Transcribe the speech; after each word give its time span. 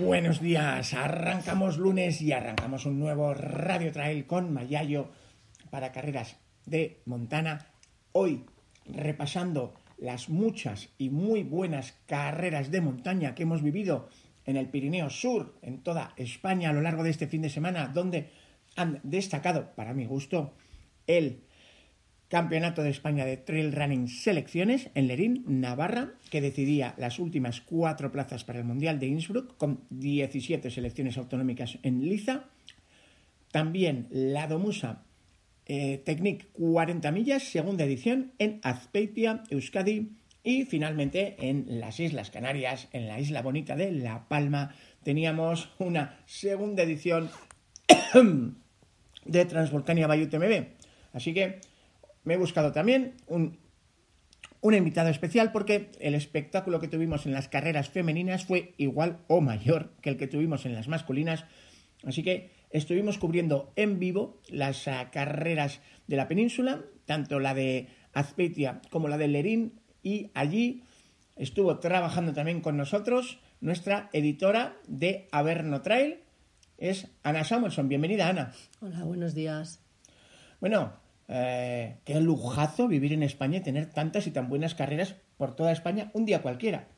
Buenos 0.00 0.40
días, 0.40 0.94
arrancamos 0.94 1.76
lunes 1.76 2.22
y 2.22 2.32
arrancamos 2.32 2.86
un 2.86 2.98
nuevo 2.98 3.34
Radio 3.34 3.92
Trail 3.92 4.26
con 4.26 4.50
Mayayo 4.50 5.10
para 5.68 5.92
carreras 5.92 6.38
de 6.64 7.02
Montana. 7.04 7.66
Hoy 8.12 8.46
repasando 8.86 9.74
las 9.98 10.30
muchas 10.30 10.88
y 10.96 11.10
muy 11.10 11.42
buenas 11.42 11.92
carreras 12.06 12.70
de 12.70 12.80
montaña 12.80 13.34
que 13.34 13.42
hemos 13.42 13.62
vivido 13.62 14.08
en 14.46 14.56
el 14.56 14.70
Pirineo 14.70 15.10
Sur, 15.10 15.58
en 15.60 15.82
toda 15.82 16.14
España 16.16 16.70
a 16.70 16.72
lo 16.72 16.80
largo 16.80 17.02
de 17.02 17.10
este 17.10 17.26
fin 17.26 17.42
de 17.42 17.50
semana, 17.50 17.88
donde 17.88 18.30
han 18.76 19.00
destacado, 19.02 19.74
para 19.74 19.92
mi 19.92 20.06
gusto, 20.06 20.54
el 21.06 21.42
Campeonato 22.30 22.84
de 22.84 22.90
España 22.90 23.26
de 23.26 23.36
Trail 23.36 23.72
Running 23.72 24.06
Selecciones 24.06 24.88
en 24.94 25.08
Lerín, 25.08 25.42
Navarra, 25.48 26.12
que 26.30 26.40
decidía 26.40 26.94
las 26.96 27.18
últimas 27.18 27.60
cuatro 27.60 28.12
plazas 28.12 28.44
para 28.44 28.60
el 28.60 28.64
Mundial 28.64 29.00
de 29.00 29.08
Innsbruck, 29.08 29.56
con 29.56 29.80
17 29.90 30.70
selecciones 30.70 31.18
autonómicas 31.18 31.78
en 31.82 32.08
Liza. 32.08 32.44
También 33.50 34.06
la 34.10 34.46
Domusa 34.46 35.02
eh, 35.66 36.00
Technic 36.04 36.52
40 36.52 37.10
millas, 37.10 37.42
segunda 37.42 37.84
edición, 37.84 38.32
en 38.38 38.60
Azpeitia, 38.62 39.42
Euskadi. 39.50 40.12
Y 40.44 40.66
finalmente 40.66 41.34
en 41.40 41.80
las 41.80 41.98
Islas 41.98 42.30
Canarias, 42.30 42.88
en 42.92 43.08
la 43.08 43.18
isla 43.18 43.42
bonita 43.42 43.74
de 43.74 43.90
La 43.90 44.28
Palma, 44.28 44.74
teníamos 45.02 45.70
una 45.78 46.20
segunda 46.26 46.84
edición 46.84 47.28
de 49.24 49.44
Transvolcania 49.44 50.06
Bayou 50.06 50.28
TMB. 50.28 50.64
Así 51.12 51.34
que 51.34 51.60
me 52.30 52.34
he 52.34 52.38
buscado 52.38 52.70
también 52.70 53.16
un, 53.26 53.58
un 54.60 54.74
invitado 54.74 55.08
especial 55.08 55.50
porque 55.50 55.90
el 55.98 56.14
espectáculo 56.14 56.78
que 56.78 56.86
tuvimos 56.86 57.26
en 57.26 57.32
las 57.32 57.48
carreras 57.48 57.88
femeninas 57.88 58.44
fue 58.44 58.72
igual 58.76 59.18
o 59.26 59.40
mayor 59.40 59.96
que 60.00 60.10
el 60.10 60.16
que 60.16 60.28
tuvimos 60.28 60.64
en 60.64 60.76
las 60.76 60.86
masculinas. 60.86 61.44
Así 62.04 62.22
que 62.22 62.52
estuvimos 62.70 63.18
cubriendo 63.18 63.72
en 63.74 63.98
vivo 63.98 64.40
las 64.48 64.86
uh, 64.86 65.10
carreras 65.10 65.80
de 66.06 66.16
la 66.16 66.28
península, 66.28 66.84
tanto 67.04 67.40
la 67.40 67.52
de 67.52 67.88
Azpeitia 68.12 68.80
como 68.90 69.08
la 69.08 69.18
de 69.18 69.26
Lerín, 69.26 69.80
y 70.00 70.30
allí 70.34 70.84
estuvo 71.34 71.80
trabajando 71.80 72.32
también 72.32 72.60
con 72.60 72.76
nosotros 72.76 73.40
nuestra 73.60 74.08
editora 74.12 74.76
de 74.86 75.26
Averno 75.32 75.82
Trail, 75.82 76.20
es 76.78 77.08
Ana 77.24 77.42
Samuelson. 77.42 77.88
Bienvenida, 77.88 78.28
Ana. 78.28 78.52
Hola, 78.80 79.02
buenos 79.02 79.34
días. 79.34 79.82
Bueno, 80.60 80.92
eh, 81.32 81.98
qué 82.04 82.20
lujazo 82.20 82.88
vivir 82.88 83.12
en 83.12 83.22
España 83.22 83.58
y 83.58 83.62
tener 83.62 83.86
tantas 83.86 84.26
y 84.26 84.32
tan 84.32 84.48
buenas 84.48 84.74
carreras 84.74 85.14
por 85.36 85.54
toda 85.54 85.70
España 85.70 86.10
un 86.12 86.26
día 86.26 86.42
cualquiera. 86.42 86.88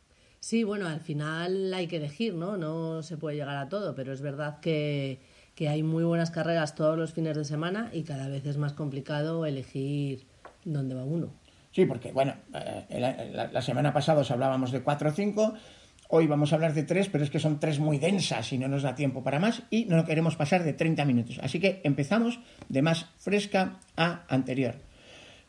Sí, 0.41 0.65
bueno, 0.65 0.89
al 0.89 1.01
final 1.01 1.73
hay 1.75 1.87
que 1.87 1.99
elegir, 1.99 2.35
¿no? 2.35 2.57
No 2.57 3.03
se 3.03 3.19
puede 3.19 3.37
llegar 3.37 3.57
a 3.57 3.69
todo, 3.69 3.95
pero 3.95 4.13
es 4.13 4.23
verdad 4.23 4.59
que, 4.61 5.21
que 5.55 5.69
hay 5.69 5.83
muy 5.83 6.03
buenas 6.03 6.31
carreras 6.31 6.75
todos 6.75 6.97
los 6.99 7.13
fines 7.13 7.37
de 7.37 7.45
semana 7.45 7.91
y 7.93 8.05
cada 8.05 8.29
vez 8.29 8.47
es 8.47 8.57
más 8.57 8.73
complicado 8.73 9.45
elegir 9.45 10.27
dónde 10.65 10.95
va 10.95 11.05
uno. 11.05 11.29
Sí, 11.71 11.85
porque, 11.85 12.11
bueno, 12.13 12.35
eh, 12.55 13.31
la, 13.35 13.49
la, 13.53 13.63
semana 13.63 13.93
pasada 13.93 14.23
os 14.23 14.31
hablábamos 14.31 14.73
de 14.73 14.83
4 14.83 15.11
o 15.11 15.13
5, 15.13 15.55
hoy 16.15 16.27
vamos 16.27 16.53
a 16.53 16.57
hablar 16.57 16.75
de 16.75 16.83
3, 16.83 17.09
pero 17.09 17.25
es 17.25 17.31
que 17.31 17.39
son 17.39 17.59
tres 17.59 17.79
muy 17.79 17.99
densas 17.99 18.53
y 18.53 18.59
no 18.59 18.69
nos 18.69 18.83
da 18.83 18.95
tiempo 18.95 19.23
para 19.23 19.41
más 19.41 19.63
y 19.71 19.87
no 19.87 20.05
queremos 20.05 20.37
pasar 20.37 20.63
de 20.63 20.75
30 20.75 21.07
minutos. 21.07 21.41
Así 21.43 21.59
que 21.59 21.81
empezamos 21.85 22.39
de 22.69 22.83
más 22.83 23.07
fresca 23.17 23.79
a 23.97 24.25
anterior. 24.29 24.75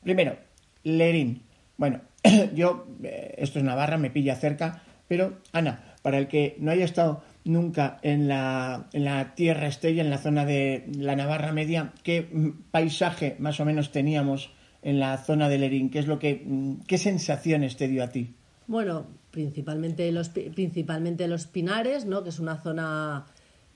Primero, 0.02 0.38
Lerín. 0.84 1.44
Bueno, 1.76 2.00
yo, 2.56 2.88
eh, 3.04 3.36
esto 3.40 3.60
es 3.60 3.66
Navarra, 3.66 3.98
me 3.98 4.10
pilla 4.10 4.36
cerca, 4.36 4.82
pero 5.06 5.40
Ana, 5.52 5.96
para 6.02 6.18
el 6.18 6.30
que 6.30 6.56
no 6.60 6.72
haya 6.72 6.86
estado 6.86 7.24
nunca 7.44 8.00
en 8.02 8.30
la, 8.30 8.88
en 8.94 9.04
la 9.04 9.36
Tierra 9.36 9.68
Estella, 9.68 10.02
en 10.02 10.10
la 10.10 10.18
zona 10.18 10.46
de 10.46 10.86
la 10.98 11.18
Navarra 11.18 11.52
Media, 11.52 11.92
¿qué 12.04 12.26
paisaje 12.72 13.36
más 13.38 13.60
o 13.60 13.66
menos 13.66 13.92
teníamos 13.92 14.54
en 14.82 15.02
la 15.02 15.18
zona 15.18 15.50
de 15.50 15.58
Lerín? 15.58 15.90
¿Qué 15.90 16.00
es 16.00 16.08
lo 16.08 16.20
que, 16.20 16.48
qué 16.88 16.98
sensaciones 16.98 17.76
te 17.76 17.90
dio 17.90 18.02
a 18.02 18.12
ti? 18.12 18.34
Bueno, 18.66 19.08
principalmente 19.34 20.12
los, 20.12 20.30
principalmente 20.30 21.28
los 21.28 21.48
pinares, 21.48 22.06
¿no? 22.06 22.22
que 22.22 22.30
es 22.30 22.40
una 22.40 22.58
zona, 22.58 23.26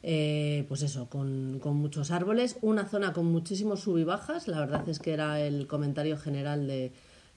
eh, 0.04 0.66
pues 0.68 0.84
eso, 0.84 1.10
con, 1.10 1.58
con, 1.60 1.76
muchos 1.76 2.12
árboles, 2.12 2.58
una 2.62 2.86
zona 2.86 3.12
con 3.12 3.26
muchísimos 3.26 3.80
sub 3.80 3.98
y 3.98 4.06
la 4.06 4.60
verdad 4.60 4.88
es 4.88 5.00
que 5.00 5.14
era 5.14 5.42
el 5.42 5.66
comentario 5.66 6.16
general 6.16 6.68
de 6.68 6.94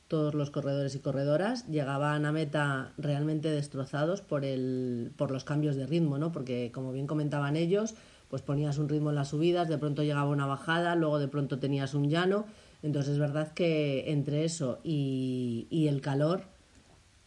todos 0.06 0.34
los 0.34 0.50
corredores 0.50 0.94
y 0.94 0.98
corredoras, 0.98 1.66
llegaban 1.69 2.26
a 2.26 2.32
meta 2.32 2.92
realmente 2.98 3.50
destrozados 3.50 4.20
por, 4.20 4.44
el, 4.44 5.12
por 5.16 5.31
los 5.31 5.44
cambios 5.44 5.76
de 5.76 5.87
ritmo, 5.87 6.19
¿no? 6.19 6.31
porque 6.31 6.70
como 6.75 6.92
bien 6.92 7.06
comentaban 7.06 7.56
ellos, 7.56 7.94
pues 8.28 8.42
ponías 8.42 8.76
un 8.76 8.91
ritmo 8.91 9.08
en 9.08 9.16
las 9.16 9.28
subidas, 9.28 9.66
de 9.70 9.78
pronto 9.78 10.02
llegaba 10.02 10.28
una 10.28 10.47
bajada, 10.47 10.94
luego 10.94 11.19
de 11.19 11.28
pronto 11.28 11.58
tenías 11.58 11.94
un 11.94 12.10
llano, 12.10 12.44
entonces 12.82 13.14
es 13.14 13.19
verdad 13.19 13.54
que 13.54 14.10
entre 14.12 14.44
eso 14.44 14.78
y, 14.84 15.66
y 15.70 15.88
el 15.88 16.02
calor, 16.02 16.42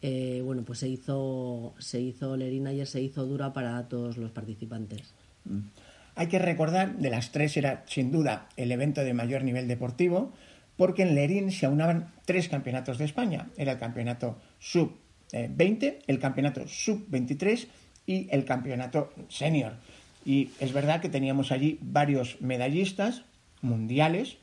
eh, 0.06 0.42
bueno, 0.44 0.64
pues 0.66 0.80
se 0.80 0.88
hizo, 0.88 1.74
se 1.78 1.98
hizo 1.98 2.36
Lerín 2.36 2.66
ayer, 2.66 2.86
se 2.86 3.00
hizo 3.00 3.24
dura 3.24 3.54
para 3.54 3.88
todos 3.88 4.18
los 4.18 4.32
participantes. 4.32 5.14
Mm. 5.46 5.60
Hay 6.14 6.26
que 6.26 6.38
recordar, 6.38 6.98
de 6.98 7.08
las 7.08 7.32
tres 7.32 7.56
era 7.56 7.84
sin 7.86 8.12
duda 8.12 8.46
el 8.58 8.70
evento 8.70 9.02
de 9.02 9.14
mayor 9.14 9.44
nivel 9.44 9.66
deportivo, 9.66 10.30
porque 10.76 11.04
en 11.04 11.14
Lerín 11.14 11.50
se 11.50 11.64
aunaban 11.64 12.12
tres 12.26 12.50
campeonatos 12.50 12.98
de 12.98 13.06
España. 13.06 13.48
Era 13.56 13.72
el 13.72 13.78
campeonato 13.78 14.36
sub-20, 14.58 16.00
el 16.06 16.18
campeonato 16.18 16.68
sub-23 16.68 17.66
y 18.04 18.28
el 18.30 18.44
campeonato 18.44 19.10
senior. 19.30 19.72
Y 20.26 20.50
es 20.60 20.74
verdad 20.74 21.00
que 21.00 21.08
teníamos 21.08 21.50
allí 21.50 21.78
varios 21.80 22.42
medallistas 22.42 23.22
mundiales. 23.62 24.36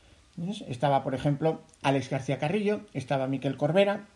Estaba, 0.67 1.03
por 1.03 1.13
ejemplo, 1.13 1.61
Alex 1.83 2.09
García 2.09 2.39
Carrillo, 2.39 2.81
estaba 2.95 3.27
Miquel 3.27 3.57
Corbera, 3.57 4.07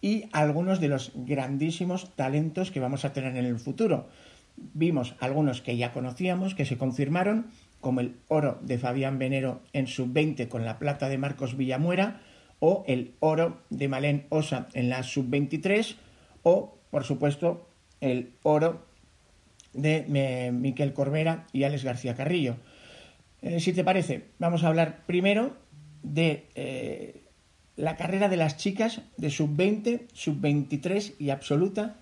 y 0.00 0.24
algunos 0.32 0.80
de 0.80 0.88
los 0.88 1.12
grandísimos 1.14 2.14
talentos 2.14 2.70
que 2.70 2.80
vamos 2.80 3.04
a 3.04 3.12
tener 3.12 3.36
en 3.36 3.46
el 3.46 3.58
futuro. 3.58 4.08
Vimos 4.56 5.14
algunos 5.20 5.60
que 5.60 5.76
ya 5.76 5.92
conocíamos, 5.92 6.54
que 6.54 6.64
se 6.64 6.78
confirmaron, 6.78 7.46
como 7.80 8.00
el 8.00 8.16
oro 8.28 8.58
de 8.62 8.78
Fabián 8.78 9.18
Venero 9.18 9.60
en 9.72 9.86
sub-20 9.86 10.48
con 10.48 10.64
la 10.64 10.78
plata 10.78 11.08
de 11.08 11.18
Marcos 11.18 11.56
Villamuera, 11.56 12.20
o 12.60 12.84
el 12.88 13.14
oro 13.20 13.60
de 13.70 13.88
Malén 13.88 14.26
Osa 14.30 14.68
en 14.74 14.88
la 14.88 15.02
sub-23, 15.02 15.96
o, 16.42 16.76
por 16.90 17.04
supuesto, 17.04 17.68
el 18.00 18.32
oro 18.42 18.84
de 19.72 20.06
eh, 20.12 20.52
Miquel 20.52 20.92
Corbera 20.92 21.46
y 21.52 21.64
Alex 21.64 21.84
García 21.84 22.16
Carrillo. 22.16 22.56
Eh, 23.42 23.60
si 23.60 23.72
te 23.72 23.84
parece, 23.84 24.26
vamos 24.38 24.64
a 24.64 24.68
hablar 24.68 25.04
primero 25.06 25.56
de 26.02 26.48
eh, 26.54 27.22
la 27.78 27.96
carrera 27.96 28.28
de 28.28 28.36
las 28.36 28.56
chicas 28.56 29.00
de 29.16 29.30
sub-20, 29.30 30.08
sub-23 30.12 31.14
y 31.20 31.30
absoluta. 31.30 31.94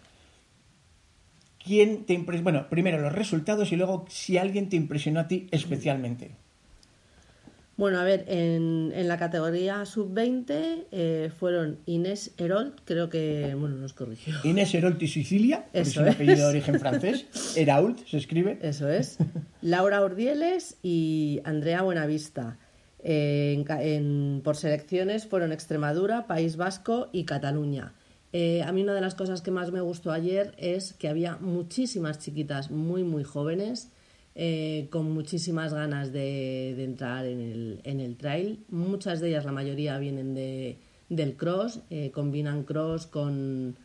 ¿Quién 1.62 2.06
te 2.06 2.14
impresionó? 2.14 2.44
Bueno, 2.44 2.67
primero 2.70 2.99
los 2.99 3.12
resultados 3.12 3.70
y 3.73 3.76
luego 3.76 4.06
si 4.08 4.38
alguien 4.38 4.70
te 4.70 4.76
impresionó 4.76 5.20
a 5.20 5.28
ti 5.28 5.49
especialmente. 5.50 6.31
Bueno, 7.76 7.99
a 7.99 8.05
ver, 8.05 8.25
en, 8.28 8.90
en 8.94 9.06
la 9.06 9.19
categoría 9.19 9.84
sub-20 9.84 10.84
eh, 10.93 11.31
fueron 11.38 11.79
Inés 11.84 12.31
Herold, 12.38 12.72
creo 12.87 13.11
que, 13.11 13.55
bueno, 13.55 13.76
nos 13.76 13.93
corrigió. 13.93 14.34
Inés 14.44 14.75
Herold 14.75 15.02
y 15.02 15.08
Sicilia, 15.08 15.67
Eso 15.75 15.90
es 15.90 15.96
un 15.99 16.08
apellido 16.08 16.38
de 16.38 16.56
origen 16.56 16.81
francés. 16.81 17.26
Herault 17.55 18.02
se 18.06 18.17
escribe. 18.17 18.58
Eso 18.62 18.88
es. 18.88 19.19
Laura 19.61 20.02
Urdieles 20.02 20.79
y 20.82 21.43
Andrea 21.44 21.82
Buenavista. 21.82 22.56
Por 23.06 24.56
selecciones 24.56 25.26
fueron 25.26 25.53
Extremadura, 25.53 26.26
País 26.26 26.56
Vasco 26.56 27.08
y 27.12 27.25
Cataluña. 27.25 27.94
Eh, 28.32 28.62
a 28.62 28.73
mí 28.73 28.82
una 28.82 28.94
de 28.94 29.00
las 29.00 29.14
cosas 29.14 29.43
que 29.43 29.53
más 29.53 29.70
me 29.70 29.81
gustó 29.81 30.11
ayer 30.11 30.55
es 30.58 30.93
que 30.93 31.08
había 31.08 31.37
muchísimas 31.37 32.19
chiquitas 32.19 32.70
muy, 32.70 33.05
muy 33.05 33.23
jóvenes 33.23 33.93
eh, 34.35 34.88
con 34.91 35.11
muchísimas 35.12 35.73
ganas 35.73 36.12
de, 36.12 36.82
entrar 36.82 37.26
en 37.26 37.81
el, 38.00 38.17
trail. 38.17 38.64
Muchas 38.69 39.20
de 39.20 39.29
ellas, 39.29 39.44
la 39.44 39.53
mayoría, 39.53 39.99
vienen 39.99 40.35
de, 40.35 40.81
del 41.08 41.37
cross, 41.37 41.81
eh, 41.91 42.11
combinan 42.11 42.64
cross 42.64 43.06
con 43.06 43.76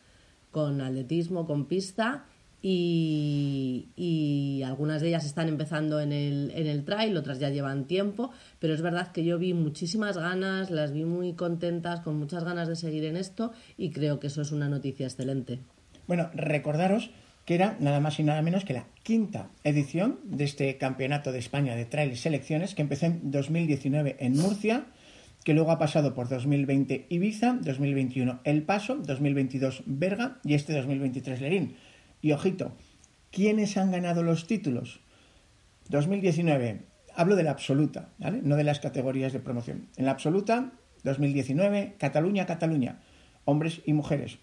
atletismo, 0.52 1.46
con 1.46 1.68
pista 1.68 2.26
y, 2.62 4.62
algunas 4.66 5.02
de 5.02 5.10
ellas 5.10 5.26
están 5.26 5.48
empezando 5.48 6.00
en 6.00 6.14
el, 6.14 6.52
en 6.56 6.68
el 6.68 6.86
trail, 6.86 7.18
otras 7.18 7.40
ya 7.40 7.50
llevan 7.50 7.86
tiempo, 7.86 8.32
pero 8.60 8.74
es 8.74 8.82
verdad 8.82 9.12
que 9.12 9.24
yo 9.24 9.38
vi 9.38 9.54
muchísimas 9.54 10.18
ganas, 10.18 10.72
las 10.72 10.94
vi 10.94 11.04
muy 11.04 11.34
contentas, 11.34 12.02
con 12.02 12.18
muchas 12.18 12.44
ganas 12.44 12.68
de 12.68 12.76
seguir 12.76 13.06
en 13.06 13.18
esto 13.18 13.52
y 13.78 13.92
creo 13.92 14.20
que 14.20 14.28
eso 14.28 14.42
es 14.42 14.52
una 14.52 14.70
noticia 14.70 15.08
excelente. 15.08 15.60
Bueno, 16.08 16.30
recordaros 16.34 17.12
que 17.46 17.56
era 17.56 17.76
nada 17.80 18.00
más 18.00 18.20
y 18.20 18.24
nada 18.24 18.42
menos 18.42 18.66
que 18.66 18.74
la 18.74 18.86
quinta 19.04 19.50
edición 19.64 20.20
de 20.24 20.44
este 20.44 20.78
Campeonato 20.78 21.32
de 21.32 21.40
España 21.40 21.76
de 21.76 21.86
Trail 21.86 22.16
Selecciones 22.16 22.76
que 22.76 22.84
empezó 22.84 23.08
en 23.08 23.32
2019 23.32 24.18
en 24.20 24.38
Murcia, 24.38 24.86
que 25.44 25.54
luego 25.54 25.72
ha 25.72 25.80
pasado 25.80 26.14
por 26.14 26.30
2020 26.30 27.08
Ibiza, 27.10 27.58
2021 27.62 28.42
El 28.44 28.64
Paso, 28.64 28.98
2022 28.98 29.84
Berga 29.86 30.38
y 30.44 30.54
este 30.54 30.74
2023 30.74 31.42
Lerín. 31.42 31.76
Y 32.22 32.32
ojito, 32.32 32.74
¿quiénes 33.32 33.78
han 33.78 33.92
ganado 33.92 34.24
los 34.24 34.48
títulos? 34.48 35.00
2019, 35.90 36.82
hablo 37.16 37.36
de 37.36 37.44
la 37.44 37.52
absoluta, 37.52 38.10
¿vale? 38.20 38.42
No 38.44 38.56
de 38.56 38.64
las 38.64 38.80
categorías 38.80 39.34
de 39.34 39.40
promoción. 39.40 39.88
En 39.98 40.06
la 40.06 40.12
absoluta, 40.12 40.72
2019, 41.04 41.96
Cataluña, 41.98 42.46
Cataluña, 42.46 43.00
hombres 43.46 43.82
y 43.86 43.94
mujeres. 43.94 44.38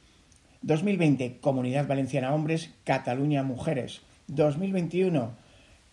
2020, 0.62 1.38
Comunidad 1.40 1.86
Valenciana 1.86 2.34
Hombres, 2.34 2.70
Cataluña 2.84 3.42
Mujeres. 3.44 4.00
2021, 4.26 5.32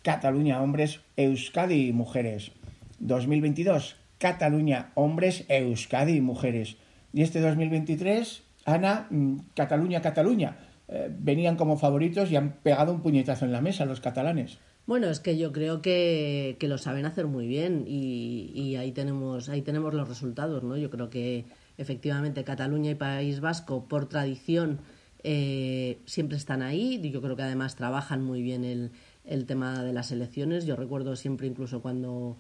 Cataluña 0.02 0.62
Hombres, 0.62 1.02
Euskadi 1.18 1.94
Mujeres. 1.94 2.52
2022, 3.00 3.98
Cataluña 4.18 4.92
Hombres, 4.96 5.46
Euskadi 5.50 6.20
Mujeres. 6.22 6.78
Y 7.14 7.22
este 7.22 7.40
2023, 7.42 8.44
Ana, 8.66 9.08
mm, 9.10 9.38
Cataluña, 9.54 10.02
Cataluña. 10.02 10.58
Eh, 10.88 11.10
venían 11.18 11.56
como 11.56 11.78
favoritos 11.78 12.32
y 12.32 12.36
han 12.36 12.54
pegado 12.62 12.94
un 12.94 13.02
puñetazo 13.02 13.46
en 13.46 13.52
la 13.52 13.62
mesa 13.62 13.86
los 13.86 14.02
catalanes. 14.02 14.60
Bueno, 14.86 15.08
es 15.10 15.20
que 15.20 15.36
yo 15.36 15.52
creo 15.52 15.82
que, 15.82 16.58
lo 16.62 16.78
saben 16.78 17.08
hacer 17.08 17.26
muy 17.26 17.48
bien 17.48 17.86
y, 17.88 18.76
ahí 18.76 18.92
tenemos 18.92 19.50
ahí 19.50 19.64
tenemos 19.64 19.96
los 19.96 20.08
resultados, 20.08 20.64
¿no? 20.64 20.78
Yo 20.78 20.92
creo 20.92 21.10
que 21.10 21.46
efectivamente 21.78 22.44
Cataluña 22.44 22.92
y 22.92 22.96
País 22.96 23.40
Vasco 23.40 23.86
por 23.88 24.08
tradición 24.08 24.80
eh, 25.24 25.98
siempre 26.06 26.38
están 26.38 26.62
ahí. 26.62 27.02
Yo 27.10 27.22
creo 27.22 27.36
que 27.36 27.42
además 27.42 27.76
trabajan 27.76 28.24
muy 28.24 28.44
bien 28.44 28.64
el, 28.64 28.92
el 29.24 29.48
tema 29.48 29.84
de 29.84 29.92
las 29.92 30.12
elecciones. 30.12 30.68
Yo 30.68 30.76
recuerdo 30.76 31.16
siempre 31.16 31.48
incluso 31.48 31.82
cuando 31.82 32.38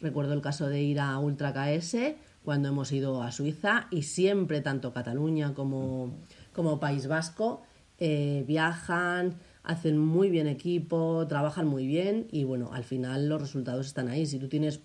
recuerdo 0.00 0.32
el 0.32 0.40
caso 0.40 0.68
de 0.68 0.82
ir 0.82 0.98
a 1.00 1.18
Ultra 1.18 1.52
KS 1.52 1.96
cuando 2.44 2.68
hemos 2.68 2.92
ido 2.92 3.22
a 3.22 3.32
Suiza 3.32 3.88
y 3.90 4.02
siempre 4.02 4.60
tanto 4.60 4.92
Cataluña 4.92 5.52
como 5.52 6.12
como 6.56 6.80
País 6.80 7.06
Vasco, 7.06 7.62
eh, 7.98 8.44
viajan, 8.46 9.34
hacen 9.62 9.98
muy 9.98 10.30
bien 10.30 10.48
equipo, 10.48 11.26
trabajan 11.28 11.66
muy 11.66 11.86
bien 11.86 12.26
y 12.32 12.44
bueno, 12.44 12.70
al 12.72 12.82
final 12.82 13.28
los 13.28 13.42
resultados 13.42 13.86
están 13.86 14.08
ahí. 14.08 14.24
Si 14.24 14.38
tú 14.38 14.48
tienes 14.48 14.80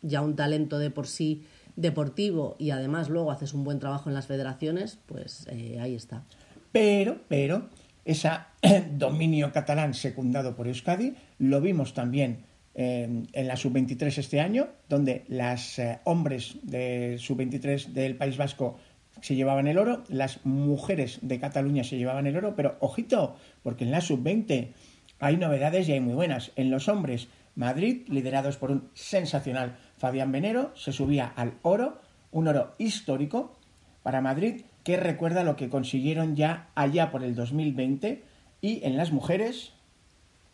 ya 0.00 0.22
un 0.22 0.36
talento 0.36 0.78
de 0.78 0.90
por 0.90 1.08
sí 1.08 1.44
deportivo 1.74 2.54
y 2.58 2.70
además 2.70 3.08
luego 3.08 3.32
haces 3.32 3.52
un 3.52 3.64
buen 3.64 3.80
trabajo 3.80 4.08
en 4.08 4.14
las 4.14 4.28
federaciones, 4.28 5.00
pues 5.06 5.48
eh, 5.50 5.78
ahí 5.80 5.96
está. 5.96 6.22
Pero, 6.70 7.18
pero, 7.26 7.68
ese 8.04 8.30
dominio 8.92 9.52
catalán 9.52 9.92
secundado 9.92 10.54
por 10.54 10.68
Euskadi 10.68 11.14
lo 11.38 11.60
vimos 11.60 11.94
también 11.94 12.44
eh, 12.76 13.24
en 13.32 13.48
la 13.48 13.56
sub-23 13.56 14.18
este 14.18 14.40
año, 14.40 14.68
donde 14.88 15.24
las 15.26 15.80
hombres 16.04 16.58
de 16.62 17.16
sub-23 17.18 17.86
del 17.86 18.14
País 18.16 18.36
Vasco 18.36 18.78
se 19.20 19.34
llevaban 19.34 19.66
el 19.66 19.78
oro, 19.78 20.04
las 20.08 20.44
mujeres 20.44 21.18
de 21.22 21.40
Cataluña 21.40 21.84
se 21.84 21.96
llevaban 21.96 22.26
el 22.26 22.36
oro, 22.36 22.54
pero 22.56 22.76
ojito, 22.80 23.36
porque 23.62 23.84
en 23.84 23.90
la 23.90 24.00
sub-20 24.00 24.68
hay 25.20 25.36
novedades 25.36 25.88
y 25.88 25.92
hay 25.92 26.00
muy 26.00 26.14
buenas. 26.14 26.52
En 26.56 26.70
los 26.70 26.88
hombres, 26.88 27.28
Madrid, 27.54 28.02
liderados 28.08 28.56
por 28.56 28.70
un 28.70 28.88
sensacional 28.94 29.76
Fabián 29.96 30.32
Venero, 30.32 30.72
se 30.76 30.92
subía 30.92 31.26
al 31.26 31.54
oro, 31.62 32.00
un 32.30 32.48
oro 32.48 32.74
histórico 32.78 33.56
para 34.02 34.20
Madrid, 34.20 34.62
que 34.84 34.96
recuerda 34.96 35.44
lo 35.44 35.56
que 35.56 35.68
consiguieron 35.68 36.36
ya 36.36 36.68
allá 36.74 37.10
por 37.10 37.24
el 37.24 37.34
2020. 37.34 38.22
Y 38.60 38.84
en 38.84 38.96
las 38.96 39.12
mujeres, 39.12 39.72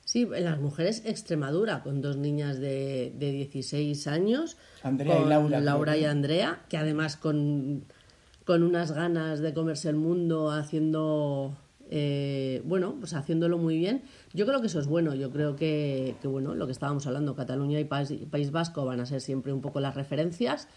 Sí, 0.04 0.28
en 0.34 0.44
las 0.44 0.60
mujeres 0.60 1.02
Extremadura, 1.06 1.82
con 1.82 2.02
dos 2.02 2.16
niñas 2.16 2.58
de, 2.58 3.12
de 3.16 3.32
16 3.32 4.06
años. 4.06 4.58
Andrea 4.82 5.18
y 5.18 5.24
Laura. 5.24 5.60
Laura 5.60 5.96
y 5.96 6.04
Andrea, 6.04 6.60
que 6.68 6.76
además 6.76 7.16
con 7.16 7.84
con 8.44 8.62
unas 8.62 8.92
ganas 8.92 9.40
de 9.40 9.54
comerse 9.54 9.88
el 9.88 9.96
mundo 9.96 10.50
haciendo 10.50 11.56
eh, 11.90 12.62
bueno, 12.64 12.96
pues 12.98 13.14
haciéndolo 13.14 13.58
muy 13.58 13.78
bien. 13.78 14.02
Yo 14.32 14.46
creo 14.46 14.60
que 14.60 14.66
eso 14.66 14.80
es 14.80 14.86
bueno. 14.86 15.14
Yo 15.14 15.30
creo 15.30 15.56
que, 15.56 16.16
bueno, 16.24 16.54
lo 16.54 16.66
que 16.66 16.72
estábamos 16.72 17.06
hablando, 17.06 17.34
Cataluña 17.34 17.78
y 17.80 17.84
País, 17.84 18.50
Vasco 18.50 18.84
van 18.84 19.00
a 19.00 19.06
ser 19.06 19.20
siempre 19.20 19.52
un 19.52 19.60
poco 19.60 19.80
las 19.80 19.94
referencias, 19.94 20.68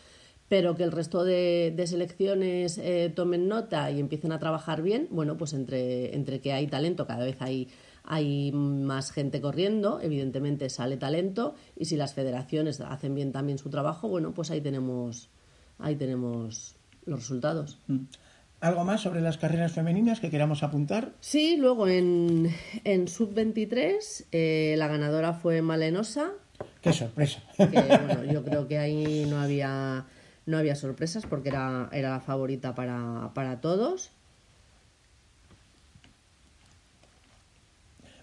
pero 0.48 0.76
que 0.76 0.84
el 0.84 0.92
resto 0.92 1.24
de, 1.24 1.74
selecciones 1.88 2.78
eh, 2.78 3.12
tomen 3.16 3.48
nota 3.48 3.90
y 3.92 4.00
empiecen 4.00 4.32
a 4.32 4.40
trabajar 4.40 4.82
bien. 4.82 5.08
Bueno, 5.12 5.38
pues 5.38 5.54
entre, 5.54 6.16
entre 6.16 6.40
que 6.40 6.54
hay 6.54 6.68
talento, 6.68 7.08
cada 7.08 7.26
vez 7.26 7.38
hay, 7.42 7.68
hay 8.04 8.52
más 8.52 9.12
gente 9.12 9.42
corriendo, 9.42 10.00
evidentemente 10.02 10.70
sale 10.70 10.98
talento, 10.98 11.56
y 11.76 11.86
si 11.86 11.98
las 11.98 12.14
federaciones 12.14 12.80
hacen 12.82 13.16
bien 13.16 13.32
también 13.32 13.58
su 13.58 13.70
trabajo, 13.70 14.08
bueno, 14.08 14.34
pues 14.34 14.52
ahí 14.52 14.62
tenemos, 14.62 15.30
ahí 15.80 15.96
tenemos 15.96 16.77
los 17.08 17.20
resultados. 17.20 17.80
Mm. 17.88 18.06
¿Algo 18.60 18.84
más 18.84 19.02
sobre 19.02 19.22
las 19.22 19.38
carreras 19.38 19.72
femeninas 19.72 20.20
que 20.20 20.32
queramos 20.32 20.64
apuntar? 20.64 21.12
Sí, 21.20 21.58
luego 21.58 21.88
en, 21.88 22.52
en 22.84 23.08
sub-23 23.08 24.26
eh, 24.32 24.76
la 24.78 24.88
ganadora 24.88 25.34
fue 25.34 25.62
Malenosa. 25.62 26.32
¡Qué 26.82 26.92
sorpresa! 26.92 27.44
bueno, 27.58 28.24
yo 28.24 28.44
creo 28.44 28.68
que 28.68 28.80
ahí 28.80 29.28
no 29.30 29.40
había, 29.40 30.06
no 30.48 30.58
había 30.58 30.76
sorpresas 30.76 31.28
porque 31.28 31.50
era, 31.50 31.88
era 31.92 32.10
la 32.10 32.20
favorita 32.20 32.74
para, 32.74 33.32
para 33.36 33.62
todos. 33.62 34.10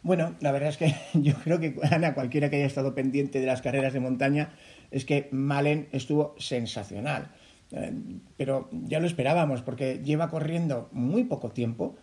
Bueno, 0.02 0.34
la 0.40 0.50
verdad 0.50 0.68
es 0.68 0.76
que 0.76 0.94
yo 1.14 1.34
creo 1.44 1.60
que 1.60 1.76
Ana, 1.90 2.14
cualquiera 2.14 2.50
que 2.50 2.56
haya 2.56 2.66
estado 2.66 2.94
pendiente 2.94 3.40
de 3.40 3.46
las 3.46 3.62
carreras 3.62 3.92
de 3.92 4.00
montaña, 4.00 4.50
es 4.90 5.04
que 5.04 5.28
Malen 5.30 5.88
estuvo 5.92 6.34
sensacional. 6.38 7.30
Eh, 7.74 7.92
pero 8.36 8.68
ya 8.70 9.00
lo 9.00 9.06
esperábamos 9.06 9.62
porque 9.62 10.00
lleva 10.04 10.30
corriendo 10.30 10.88
muy 10.92 11.24
poco 11.24 11.50
tiempo, 11.50 11.96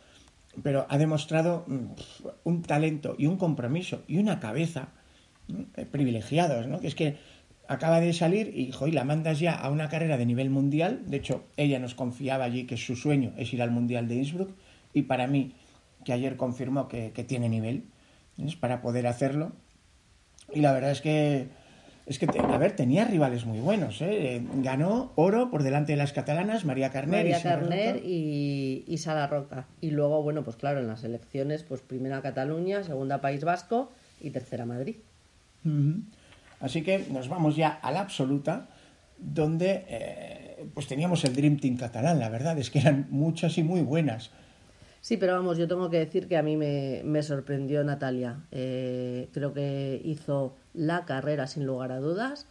pero 0.63 0.86
ha 0.90 0.98
demostrado 0.98 1.63
mm, 1.68 1.86
un 2.44 2.62
talento 2.62 3.16
y 3.18 3.28
un 3.28 3.38
compromiso 3.38 4.04
y 4.08 4.18
una 4.18 4.40
cabeza 4.42 4.90
eh, 5.78 5.86
privilegiados, 5.86 6.68
¿no? 6.68 6.80
Es 6.82 6.94
que 6.94 7.18
acaba 7.70 8.01
de 8.01 8.12
salir 8.12 8.51
y, 8.54 8.72
y 8.86 8.92
la 8.92 9.06
mandas 9.06 9.40
ya 9.40 9.54
a 9.54 9.70
una 9.70 9.88
carrera 9.88 10.18
de 10.18 10.25
nivel 10.25 10.50
mundial. 10.50 11.04
De 11.08 11.18
hecho, 11.18 11.46
ella 11.56 11.80
nos 11.80 11.96
confiaba 11.96 12.44
allí 12.44 12.66
que 12.66 12.75
su 12.75 12.98
sueño 12.98 13.34
es 13.38 13.54
ir 13.54 13.62
al 13.62 13.72
Mundial 13.72 14.10
de 14.10 14.16
Innsbruck 14.16 14.51
y 14.94 15.04
para 15.04 15.28
mí, 15.28 15.54
que 16.04 16.12
ayer 16.12 16.36
confirmó 16.36 16.90
que, 16.90 17.12
que 17.12 17.24
tiene 17.24 17.48
nivel, 17.48 17.86
es 18.38 18.58
para 18.58 18.82
poder 18.82 19.08
hacerlo. 19.08 19.54
Y 20.54 20.60
la 20.60 20.74
verdad 20.74 20.92
es 20.92 21.00
que 21.00 21.48
es 22.12 22.20
que, 22.20 22.27
a 22.38 22.58
ver, 22.58 22.75
tenía 22.75 23.06
rivales 23.06 23.46
muy 23.46 23.62
buenos. 23.62 24.01
¿eh? 24.01 24.44
Ganó 24.56 25.13
oro 25.15 25.50
por 25.50 25.63
delante 25.63 25.94
de 25.94 25.98
las 25.98 26.12
catalanas, 26.12 26.65
María 26.65 26.89
Carner, 26.89 27.24
María 27.24 27.39
y, 27.39 27.41
Carner 27.41 28.01
y, 28.06 28.98
Sara 28.98 29.27
Roca. 29.27 29.65
Y 29.80 29.91
luego, 29.91 30.22
bueno, 30.22 30.44
pues 30.44 30.58
claro, 30.58 30.82
en 30.82 30.88
las 30.88 31.06
elecciones, 31.06 31.63
pues 31.63 31.80
primera 31.80 32.22
Cataluña, 32.22 32.84
segunda 32.84 33.22
País 33.22 33.46
Vasco 33.46 33.94
y 34.20 34.32
tercera 34.32 34.65
Madrid. 34.65 34.98
Así 36.60 36.82
que 36.82 37.06
nos 37.10 37.30
vamos 37.30 37.56
ya 37.56 37.70
a 37.70 37.91
la 37.94 38.01
absoluta, 38.01 38.68
donde 39.18 39.86
eh, 39.88 40.65
pues 40.74 40.88
teníamos 40.88 41.24
el 41.24 41.34
Dream 41.34 41.60
Team 41.60 41.77
catalán, 41.77 42.20
la 42.20 42.27
verdad, 42.27 42.58
es 42.60 42.70
que 42.70 42.80
eran 42.80 43.08
muchas 43.10 43.58
y 43.58 43.63
muy 43.63 43.80
buenas. 43.80 44.32
Sí, 45.01 45.17
pero 45.17 45.34
vamos, 45.34 45.58
yo 45.58 45.67
tengo 45.67 45.89
que 45.89 45.98
decir 45.98 46.27
que 46.27 46.38
a 46.38 46.43
mí 46.43 46.55
me, 46.55 47.24
sorprendió 47.24 47.84
Natalia. 47.84 48.46
Eh, 48.51 49.29
creo 49.34 49.51
que 49.51 50.00
hizo 50.05 50.55
la 50.75 51.05
carrera 51.05 51.48
sin 51.48 51.65
lugar 51.65 51.91
a 51.91 52.00
dudas. 52.00 52.46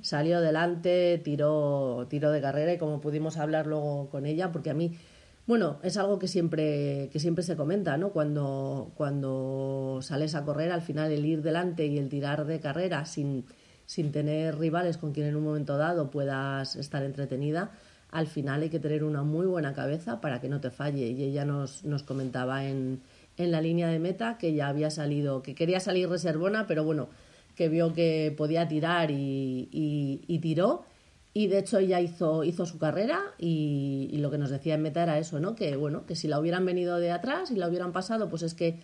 Salió 0.00 0.38
adelante, 0.38 1.20
tiró, 1.22 2.06
tiró 2.10 2.32
de 2.32 2.40
carrera 2.40 2.72
y 2.72 2.78
como 2.78 3.00
pudimos 3.00 3.36
hablar 3.36 3.68
luego 3.68 4.10
con 4.10 4.26
ella, 4.26 4.50
porque 4.50 4.70
a 4.70 4.74
mí, 4.74 4.98
bueno, 5.46 5.78
es 5.84 5.96
algo 5.96 6.18
que 6.18 6.26
siempre, 6.26 7.08
que 7.12 7.20
siempre 7.20 7.44
se 7.44 7.56
comenta, 7.56 7.96
¿no? 7.96 8.10
Cuando, 8.10 8.90
cuando 8.96 10.00
sales 10.02 10.34
a 10.34 10.44
correr, 10.44 10.72
al 10.72 10.82
final 10.82 11.12
el 11.12 11.24
ir 11.24 11.40
delante 11.42 11.86
y 11.86 11.98
el 11.98 12.08
tirar 12.08 12.46
de 12.46 12.58
carrera 12.58 13.04
sin, 13.04 13.44
sin 13.86 14.10
tener 14.10 14.58
rivales 14.58 14.98
con 14.98 15.12
quien 15.12 15.28
en 15.28 15.36
un 15.36 15.44
momento 15.44 15.76
dado 15.76 16.10
puedas 16.10 16.74
estar 16.74 17.04
entretenida, 17.04 17.70
al 18.12 18.26
final 18.26 18.62
hay 18.62 18.68
que 18.68 18.78
tener 18.78 19.04
una 19.04 19.22
muy 19.22 19.46
buena 19.46 19.72
cabeza 19.72 20.20
para 20.20 20.40
que 20.40 20.48
no 20.48 20.60
te 20.60 20.70
falle. 20.70 21.08
Y 21.08 21.24
ella 21.24 21.46
nos, 21.46 21.82
nos 21.84 22.02
comentaba 22.02 22.66
en, 22.66 23.00
en 23.38 23.50
la 23.50 23.62
línea 23.62 23.88
de 23.88 23.98
meta, 23.98 24.36
que 24.38 24.54
ya 24.54 24.68
había 24.68 24.90
salido, 24.90 25.42
que 25.42 25.54
quería 25.54 25.80
salir 25.80 26.08
reservona, 26.08 26.66
pero 26.66 26.84
bueno, 26.84 27.08
que 27.56 27.70
vio 27.70 27.94
que 27.94 28.32
podía 28.36 28.68
tirar 28.68 29.10
y, 29.10 29.68
y, 29.72 30.38
tiró. 30.40 30.84
Y 31.32 31.46
de 31.46 31.58
hecho 31.58 31.78
ella 31.78 32.00
hizo, 32.00 32.44
hizo 32.44 32.66
su 32.66 32.78
carrera 32.78 33.18
y, 33.38 34.10
y, 34.12 34.18
lo 34.18 34.30
que 34.30 34.36
nos 34.36 34.50
decía 34.50 34.74
en 34.74 34.82
meta 34.82 35.02
era 35.02 35.18
eso, 35.18 35.40
¿no? 35.40 35.54
Que 35.54 35.76
bueno, 35.76 36.04
que 36.04 36.14
si 36.14 36.28
la 36.28 36.38
hubieran 36.38 36.66
venido 36.66 36.98
de 36.98 37.10
atrás 37.10 37.50
y 37.50 37.56
la 37.56 37.66
hubieran 37.66 37.92
pasado, 37.92 38.28
pues 38.28 38.42
es 38.42 38.52
que 38.52 38.80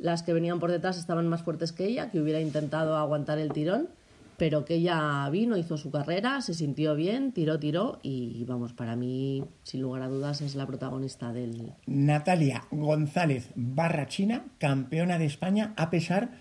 las 0.00 0.22
que 0.22 0.32
venían 0.32 0.60
por 0.60 0.70
detrás 0.70 0.96
estaban 0.96 1.28
más 1.28 1.42
fuertes 1.42 1.72
que 1.72 1.84
ella, 1.84 2.10
que 2.10 2.20
hubiera 2.20 2.40
intentado 2.40 2.96
aguantar 2.96 3.38
el 3.38 3.52
tirón, 3.52 3.88
pero 4.36 4.64
que 4.64 4.74
ella 4.74 5.28
vino, 5.30 5.56
hizo 5.56 5.76
su 5.76 5.90
carrera, 5.90 6.40
se 6.40 6.54
sintió 6.54 6.94
bien, 6.94 7.32
tiró, 7.32 7.58
tiró 7.58 8.00
y 8.02 8.44
vamos, 8.44 8.72
para 8.72 8.96
mí, 8.96 9.44
sin 9.62 9.82
lugar 9.82 10.02
a 10.02 10.08
dudas, 10.08 10.40
es 10.40 10.54
la 10.54 10.66
protagonista 10.66 11.32
del... 11.32 11.72
Natalia 11.86 12.64
González 12.70 13.50
Barrachina, 13.54 14.44
campeona 14.58 15.18
de 15.18 15.26
España, 15.26 15.74
a 15.76 15.90
pesar 15.90 16.32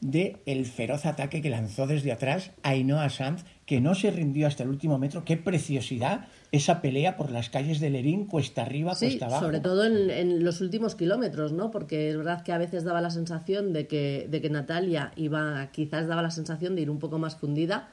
de 0.00 0.42
el 0.44 0.66
feroz 0.66 1.06
ataque 1.06 1.40
que 1.40 1.50
lanzó 1.50 1.86
desde 1.86 2.12
atrás 2.12 2.50
Ainhoa 2.62 3.08
Sanz, 3.08 3.44
que 3.64 3.80
no 3.80 3.94
se 3.94 4.10
rindió 4.10 4.46
hasta 4.46 4.62
el 4.62 4.68
último 4.68 4.98
metro. 4.98 5.24
¡Qué 5.24 5.36
preciosidad! 5.36 6.26
Esa 6.52 6.80
pelea 6.80 7.16
por 7.16 7.30
las 7.30 7.50
calles 7.50 7.80
de 7.80 7.90
Lerín, 7.90 8.26
cuesta 8.26 8.62
arriba, 8.62 8.94
cuesta 8.96 9.26
abajo. 9.26 9.44
Sobre 9.44 9.60
todo 9.60 9.84
en, 9.84 10.44
los 10.44 10.60
últimos 10.60 10.94
kilómetros, 10.94 11.52
¿no? 11.52 11.70
Porque 11.70 12.10
es 12.10 12.16
verdad 12.16 12.42
que 12.42 12.52
a 12.52 12.58
veces 12.58 12.84
daba 12.84 13.00
la 13.00 13.10
sensación 13.10 13.72
de 13.72 13.86
que, 13.86 14.28
de 14.30 14.40
que 14.40 14.50
Natalia 14.50 15.12
iba, 15.16 15.68
quizás 15.72 16.06
daba 16.06 16.22
la 16.22 16.30
sensación 16.30 16.76
de 16.76 16.82
ir 16.82 16.90
un 16.90 16.98
poco 16.98 17.18
más 17.18 17.36
fundida 17.36 17.88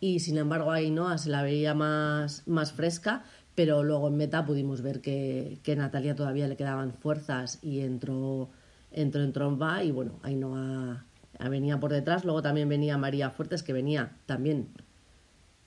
y 0.00 0.20
sin 0.20 0.36
embargo 0.36 0.70
Ainhoa 0.70 1.16
se 1.16 1.30
la 1.30 1.42
veía 1.42 1.72
más, 1.72 2.46
más 2.46 2.72
fresca, 2.72 3.24
pero 3.54 3.82
luego 3.82 4.08
en 4.08 4.16
meta 4.16 4.44
pudimos 4.44 4.82
ver 4.82 5.00
que, 5.00 5.58
que 5.62 5.76
Natalia 5.76 6.14
todavía 6.14 6.46
le 6.46 6.56
quedaban 6.56 6.92
fuerzas 6.92 7.58
y 7.62 7.80
entró, 7.80 8.50
entró 8.92 9.22
en 9.22 9.32
tromba 9.32 9.82
y 9.82 9.92
bueno, 9.92 10.18
Ainhoa 10.22 11.04
venía 11.48 11.80
por 11.80 11.92
detrás, 11.92 12.24
luego 12.24 12.42
también 12.42 12.68
venía 12.68 12.98
María 12.98 13.30
Fuertes, 13.30 13.62
que 13.62 13.72
venía 13.72 14.12
también 14.26 14.68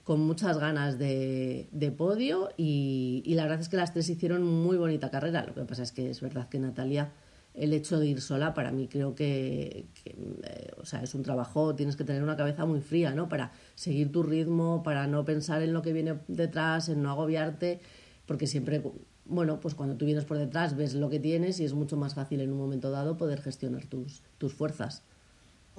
con 0.08 0.20
muchas 0.20 0.56
ganas 0.56 0.98
de, 0.98 1.94
podio 1.98 2.48
y, 2.56 3.22
la 3.26 3.42
verdad 3.42 3.60
es 3.60 3.68
que 3.68 3.76
las 3.76 3.92
tres 3.92 4.08
hicieron 4.08 4.42
muy 4.42 4.78
bonita 4.78 5.10
carrera. 5.10 5.44
Lo 5.44 5.52
que 5.52 5.66
pasa 5.66 5.82
es 5.82 5.92
que 5.92 6.08
es 6.08 6.22
verdad 6.22 6.48
que 6.48 6.58
Natalia, 6.58 7.12
el 7.52 7.74
hecho 7.74 8.00
de 8.00 8.06
ir 8.06 8.22
sola, 8.22 8.54
para 8.54 8.72
mí 8.72 8.88
creo 8.88 9.14
que, 9.14 9.84
eh, 10.06 10.70
o 10.80 10.86
sea, 10.86 11.02
es 11.02 11.14
un 11.14 11.22
trabajo, 11.22 11.74
tienes 11.74 11.94
que 11.94 12.04
tener 12.04 12.22
una 12.22 12.38
cabeza 12.38 12.64
muy 12.64 12.80
fría, 12.80 13.10
¿no? 13.10 13.28
Para 13.28 13.52
seguir 13.74 14.10
tu 14.10 14.22
ritmo, 14.22 14.82
para 14.82 15.06
no 15.06 15.26
pensar 15.26 15.60
en 15.60 15.74
lo 15.74 15.82
que 15.82 15.92
viene 15.92 16.14
detrás, 16.26 16.88
en 16.88 17.02
no 17.02 17.10
agobiarte, 17.10 17.80
porque 18.24 18.46
siempre, 18.46 18.80
bueno, 19.26 19.60
pues 19.60 19.74
cuando 19.74 19.96
tú 19.96 20.06
vienes 20.06 20.24
por 20.24 20.38
detrás 20.38 20.74
ves 20.74 20.94
lo 20.94 21.10
que 21.10 21.20
tienes 21.20 21.60
y 21.60 21.66
es 21.66 21.74
mucho 21.74 21.98
más 21.98 22.14
fácil 22.14 22.40
en 22.40 22.50
un 22.50 22.56
momento 22.56 22.90
dado 22.90 23.18
poder 23.18 23.42
gestionar 23.42 23.84
tus, 23.84 24.22
tus 24.38 24.54
fuerzas 24.54 25.02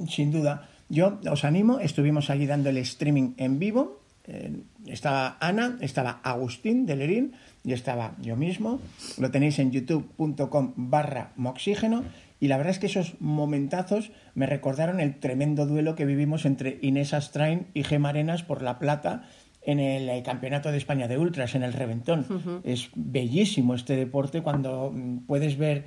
sin 0.07 0.31
duda. 0.31 0.69
Yo 0.87 1.19
os 1.29 1.43
animo, 1.43 1.79
estuvimos 1.79 2.29
allí 2.29 2.45
dando 2.45 2.69
el 2.69 2.77
streaming 2.77 3.33
en 3.37 3.59
vivo. 3.59 3.98
Eh, 4.29 4.61
estaba 4.85 5.37
Ana, 5.41 5.77
estaba 5.81 6.21
Agustín 6.23 6.85
de 6.85 6.95
Lerín 6.95 7.33
y 7.63 7.73
estaba 7.73 8.15
yo 8.21 8.35
mismo. 8.35 8.79
Lo 9.17 9.31
tenéis 9.31 9.57
en 9.59 9.71
youtube.com 9.71 10.73
barra 10.75 11.33
moxígeno. 11.35 12.03
Y 12.39 12.47
la 12.47 12.57
verdad 12.57 12.71
es 12.71 12.79
que 12.79 12.85
esos 12.85 13.19
momentazos 13.19 14.11
me 14.33 14.45
recordaron 14.45 14.99
el 15.01 15.19
tremendo 15.19 15.65
duelo 15.65 15.95
que 15.95 16.05
vivimos 16.05 16.45
entre 16.45 16.77
Inés 16.81 17.13
Astrain 17.13 17.67
y 17.73 17.83
Gema 17.83 18.09
Arenas 18.09 18.43
por 18.43 18.61
la 18.61 18.79
plata 18.79 19.23
en 19.61 19.79
el 19.79 20.07
eh, 20.07 20.23
Campeonato 20.23 20.71
de 20.71 20.77
España 20.77 21.07
de 21.07 21.17
Ultras, 21.17 21.55
en 21.55 21.63
el 21.63 21.73
Reventón. 21.73 22.61
Es 22.63 22.91
bellísimo 22.95 23.75
este 23.75 23.95
deporte 23.95 24.41
cuando 24.41 24.91
mm, 24.93 25.25
puedes 25.25 25.57
ver... 25.57 25.85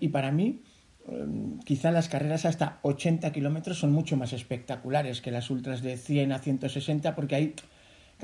Y 0.00 0.08
para 0.08 0.32
mí, 0.32 0.60
quizá 1.64 1.90
las 1.90 2.08
carreras 2.08 2.44
hasta 2.44 2.78
80 2.82 3.32
kilómetros 3.32 3.78
son 3.78 3.92
mucho 3.92 4.16
más 4.16 4.32
espectaculares 4.32 5.20
que 5.20 5.30
las 5.30 5.50
ultras 5.50 5.82
de 5.82 5.96
100 5.96 6.32
a 6.32 6.38
160 6.38 7.14
porque 7.14 7.34
ahí, 7.34 7.54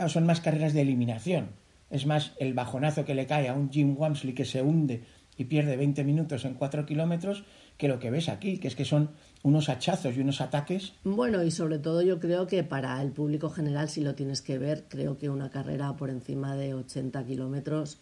son 0.09 0.27
más 0.27 0.41
carreras 0.41 0.75
de 0.75 0.83
eliminación. 0.83 1.51
Es 1.91 2.07
más 2.07 2.33
el 2.39 2.55
bajonazo 2.55 3.05
que 3.05 3.15
le 3.15 3.27
cae 3.27 3.49
a 3.49 3.55
un 3.55 3.71
Jim 3.71 3.97
Wamsley 3.97 4.35
que 4.35 4.45
se 4.45 4.63
hunde 4.63 5.03
y 5.37 5.45
pierde 5.45 5.77
20 5.77 6.05
minutos 6.05 6.45
en 6.45 6.55
4 6.55 6.85
kilómetros 6.85 7.45
que 7.77 7.89
lo 7.89 7.99
que 7.99 8.11
ves 8.11 8.29
aquí, 8.29 8.59
que 8.59 8.69
es 8.69 8.75
que 8.75 8.85
son 8.85 9.11
unos 9.43 9.69
hachazos 9.69 10.17
y 10.17 10.21
unos 10.21 10.41
ataques. 10.41 10.95
Bueno, 11.05 11.45
y 11.45 11.51
sobre 11.51 11.79
todo 11.79 12.03
yo 12.03 12.19
creo 12.19 12.47
que 12.47 12.65
para 12.65 13.01
el 13.01 13.13
público 13.13 13.49
general, 13.49 13.89
si 13.89 14.03
lo 14.03 14.15
tienes 14.15 14.43
que 14.43 14.59
ver, 14.59 14.87
creo 14.89 15.17
que 15.17 15.31
una 15.31 15.51
carrera 15.51 15.97
por 15.97 16.11
encima 16.11 16.57
de 16.57 16.75
80 16.75 17.25
kilómetros, 17.25 18.01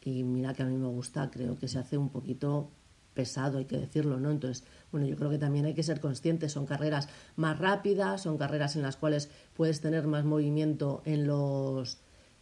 y 0.00 0.22
mira 0.22 0.54
que 0.54 0.62
a 0.62 0.66
mí 0.66 0.76
me 0.76 0.86
gusta, 0.86 1.28
creo 1.30 1.58
que 1.58 1.66
se 1.66 1.80
hace 1.80 1.98
un 1.98 2.08
poquito 2.08 2.70
pesado, 3.14 3.58
hay 3.58 3.64
que 3.64 3.78
decirlo, 3.78 4.18
¿no? 4.18 4.30
Entonces, 4.30 4.64
bueno, 4.92 5.06
yo 5.06 5.16
creo 5.16 5.30
que 5.30 5.38
también 5.38 5.64
hay 5.66 5.74
que 5.74 5.82
ser 5.82 6.00
conscientes, 6.00 6.52
son 6.52 6.66
carreras 6.66 7.08
más 7.36 7.58
rápidas, 7.58 8.22
son 8.22 8.38
carreras 8.38 8.76
en 8.76 8.82
las 8.82 8.96
cuales 8.96 9.30
puedes 9.56 9.80
tener 9.80 10.06
más 10.06 10.24
movimiento 10.24 11.02
en 11.04 11.26
los 11.26 11.98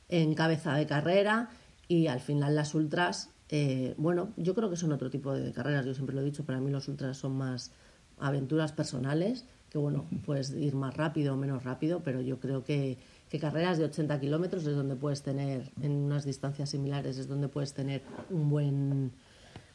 en 0.08 0.34
cabeza 0.34 0.75
de 0.75 0.87
carrera 0.87 1.50
y 1.87 2.06
al 2.06 2.20
final 2.20 2.54
las 2.54 2.75
ultras, 2.75 3.30
eh, 3.50 3.94
bueno, 3.98 4.32
yo 4.37 4.54
creo 4.54 4.70
que 4.70 4.76
son 4.76 4.92
otro 4.92 5.10
tipo 5.10 5.32
de 5.32 5.52
carreras, 5.52 5.84
yo 5.87 5.94
siempre 5.94 6.14
lo 6.14 6.22
he 6.22 6.25
dicho, 6.25 6.44
para 6.44 6.60
mí 6.60 6.70
los 6.70 6.88
ultras 6.88 7.16
son 7.16 7.37
más 7.37 7.72
aventuras 8.18 8.72
personales, 8.72 9.44
que 9.70 9.78
bueno, 9.78 10.06
puedes 10.25 10.50
ir 10.50 10.75
más 10.75 10.96
rápido 10.96 11.34
o 11.34 11.37
menos 11.37 11.64
rápido, 11.64 12.00
pero 12.02 12.20
yo 12.20 12.40
creo 12.40 12.64
que, 12.64 12.98
que 13.28 13.38
carreras 13.38 13.78
de 13.78 13.84
80 13.84 14.18
kilómetros 14.20 14.66
es 14.66 14.75
donde 14.75 14.96
puedes 14.96 15.22
tener, 15.22 15.70
en 15.82 15.92
unas 15.92 16.25
distancias 16.25 16.70
similares, 16.70 17.18
es 17.18 17.28
donde 17.28 17.48
puedes 17.48 17.75
tener 17.75 18.02
un 18.30 18.48
buen 18.48 19.12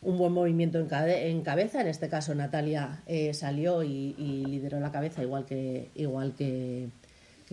un 0.03 0.17
buen 0.17 0.33
movimiento 0.33 0.79
en, 0.79 0.87
en 0.91 1.41
cabeza. 1.41 1.81
En 1.81 1.87
este 1.87 2.09
caso, 2.09 2.35
Natalia 2.35 3.01
eh, 3.07 3.33
salió 3.33 3.83
y, 3.83 4.13
lideró 4.47 4.79
la 4.79 4.91
cabeza 4.91 5.23
igual 5.23 5.45
que, 5.45 5.89
igual 5.95 6.33
que, 6.33 6.89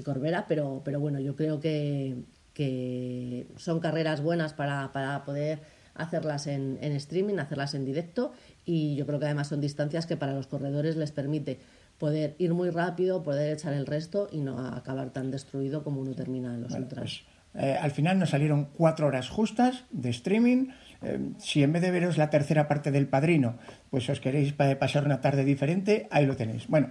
Corbera, 0.04 0.46
pero, 0.48 0.80
pero 0.82 0.98
bueno, 0.98 1.20
yo 1.20 1.36
creo 1.36 1.60
que, 1.60 2.14
que 2.54 3.46
son 3.58 3.80
carreras 3.80 4.22
buenas 4.22 4.54
para, 4.54 4.92
para 4.92 5.24
poder 5.26 5.58
hacerlas 5.94 6.46
en, 6.46 6.78
en, 6.80 6.92
streaming, 6.92 7.36
hacerlas 7.36 7.74
en 7.74 7.84
directo 7.84 8.32
y 8.64 8.96
yo 8.96 9.04
creo 9.04 9.18
que 9.18 9.26
además 9.26 9.48
son 9.48 9.60
distancias 9.60 10.06
que 10.06 10.16
para 10.16 10.32
los 10.32 10.46
corredores 10.46 10.96
les 10.96 11.12
permite 11.12 11.58
poder 11.98 12.34
ir 12.38 12.54
muy 12.54 12.70
rápido, 12.70 13.22
poder 13.22 13.52
echar 13.52 13.74
el 13.74 13.84
resto 13.86 14.28
y 14.32 14.38
no 14.38 14.58
acabar 14.58 15.10
tan 15.10 15.30
destruido 15.30 15.84
como 15.84 16.00
uno 16.00 16.14
termina 16.14 16.54
en 16.54 16.62
los 16.62 16.72
ultras. 16.72 17.02
Pues, 17.02 17.24
eh, 17.54 17.76
al 17.80 17.90
final 17.90 18.18
nos 18.18 18.30
salieron 18.30 18.68
cuatro 18.76 19.06
horas 19.06 19.28
justas 19.28 19.84
de 19.90 20.10
streaming. 20.10 20.68
Eh, 21.02 21.18
si 21.38 21.62
en 21.62 21.72
vez 21.72 21.82
de 21.82 21.90
veros 21.90 22.18
la 22.18 22.30
tercera 22.30 22.68
parte 22.68 22.90
del 22.90 23.06
Padrino, 23.06 23.56
pues 23.90 24.08
os 24.08 24.20
queréis 24.20 24.52
pasar 24.52 25.04
una 25.04 25.20
tarde 25.20 25.44
diferente, 25.44 26.06
ahí 26.10 26.26
lo 26.26 26.36
tenéis. 26.36 26.66
Bueno, 26.68 26.90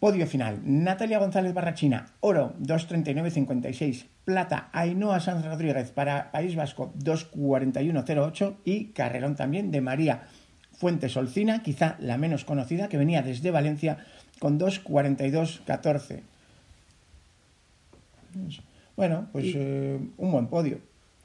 podio 0.00 0.26
final. 0.26 0.60
Natalia 0.64 1.18
González 1.18 1.54
Barrachina, 1.54 2.06
oro 2.20 2.54
2.39.56. 2.60 4.06
Plata, 4.24 4.68
Ainhoa 4.72 5.20
Sanz 5.20 5.44
Rodríguez 5.44 5.90
para 5.90 6.30
País 6.30 6.54
Vasco 6.54 6.92
2.41.08. 6.98 8.56
Y 8.64 8.86
carrerón 8.86 9.36
también 9.36 9.70
de 9.70 9.80
María 9.80 10.28
Fuentes 10.72 11.16
Olcina, 11.16 11.62
quizá 11.62 11.96
la 11.98 12.18
menos 12.18 12.44
conocida, 12.44 12.88
que 12.88 12.98
venía 12.98 13.22
desde 13.22 13.50
Valencia 13.50 13.98
con 14.38 14.58
2.42.14. 14.58 16.20
Bueno, 18.96 19.28
pues 19.32 19.46
eh, 19.54 19.98
un 20.16 20.32
buen 20.32 20.46
podio. 20.48 20.78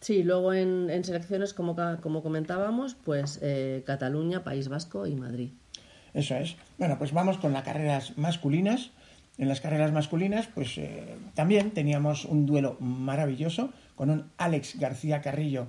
Sí, 0.04 0.22
luego 0.22 0.54
en, 0.54 1.02
selecciones, 1.06 1.54
como, 1.54 1.78
como 2.02 2.22
comentábamos, 2.22 2.94
pues 2.94 3.40
eh, 3.42 3.84
Cataluña, 3.86 4.44
País 4.44 4.68
Vasco 4.68 5.08
y 5.08 5.16
Madrid. 5.16 5.52
Eso 6.14 6.36
es. 6.36 6.58
Bueno, 6.78 6.98
pues 6.98 7.14
vamos 7.14 7.38
con 7.38 7.54
las 7.54 7.64
carreras 7.64 8.18
masculinas. 8.18 8.92
En 9.38 9.48
las 9.48 9.62
carreras 9.62 9.94
masculinas, 9.94 10.50
pues 10.54 10.78
eh, 10.78 11.16
también 11.36 11.72
teníamos 11.72 12.26
un 12.26 12.46
duelo 12.46 12.76
maravilloso 12.82 13.70
con 13.96 14.10
un 14.10 14.26
Alex 14.38 14.78
García 14.78 15.22
Carrillo 15.22 15.68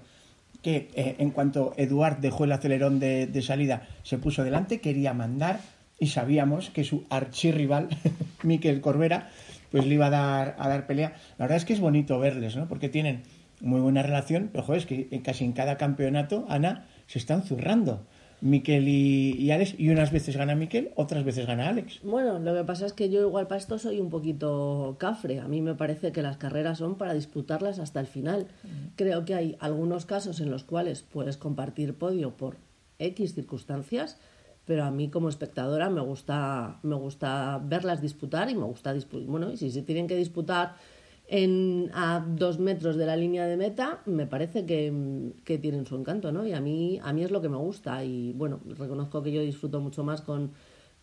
que 0.63 0.91
eh, 0.97 1.15
en 1.21 1.31
cuanto 1.31 1.73
Eduard 1.77 2.19
dejó 2.19 2.43
el 2.43 2.53
acelerón 2.53 2.99
de, 2.99 3.41
salida 3.41 3.87
se 4.03 4.19
puso 4.19 4.43
delante, 4.43 4.81
quería 4.81 5.15
mandar 5.15 5.61
y 6.01 6.09
sabíamos 6.09 6.71
que 6.71 6.83
su 6.83 7.05
archirrival, 7.09 7.89
Miquel 8.43 8.81
Corbera, 8.81 9.31
pues 9.71 9.87
le 9.87 9.95
iba 9.95 10.07
a 10.07 10.11
dar, 10.11 10.57
a 10.59 10.69
dar 10.69 10.89
pelea. 10.89 11.15
La 11.39 11.45
verdad 11.45 11.59
es 11.59 11.65
que 11.65 11.75
es 11.75 11.81
bonito 11.81 12.19
verles, 12.19 12.57
¿no? 12.57 12.67
Porque 12.67 12.89
tienen 12.89 13.23
muy 13.61 13.81
buena 13.81 14.03
relación, 14.03 14.51
pero 14.53 14.65
joder, 14.65 14.81
es 14.81 14.87
que 14.87 15.23
casi 15.23 15.45
en 15.45 15.53
cada 15.53 15.77
campeonato, 15.77 16.45
Ana, 16.49 16.87
se 17.07 17.19
están 17.19 17.43
zurrando. 17.43 18.05
Miquel 18.41 18.89
y, 18.89 19.51
Alex, 19.53 19.75
y 19.79 19.89
unas 19.89 20.13
veces 20.13 20.37
gana 20.37 20.55
Miquel, 20.55 20.91
otras 20.97 21.25
veces 21.25 21.47
gana 21.47 21.69
Alex. 21.69 22.01
Bueno, 22.03 22.39
lo 22.39 22.55
que 22.55 22.63
pasa 22.63 22.85
es 22.85 22.93
que 22.93 23.09
yo 23.09 23.23
igual 23.23 23.47
para 23.47 23.59
esto 23.59 23.79
soy 23.79 24.01
un 24.01 24.11
poquito 24.11 24.97
cafre. 24.99 25.41
A 25.41 25.49
mí 25.49 25.63
me 25.63 25.75
parece 25.75 26.13
que 26.13 26.21
las 26.21 26.37
carreras 26.37 26.77
son 26.77 26.97
para 26.97 27.15
disputarlas 27.15 27.79
hasta 27.79 28.01
el 28.01 28.07
final. 28.07 28.49
Creo 28.97 29.25
que 29.25 29.35
hay 29.35 29.57
algunos 29.61 30.05
casos 30.05 30.41
en 30.41 30.51
los 30.51 30.63
cuales 30.63 31.03
puedes 31.03 31.39
compartir 31.39 31.95
podio 31.95 32.37
por 32.37 32.59
X 32.99 33.35
circunstancias, 33.35 34.19
pero 34.67 34.85
a 34.85 34.91
mí 34.91 35.09
como 35.09 35.31
espectadora 35.31 35.89
me 35.89 36.03
gusta, 36.03 36.81
me 36.83 36.97
gusta 36.97 37.63
verlas 37.65 38.03
disputar 38.03 38.51
y 38.51 38.55
me 38.55 38.65
gusta 38.65 38.93
disputar. 38.93 39.27
Bueno, 39.27 39.53
y 39.53 39.57
si 39.57 39.71
se 39.71 39.81
tienen 39.81 40.07
que 40.07 40.17
disputar 40.17 40.75
en, 41.35 41.91
a 41.95 42.25
dos 42.25 42.61
metros 42.61 42.95
de 42.97 43.07
la 43.07 43.17
línea 43.17 43.45
de 43.47 43.57
meta, 43.57 44.03
me 44.07 44.25
parece 44.25 44.65
que, 44.67 45.33
que, 45.43 45.59
tienen 45.59 45.85
su 45.85 45.97
encanto, 45.97 46.31
¿no? 46.31 46.47
Y 46.47 46.53
a 46.53 46.61
mí, 46.61 47.01
a 47.03 47.13
mí 47.13 47.25
es 47.25 47.33
lo 47.33 47.43
que 47.43 47.49
me 47.49 47.57
gusta. 47.57 48.05
Y 48.05 48.33
bueno, 48.35 48.61
reconozco 48.79 49.21
que 49.21 49.33
yo 49.33 49.41
disfruto 49.41 49.81
mucho 49.81 50.05
más 50.05 50.21
con, 50.21 50.53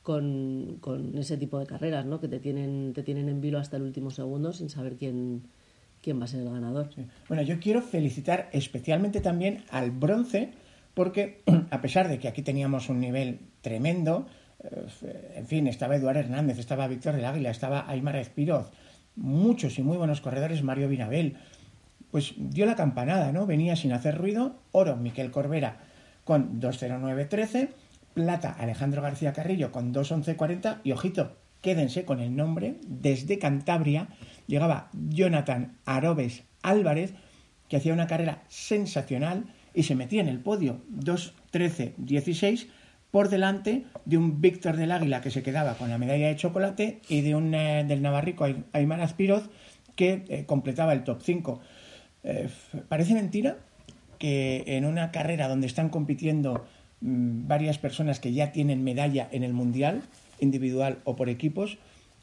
con, 0.01 0.77
con 0.79 1.17
ese 1.17 1.35
tipo 1.35 1.59
de 1.59 1.65
carreras, 1.65 2.05
¿no? 2.05 2.21
Que 2.21 2.29
te 2.29 2.39
tienen, 2.39 2.93
te 2.93 3.03
tienen 3.03 3.27
en 3.27 3.41
vilo 3.41 3.59
hasta 3.59 3.75
el 3.75 3.83
último 3.83 4.09
segundo 4.09 4.53
sin 4.53 4.69
saber 4.69 4.95
quién, 4.95 5.43
quién 6.01 6.17
va 6.17 6.23
a 6.23 6.27
ser 6.27 6.43
el 6.43 6.49
ganador. 6.49 6.87
Bueno, 7.27 7.43
yo 7.43 7.59
quiero 7.59 7.81
felicitar 7.81 8.49
especialmente 8.53 9.19
también 9.19 9.65
al 9.69 9.91
bronce, 9.91 10.51
porque 10.93 11.41
a 11.71 11.81
pesar 11.81 12.07
de 12.07 12.19
que 12.19 12.29
aquí 12.29 12.41
teníamos 12.41 12.87
un 12.87 13.01
nivel 13.01 13.39
tremendo, 13.59 14.27
eh, 14.63 15.33
en 15.35 15.47
fin, 15.47 15.67
estaba 15.67 15.97
Eduardo 15.97 16.21
Hernández, 16.21 16.57
estaba 16.57 16.87
Víctor 16.87 17.15
del 17.17 17.25
Águila, 17.25 17.49
estaba 17.49 17.89
Aymar 17.89 18.15
Espiroz, 18.15 18.71
muchos 19.15 19.77
y 19.79 19.81
muy 19.81 19.97
buenos 19.97 20.21
corredores, 20.21 20.63
Mario 20.63 20.87
Vinabel, 20.87 21.37
pues 22.11 22.33
dio 22.37 22.65
la 22.65 22.75
campanada, 22.75 23.31
¿no? 23.31 23.45
Venía 23.45 23.75
sin 23.75 23.93
hacer 23.93 24.17
ruido, 24.17 24.55
oro 24.71 24.97
Miquel 24.97 25.31
Corbera 25.31 25.79
con 26.23 26.59
2.09.13, 26.61 27.69
plata 28.13 28.55
Alejandro 28.59 29.01
García 29.01 29.33
Carrillo 29.33 29.71
con 29.71 29.93
2.11.40 29.93 30.79
y 30.83 30.91
ojito, 30.91 31.37
quédense 31.61 32.05
con 32.05 32.19
el 32.19 32.35
nombre, 32.35 32.75
desde 32.87 33.39
Cantabria 33.39 34.09
llegaba 34.47 34.89
Jonathan 34.93 35.77
Arobes 35.85 36.43
Álvarez, 36.61 37.13
que 37.69 37.77
hacía 37.77 37.93
una 37.93 38.07
carrera 38.07 38.43
sensacional 38.49 39.45
y 39.73 39.83
se 39.83 39.95
metía 39.95 40.21
en 40.21 40.27
el 40.27 40.39
podio 40.39 40.81
2.13.16 40.91 42.67
por 43.11 43.29
delante 43.29 43.83
de 44.05 44.17
un 44.17 44.41
Víctor 44.41 44.77
del 44.77 44.91
Águila 44.91 45.21
que 45.21 45.31
se 45.31 45.43
quedaba 45.43 45.75
con 45.75 45.89
la 45.89 45.97
medalla 45.97 46.27
de 46.27 46.35
chocolate 46.37 47.01
y 47.09 47.21
de 47.21 47.35
un 47.35 47.53
eh, 47.53 47.83
del 47.85 48.01
Navarrico 48.01 48.47
Aymar 48.71 49.01
Aspiroz 49.01 49.49
que 49.95 50.23
eh, 50.29 50.45
completaba 50.45 50.93
el 50.93 51.03
top 51.03 51.21
5. 51.21 51.61
Eh, 52.23 52.49
parece 52.87 53.13
mentira 53.13 53.57
que 54.17 54.63
en 54.65 54.85
una 54.85 55.11
carrera 55.11 55.47
donde 55.49 55.67
están 55.67 55.89
compitiendo 55.89 56.65
mm, 57.01 57.47
varias 57.47 57.77
personas 57.77 58.19
que 58.19 58.31
ya 58.31 58.53
tienen 58.53 58.83
medalla 58.83 59.27
en 59.31 59.43
el 59.43 59.53
Mundial, 59.53 60.03
individual 60.39 60.99
o 61.03 61.15
por 61.17 61.27
equipos, 61.27 61.77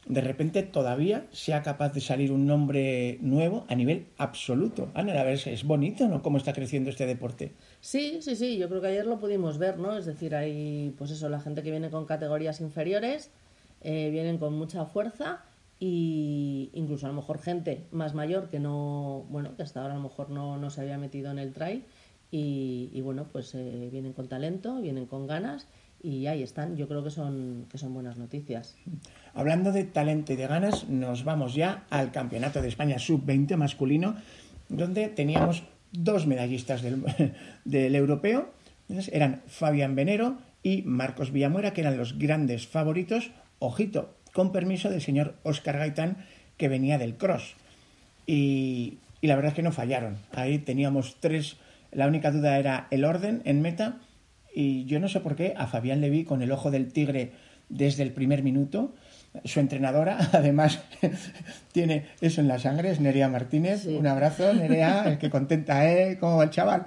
de 0.07 0.21
repente 0.21 0.63
todavía 0.63 1.25
sea 1.31 1.61
capaz 1.61 1.93
de 1.93 2.01
salir 2.01 2.31
un 2.31 2.47
nombre 2.47 3.19
nuevo 3.21 3.65
a 3.69 3.75
nivel 3.75 4.07
absoluto. 4.17 4.89
Ana, 4.95 5.13
a 5.19 5.23
ver, 5.23 5.39
es 5.45 5.63
bonito, 5.63 6.07
¿no? 6.07 6.23
Cómo 6.23 6.37
está 6.37 6.53
creciendo 6.53 6.89
este 6.89 7.05
deporte. 7.05 7.51
Sí, 7.81 8.19
sí, 8.21 8.35
sí, 8.35 8.57
yo 8.57 8.67
creo 8.67 8.81
que 8.81 8.87
ayer 8.87 9.05
lo 9.05 9.19
pudimos 9.19 9.57
ver, 9.57 9.79
¿no? 9.79 9.97
Es 9.97 10.05
decir, 10.05 10.35
hay, 10.35 10.93
pues 10.97 11.11
eso, 11.11 11.29
la 11.29 11.39
gente 11.39 11.63
que 11.63 11.71
viene 11.71 11.89
con 11.89 12.05
categorías 12.05 12.59
inferiores, 12.59 13.31
eh, 13.81 14.09
vienen 14.11 14.37
con 14.37 14.53
mucha 14.53 14.85
fuerza 14.85 15.43
y 15.79 16.69
incluso 16.73 17.05
a 17.05 17.09
lo 17.09 17.15
mejor 17.15 17.39
gente 17.39 17.85
más 17.91 18.13
mayor 18.13 18.49
que 18.49 18.59
no, 18.59 19.25
bueno, 19.29 19.55
que 19.55 19.63
hasta 19.63 19.81
ahora 19.81 19.93
a 19.93 19.97
lo 19.97 20.03
mejor 20.03 20.29
no, 20.29 20.57
no 20.57 20.69
se 20.69 20.81
había 20.81 20.97
metido 20.97 21.31
en 21.31 21.39
el 21.39 21.53
trail 21.53 21.85
y, 22.31 23.01
bueno, 23.01 23.25
pues 23.31 23.55
eh, 23.55 23.89
vienen 23.91 24.13
con 24.13 24.27
talento, 24.27 24.79
vienen 24.81 25.07
con 25.07 25.25
ganas 25.25 25.67
y 26.03 26.27
ahí 26.27 26.43
están. 26.43 26.77
Yo 26.77 26.87
creo 26.87 27.03
que 27.03 27.09
son, 27.09 27.65
que 27.71 27.77
son 27.77 27.93
buenas 27.93 28.17
noticias. 28.17 28.75
Hablando 29.33 29.71
de 29.71 29.85
talento 29.85 30.33
y 30.33 30.35
de 30.35 30.45
ganas, 30.45 30.87
nos 30.89 31.23
vamos 31.23 31.55
ya 31.55 31.85
al 31.89 32.11
Campeonato 32.11 32.61
de 32.61 32.67
España 32.67 32.99
Sub-20 32.99 33.55
masculino, 33.57 34.15
donde 34.67 35.07
teníamos 35.07 35.63
dos 35.91 36.27
medallistas 36.27 36.81
del, 36.81 37.03
del 37.65 37.95
europeo. 37.95 38.53
eran 39.11 39.41
Fabián 39.47 39.95
Venero 39.95 40.37
y 40.63 40.81
Marcos 40.83 41.31
Villamuera, 41.31 41.73
que 41.73 41.81
eran 41.81 41.97
los 41.97 42.17
grandes 42.17 42.67
favoritos. 42.67 43.31
Ojito, 43.59 44.15
con 44.33 44.51
permiso 44.51 44.89
del 44.89 45.01
señor 45.01 45.35
Oscar 45.43 45.77
Gaitán, 45.77 46.17
que 46.57 46.67
venía 46.67 46.97
del 46.97 47.15
cross. 47.15 47.55
Y, 48.25 48.99
y 49.21 49.27
la 49.27 49.35
verdad 49.35 49.49
es 49.49 49.55
que 49.55 49.63
no 49.63 49.71
fallaron. 49.71 50.17
Ahí 50.33 50.59
teníamos 50.59 51.17
tres. 51.19 51.57
La 51.91 52.07
única 52.07 52.31
duda 52.31 52.59
era 52.59 52.87
el 52.91 53.05
orden 53.05 53.41
en 53.45 53.61
meta 53.61 53.99
y 54.53 54.85
yo 54.85 54.99
no 54.99 55.07
sé 55.07 55.19
por 55.19 55.35
qué 55.35 55.53
a 55.57 55.67
Fabián 55.67 56.01
le 56.01 56.09
vi 56.09 56.23
con 56.23 56.41
el 56.41 56.51
ojo 56.51 56.71
del 56.71 56.91
tigre 56.91 57.31
desde 57.69 58.03
el 58.03 58.11
primer 58.11 58.43
minuto. 58.43 58.93
Su 59.45 59.59
entrenadora, 59.59 60.17
además, 60.33 60.81
tiene 61.71 62.07
eso 62.21 62.41
en 62.41 62.47
la 62.47 62.59
sangre, 62.59 62.91
es 62.91 62.99
Nerea 62.99 63.29
Martínez. 63.29 63.85
Un 63.85 64.07
abrazo, 64.07 64.53
Nerea, 64.53 65.17
que 65.19 65.29
contenta, 65.29 65.89
¿eh? 65.89 66.17
Como 66.19 66.41
el 66.43 66.49
chaval. 66.49 66.85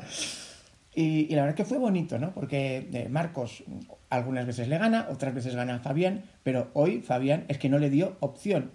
Y, 0.94 1.34
la 1.34 1.42
verdad 1.42 1.56
que 1.56 1.64
fue 1.64 1.78
bonito, 1.78 2.18
¿no? 2.18 2.32
Porque 2.32 2.88
eh, 2.92 3.08
Marcos 3.08 3.64
algunas 4.10 4.46
veces 4.46 4.68
le 4.68 4.76
gana, 4.76 5.08
otras 5.10 5.34
veces 5.34 5.54
gana 5.54 5.76
a 5.76 5.78
Fabián, 5.78 6.22
pero 6.42 6.70
hoy 6.74 7.00
Fabián 7.00 7.44
es 7.48 7.58
que 7.58 7.70
no 7.70 7.78
le 7.78 7.88
dio 7.88 8.16
opción. 8.20 8.72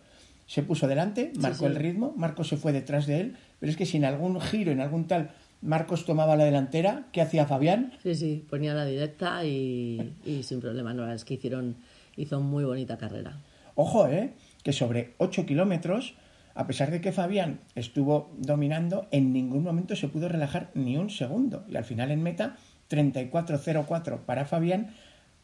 Se 0.48 0.64
puso 0.64 0.88
delante, 0.88 1.32
marcó 1.38 1.68
el 1.68 1.76
ritmo, 1.76 2.14
Marcos 2.16 2.48
se 2.48 2.58
fue 2.58 2.72
detrás 2.72 3.06
de 3.06 3.20
él, 3.20 3.38
pero 3.60 3.70
es 3.70 3.78
que 3.78 3.86
sin 3.86 4.06
algún 4.06 4.40
giro, 4.42 4.72
en 4.72 4.80
algún 4.80 5.06
tal, 5.06 5.32
Marcos 5.62 6.06
tomaba 6.06 6.36
la 6.36 6.46
delantera. 6.46 7.06
¿Qué 7.12 7.22
hacía 7.22 7.46
Fabián? 7.46 7.94
Sí, 8.02 8.16
sí, 8.16 8.46
ponía 8.50 8.74
la 8.74 8.86
directa 8.86 9.44
y, 9.46 10.14
sin 10.44 10.60
problema. 10.60 10.94
No, 10.94 11.12
es 11.12 11.26
que 11.26 11.36
hicieron, 11.36 11.76
hizo 12.16 12.40
muy 12.40 12.64
bonita 12.64 12.98
carrera. 12.98 13.38
Ojo, 13.78 14.08
¿eh? 14.08 14.34
Que 14.64 14.74
sobre 14.74 15.14
8 15.20 15.46
kilómetros, 15.46 16.16
a 16.56 16.66
pesar 16.66 16.90
de 16.90 17.00
que 17.00 17.12
Fabián 17.12 17.62
estuvo 17.76 18.32
dominando, 18.40 19.08
en 19.12 19.32
ningún 19.32 19.64
momento 19.64 19.96
se 19.96 20.08
pudo 20.08 20.28
relajar 20.28 20.72
ni 20.74 20.98
un 20.98 21.12
segundo. 21.12 21.64
Y 21.70 21.78
al 21.78 21.86
final 21.86 22.10
en 22.10 22.24
meta, 22.24 22.58
34-04 22.90 24.22
para 24.22 24.46
Fabián, 24.46 24.96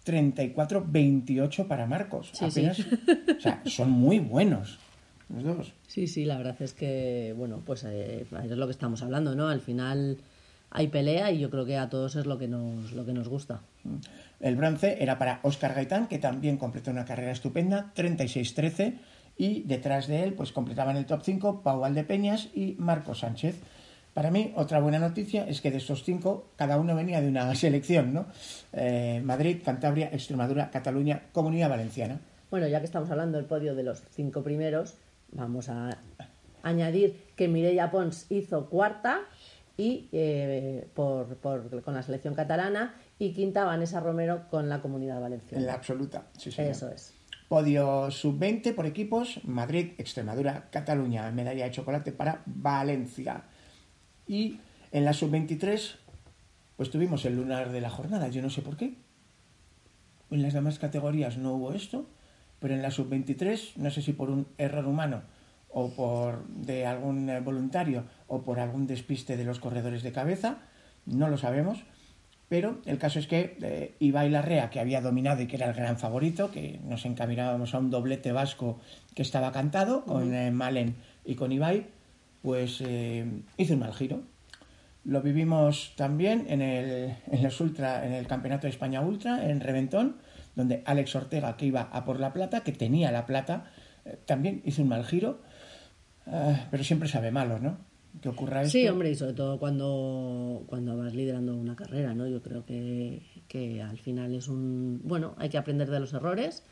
34-28 0.07 1.67
para 1.67 1.85
Marcos. 1.85 2.31
Sí, 2.33 2.49
sí. 2.49 2.67
O 3.37 3.39
sea, 3.39 3.61
son 3.65 3.91
muy 3.91 4.17
buenos. 4.17 4.79
Sí, 5.87 6.07
sí, 6.07 6.25
la 6.25 6.37
verdad 6.37 6.59
es 6.59 6.73
que, 6.73 7.35
bueno, 7.37 7.61
pues 7.63 7.83
eh, 7.83 8.25
es 8.43 8.51
lo 8.51 8.65
que 8.65 8.71
estamos 8.71 9.03
hablando, 9.03 9.35
¿no? 9.35 9.47
Al 9.47 9.61
final 9.61 10.17
hay 10.71 10.87
pelea 10.87 11.31
y 11.31 11.39
yo 11.39 11.51
creo 11.51 11.65
que 11.65 11.77
a 11.77 11.87
todos 11.87 12.15
es 12.15 12.25
lo 12.25 12.39
que 12.39 12.47
nos, 12.47 12.93
lo 12.93 13.05
que 13.05 13.13
nos 13.13 13.29
gusta. 13.29 13.61
El 14.43 14.55
bronce 14.55 14.97
era 15.01 15.17
para 15.17 15.39
Óscar 15.41 15.73
Gaitán, 15.73 16.07
que 16.07 16.19
también 16.19 16.57
completó 16.57 16.91
una 16.91 17.05
carrera 17.05 17.31
estupenda, 17.31 17.91
36-13, 17.95 18.99
y 19.37 19.63
detrás 19.63 20.07
de 20.07 20.23
él 20.23 20.33
pues 20.33 20.51
completaban 20.51 20.97
el 20.97 21.07
top 21.07 21.21
5 21.23 21.61
Pau 21.63 21.79
Valdepeñas 21.79 22.49
y 22.53 22.75
Marco 22.77 23.15
Sánchez. 23.15 23.59
Para 24.13 24.29
mí, 24.29 24.53
otra 24.55 24.79
buena 24.79 24.99
noticia 24.99 25.47
es 25.47 25.59
que 25.59 25.71
de 25.71 25.77
estos 25.77 26.03
cinco, 26.03 26.51
cada 26.55 26.77
uno 26.77 26.95
venía 26.95 27.19
de 27.19 27.29
una 27.29 27.55
selección, 27.55 28.13
¿no? 28.13 28.27
Eh, 28.73 29.21
Madrid, 29.23 29.61
Cantabria, 29.65 30.09
Extremadura, 30.11 30.69
Cataluña, 30.69 31.23
Comunidad 31.31 31.69
Valenciana. 31.69 32.19
Bueno, 32.51 32.67
ya 32.67 32.77
que 32.77 32.85
estamos 32.85 33.09
hablando 33.09 33.39
del 33.39 33.47
podio 33.47 33.73
de 33.73 33.81
los 33.81 34.03
cinco 34.11 34.43
primeros, 34.43 34.97
Vamos 35.35 35.69
a 35.69 35.97
añadir 36.61 37.17
que 37.35 37.47
Mireia 37.47 37.89
Pons 37.89 38.27
hizo 38.29 38.69
cuarta 38.69 39.21
y 39.77 40.07
eh, 40.11 40.87
por, 40.93 41.37
con 41.37 41.93
la 41.93 42.03
selección 42.03 42.35
catalana 42.35 42.93
y 43.19 43.33
quinta 43.33 43.63
Vanessa 43.65 43.99
Romero 43.99 44.47
con 44.49 44.69
la 44.69 44.81
comunidad 44.81 45.21
valenciana. 45.21 45.61
En 45.61 45.67
la 45.67 45.73
absoluta, 45.73 46.27
sí, 46.37 46.51
sí. 46.51 46.61
Eso 46.61 46.89
es. 46.89 47.13
Podio 47.47 48.09
sub-20 48.09 48.73
por 48.73 48.85
equipos, 48.85 49.39
Madrid, 49.43 49.91
Extremadura, 49.97 50.69
Cataluña, 50.71 51.29
medalla 51.31 51.65
de 51.65 51.71
chocolate 51.71 52.11
para 52.11 52.41
Valencia. 52.45 53.43
Y 54.27 54.59
en 54.91 55.05
la 55.05 55.13
sub-23, 55.13 55.95
pues 56.77 56.89
tuvimos 56.89 57.25
el 57.25 57.35
lunar 57.35 57.71
de 57.71 57.81
la 57.81 57.89
jornada, 57.89 58.29
yo 58.29 58.41
no 58.41 58.49
sé 58.49 58.61
por 58.61 58.77
qué. 58.77 58.95
En 60.31 60.41
las 60.41 60.53
demás 60.53 60.79
categorías 60.79 61.37
no 61.37 61.53
hubo 61.53 61.73
esto 61.73 62.07
pero 62.63 62.75
en 62.75 62.81
la 62.81 62.91
sub-23, 62.91 63.75
no 63.75 63.91
sé 63.91 64.01
si 64.01 64.13
por 64.13 64.29
un 64.29 64.47
error 64.57 64.87
humano 64.87 65.23
o 65.67 65.89
por 65.89 66.47
de 66.47 66.85
algún 66.85 67.29
eh, 67.29 67.41
voluntario 67.41 68.05
o 68.27 68.41
por 68.41 68.61
algún 68.61 68.87
despiste 68.87 69.35
de 69.35 69.43
los 69.43 69.59
corredores 69.59 70.01
de 70.01 70.13
cabeza, 70.13 70.59
no 71.05 71.27
lo 71.27 71.35
sabemos, 71.35 71.83
pero 72.53 72.77
el 72.85 72.99
caso 72.99 73.17
es 73.17 73.25
que 73.25 73.57
eh, 73.63 73.95
Ibai 73.97 74.29
Larrea, 74.29 74.69
que 74.69 74.79
había 74.79 75.01
dominado 75.01 75.41
y 75.41 75.47
que 75.47 75.55
era 75.55 75.65
el 75.65 75.73
gran 75.73 75.97
favorito, 75.97 76.51
que 76.51 76.79
nos 76.83 77.03
encaminábamos 77.03 77.73
a 77.73 77.79
un 77.79 77.89
doblete 77.89 78.31
vasco 78.31 78.79
que 79.15 79.23
estaba 79.23 79.51
cantado 79.51 80.05
con 80.05 80.35
eh, 80.35 80.51
Malen 80.51 80.93
y 81.25 81.33
con 81.33 81.51
Ibai, 81.51 81.87
pues 82.43 82.83
hizo 83.57 83.73
un 83.73 83.79
mal 83.79 83.91
giro. 83.95 84.21
Lo 85.03 85.23
vivimos 85.23 85.93
también 85.95 86.45
en 86.47 86.61
el, 86.61 87.15
en 87.31 87.41
los 87.41 87.59
ultra, 87.59 88.05
en 88.05 88.13
el 88.13 88.27
Campeonato 88.27 88.67
de 88.67 88.69
España 88.69 89.01
Ultra, 89.01 89.49
en 89.49 89.59
Reventón, 89.59 90.17
donde 90.55 90.83
Alex 90.85 91.15
Ortega, 91.15 91.57
que 91.57 91.65
iba 91.65 91.89
a 91.91 92.05
por 92.05 92.19
la 92.19 92.33
plata, 92.33 92.61
que 92.61 92.71
tenía 92.71 93.11
la 93.11 93.25
plata, 93.25 93.71
eh, 94.05 94.19
también 94.27 94.61
hizo 94.63 94.83
un 94.83 94.89
mal 94.89 95.05
giro, 95.05 95.41
eh, 96.27 96.67
pero 96.69 96.83
siempre 96.83 97.09
sabe 97.09 97.31
malo, 97.31 97.57
¿no? 97.57 97.79
Que 98.21 98.29
ocurra 98.29 98.61
esto. 98.61 98.71
Sí, 98.71 98.87
hombre, 98.87 99.11
y 99.11 99.15
sobre 99.15 99.33
todo 99.33 99.59
cuando, 99.59 100.63
cuando 100.67 100.95
vas 100.97 101.13
liderando 101.13 101.55
una 101.55 101.75
carrera, 101.75 102.13
¿no? 102.13 102.27
Yo 102.27 102.41
creo 102.41 102.65
que, 102.65 103.21
que 103.47 103.81
al 103.81 103.97
final 103.97 104.33
es 104.33 104.47
un... 104.47 105.01
Bueno, 105.03 105.35
hay 105.37 105.49
que 105.49 105.57
aprender 105.57 105.89
de 105.89 105.99
los 105.99 106.13
errores. 106.13 106.63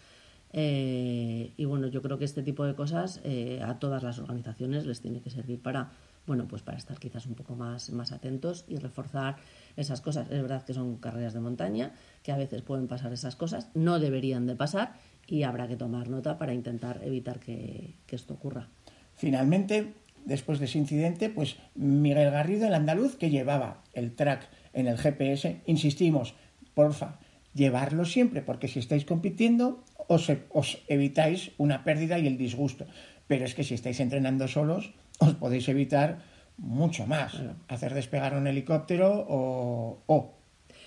Eh, 0.54 1.54
y 1.58 1.66
bueno, 1.66 1.88
yo 1.88 2.02
creo 2.02 2.18
que 2.18 2.26
este 2.26 2.44
tipo 2.44 2.66
de 2.66 2.76
cosas 2.76 3.22
a 3.64 3.80
todas 3.80 4.04
las 4.04 4.20
organizaciones 4.20 4.86
les 4.86 5.02
tiene 5.02 5.22
que 5.22 5.30
servir 5.30 5.62
para 5.62 5.92
bueno, 6.28 6.48
pues 6.48 6.62
para 6.62 6.78
estar 6.78 7.00
quizás 7.00 7.26
un 7.26 7.36
poco 7.36 7.56
más, 7.56 7.90
más 7.92 8.12
atentos 8.12 8.66
y 8.68 8.78
reforzar 8.78 9.38
esas 9.76 10.02
cosas. 10.02 10.30
Es 10.30 10.42
verdad 10.42 10.64
que 10.64 10.74
son 10.74 10.98
carreras 10.98 11.34
de 11.34 11.40
montaña, 11.40 11.94
que 12.24 12.32
a 12.32 12.38
veces 12.38 12.62
pueden 12.62 12.88
pasar 12.88 13.12
esas 13.14 13.36
cosas, 13.36 13.70
no 13.74 14.00
deberían 14.00 14.46
de 14.46 14.56
pasar 14.56 14.94
y 15.28 15.44
habrá 15.44 15.68
que 15.68 15.76
tomar 15.76 16.10
nota 16.10 16.38
para 16.38 16.54
intentar 16.54 17.02
evitar 17.04 17.40
que, 17.40 17.96
esto 18.10 18.34
ocurra. 18.34 18.68
Finalmente, 19.16 19.94
después 20.26 20.60
de 20.60 20.66
ese 20.66 20.78
incidente, 20.78 21.30
pues 21.30 21.58
Miguel 21.76 22.32
Garrido, 22.32 22.68
el 22.68 22.74
andaluz, 22.74 23.16
que 23.16 23.30
llevaba 23.30 23.84
el 23.94 24.16
track 24.16 24.48
en 24.74 24.88
el 24.88 24.98
GPS, 24.98 25.62
insistimos, 25.66 26.36
porfa, 26.74 27.20
llevarlo 27.54 28.06
siempre, 28.06 28.42
porque 28.42 28.68
si 28.68 28.80
estáis 28.80 29.06
compitiendo, 29.06 29.84
os, 30.08 30.32
os 30.50 30.80
evitáis 30.88 31.52
una 31.58 31.84
pérdida 31.84 32.20
y 32.20 32.28
el 32.28 32.38
disgusto. 32.38 32.86
Pero 33.28 33.46
es 33.46 33.56
que 33.56 33.64
si 33.64 33.74
estáis 33.74 34.00
entrenando 34.00 34.48
solos, 34.48 34.94
os 35.20 35.36
podéis 35.36 35.68
evitar 35.70 36.20
mucho 36.58 37.08
más. 37.08 37.42
Hacer 37.68 37.94
despegar 37.94 38.36
un 38.36 38.48
helicóptero 38.48 39.26
o, 39.28 40.04
o 40.08 40.42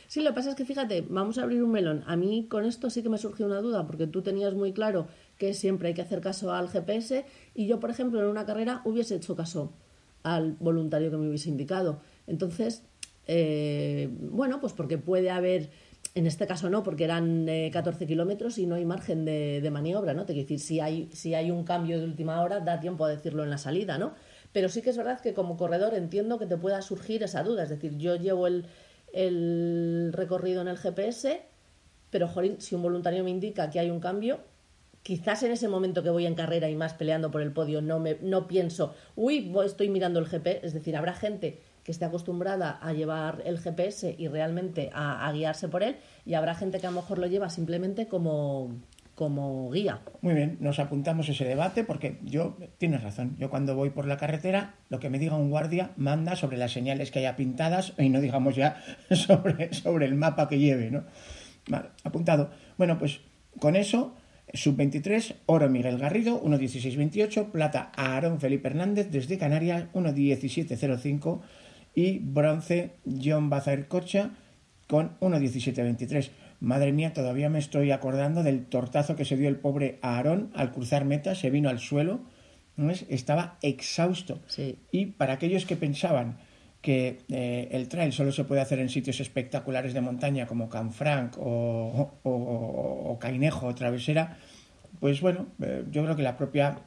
Sí, 0.07 0.20
lo 0.20 0.31
que 0.31 0.35
pasa 0.35 0.51
es 0.51 0.57
que 0.57 0.64
fíjate, 0.64 1.05
vamos 1.09 1.38
a 1.38 1.42
abrir 1.42 1.62
un 1.62 1.73
melón. 1.73 2.05
A 2.07 2.16
mí 2.16 2.47
con 2.49 2.64
esto 2.64 2.90
sí 2.90 3.03
que 3.03 3.09
me 3.09 3.18
surgió 3.18 3.47
una 3.47 3.61
duda, 3.61 3.87
porque 3.87 4.07
tú 4.07 4.23
tenías 4.23 4.55
muy 4.55 4.73
claro 4.73 5.09
que 5.38 5.55
siempre 5.55 5.88
hay 5.88 5.94
que 5.94 6.03
hacer 6.03 6.20
caso 6.20 6.53
al 6.53 6.68
GPS 6.68 7.25
y 7.55 7.66
yo, 7.66 7.81
por 7.81 7.90
ejemplo, 7.90 8.20
en 8.20 8.27
una 8.27 8.47
carrera 8.47 8.83
hubiese 8.85 9.16
hecho 9.16 9.35
caso 9.35 9.73
al 10.23 10.53
voluntario 10.61 11.11
que 11.11 11.16
me 11.16 11.29
hubiese 11.29 11.49
indicado. 11.49 12.01
Entonces, 12.27 12.83
eh, 13.27 14.09
bueno, 14.11 14.61
pues 14.61 14.73
porque 14.73 14.99
puede 14.99 15.31
haber, 15.31 15.70
en 16.14 16.27
este 16.27 16.47
caso 16.47 16.70
no, 16.70 16.83
porque 16.83 17.05
eran 17.05 17.47
14 17.73 18.05
eh, 18.05 18.07
kilómetros 18.07 18.59
y 18.59 18.66
no 18.66 18.75
hay 18.75 18.85
margen 18.85 19.25
de, 19.25 19.68
maniobra, 19.70 20.14
¿no? 20.14 20.25
Te 20.25 20.33
quiero 20.33 20.49
decir, 20.49 20.61
si 20.61 20.81
hay, 20.81 21.09
si 21.12 21.35
hay 21.35 21.51
un 21.51 21.64
cambio 21.64 21.99
de 21.99 22.05
última 22.05 22.42
hora, 22.42 22.61
da 22.61 22.81
tiempo 22.81 23.05
a 23.05 23.11
decirlo 23.11 23.44
en 23.44 23.51
la 23.51 23.59
salida, 23.59 23.99
¿no? 23.99 24.14
Pero 24.53 24.68
sí 24.68 24.83
que 24.83 24.90
es 24.90 24.97
verdad 24.97 25.20
que 25.20 25.35
como 25.35 25.57
corredor 25.57 25.94
entiendo 25.94 26.38
que 26.38 26.47
te 26.47 26.57
pueda 26.57 26.81
surgir 26.81 27.23
esa 27.23 27.42
duda. 27.42 27.64
Es 27.64 27.70
decir, 27.70 27.99
yo 27.99 28.16
llevo 28.16 28.47
el, 28.47 28.66
el 29.12 30.11
recorrido 30.12 30.62
en 30.62 30.68
el 30.68 30.79
GPS, 30.79 31.42
pero 32.11 32.31
si 32.59 32.75
un 32.75 32.83
voluntario 32.83 33.25
me 33.25 33.31
indica 33.31 33.68
que 33.70 33.81
hay 33.81 33.90
un 33.90 34.01
cambio, 34.01 34.38
quizás 35.05 35.45
en 35.45 35.53
ese 35.53 35.69
momento 35.69 36.03
que 36.03 36.11
voy 36.11 36.27
en 36.27 36.35
carrera 36.35 36.69
y 36.69 36.75
más 36.75 36.95
peleando 36.95 37.31
por 37.31 37.43
el 37.43 37.53
podio 37.53 37.81
no, 37.81 38.01
me, 38.01 38.19
no 38.21 38.49
pienso, 38.49 38.97
uy, 39.14 39.55
estoy 39.64 39.88
mirando 39.88 40.19
el 40.19 40.27
GPS, 40.27 40.67
es 40.67 40.75
decir, 40.75 40.97
habrá 40.97 41.14
gente 41.14 41.61
que 41.85 41.93
esté 41.93 42.05
acostumbrada 42.05 42.81
a 42.83 42.93
llevar 42.93 43.43
el 43.45 43.61
GPS 43.61 44.17
y 44.19 44.27
realmente 44.27 44.90
a 44.93 45.31
guiarse 45.33 45.69
por 45.69 45.85
él, 45.85 45.99
y 46.27 46.35
habrá 46.35 46.57
gente 46.57 46.81
que 46.81 46.87
a 46.88 46.90
lo 46.90 46.97
mejor 46.97 47.19
lo 47.19 47.27
lleva 47.27 47.51
simplemente 47.51 48.09
como, 48.09 48.75
como 49.14 49.71
guía. 49.71 50.01
Muy 50.21 50.35
bien, 50.35 50.57
nos 50.61 50.79
apuntamos 50.79 51.29
ese 51.29 51.45
debate 51.45 51.85
porque 51.85 52.19
yo, 52.23 52.57
tienes 52.79 53.03
razón, 53.03 53.37
yo 53.38 53.49
cuando 53.49 53.77
voy 53.77 53.90
por 53.90 54.07
la 54.07 54.17
carretera, 54.17 54.75
lo 54.88 54.99
que 54.99 55.11
me 55.11 55.19
diga 55.19 55.37
un 55.37 55.51
guardia 55.51 55.93
manda 55.97 56.37
sobre 56.37 56.57
las 56.57 56.73
señales 56.73 57.11
que 57.11 57.21
haya 57.21 57.37
pintadas 57.37 57.93
y 57.99 58.09
no 58.09 58.21
digamos 58.21 58.57
ya 58.57 58.83
sobre, 59.11 59.73
sobre 59.73 60.07
el 60.07 60.14
mapa 60.14 60.49
que 60.49 60.59
lleve, 60.59 60.90
¿no? 60.90 61.05
Vale, 61.69 61.90
apuntado. 62.03 62.51
Bueno, 62.77 62.99
pues 62.99 63.21
con 63.61 63.77
eso, 63.77 64.14
sub-23, 64.55 65.35
oro 65.47 65.69
Miguel 65.69 65.99
Garrido, 65.99 66.43
1.16.28, 66.43 67.51
plata 67.51 67.93
Aarón 67.97 68.40
Felipe 68.40 68.69
Hernández 68.69 69.11
desde 69.11 69.38
Canarias, 69.38 69.87
1.17.05 69.93 71.40
y 71.95 72.19
bronce 72.19 72.93
John 73.23 73.51
Bazair 73.51 73.88
Cocha 73.88 74.31
con 74.88 75.19
1.17.23. 75.21 76.31
Madre 76.61 76.93
mía, 76.93 77.12
todavía 77.12 77.51
me 77.51 77.59
estoy 77.59 77.90
acordando 77.90 78.43
del 78.43 78.67
tortazo 78.67 79.17
que 79.17 79.25
se 79.25 79.37
dio 79.37 79.49
el 79.49 79.57
pobre 79.57 79.99
Aarón 80.03 80.51
al 80.55 80.73
cruzar 80.73 81.05
meta, 81.05 81.35
se 81.35 81.51
vino 81.51 81.69
al 81.69 81.79
suelo, 81.79 82.21
estaba 83.09 83.59
exhausto. 83.62 84.40
Y 84.90 85.07
para 85.07 85.35
aquellos 85.35 85.67
que 85.67 85.77
pensaban 85.77 86.38
que 86.85 87.25
eh, 87.31 87.68
el 87.73 87.88
trail 87.88 88.12
solo 88.12 88.31
se 88.31 88.44
puede 88.44 88.61
hacer 88.61 88.79
en 88.79 88.90
sitios 88.90 89.18
espectaculares 89.18 89.94
de 89.94 90.03
montaña 90.03 90.47
como 90.47 90.68
Canfranc 90.68 91.38
o, 91.38 92.12
o, 92.23 93.18
Cainejo 93.18 93.68
o 93.68 93.75
Travesera, 93.75 94.37
pues 95.01 95.23
bueno, 95.23 95.47
eh, 95.62 95.83
yo 95.90 96.05
creo 96.05 96.14
que 96.14 96.23
la 96.23 96.37
propia 96.37 96.81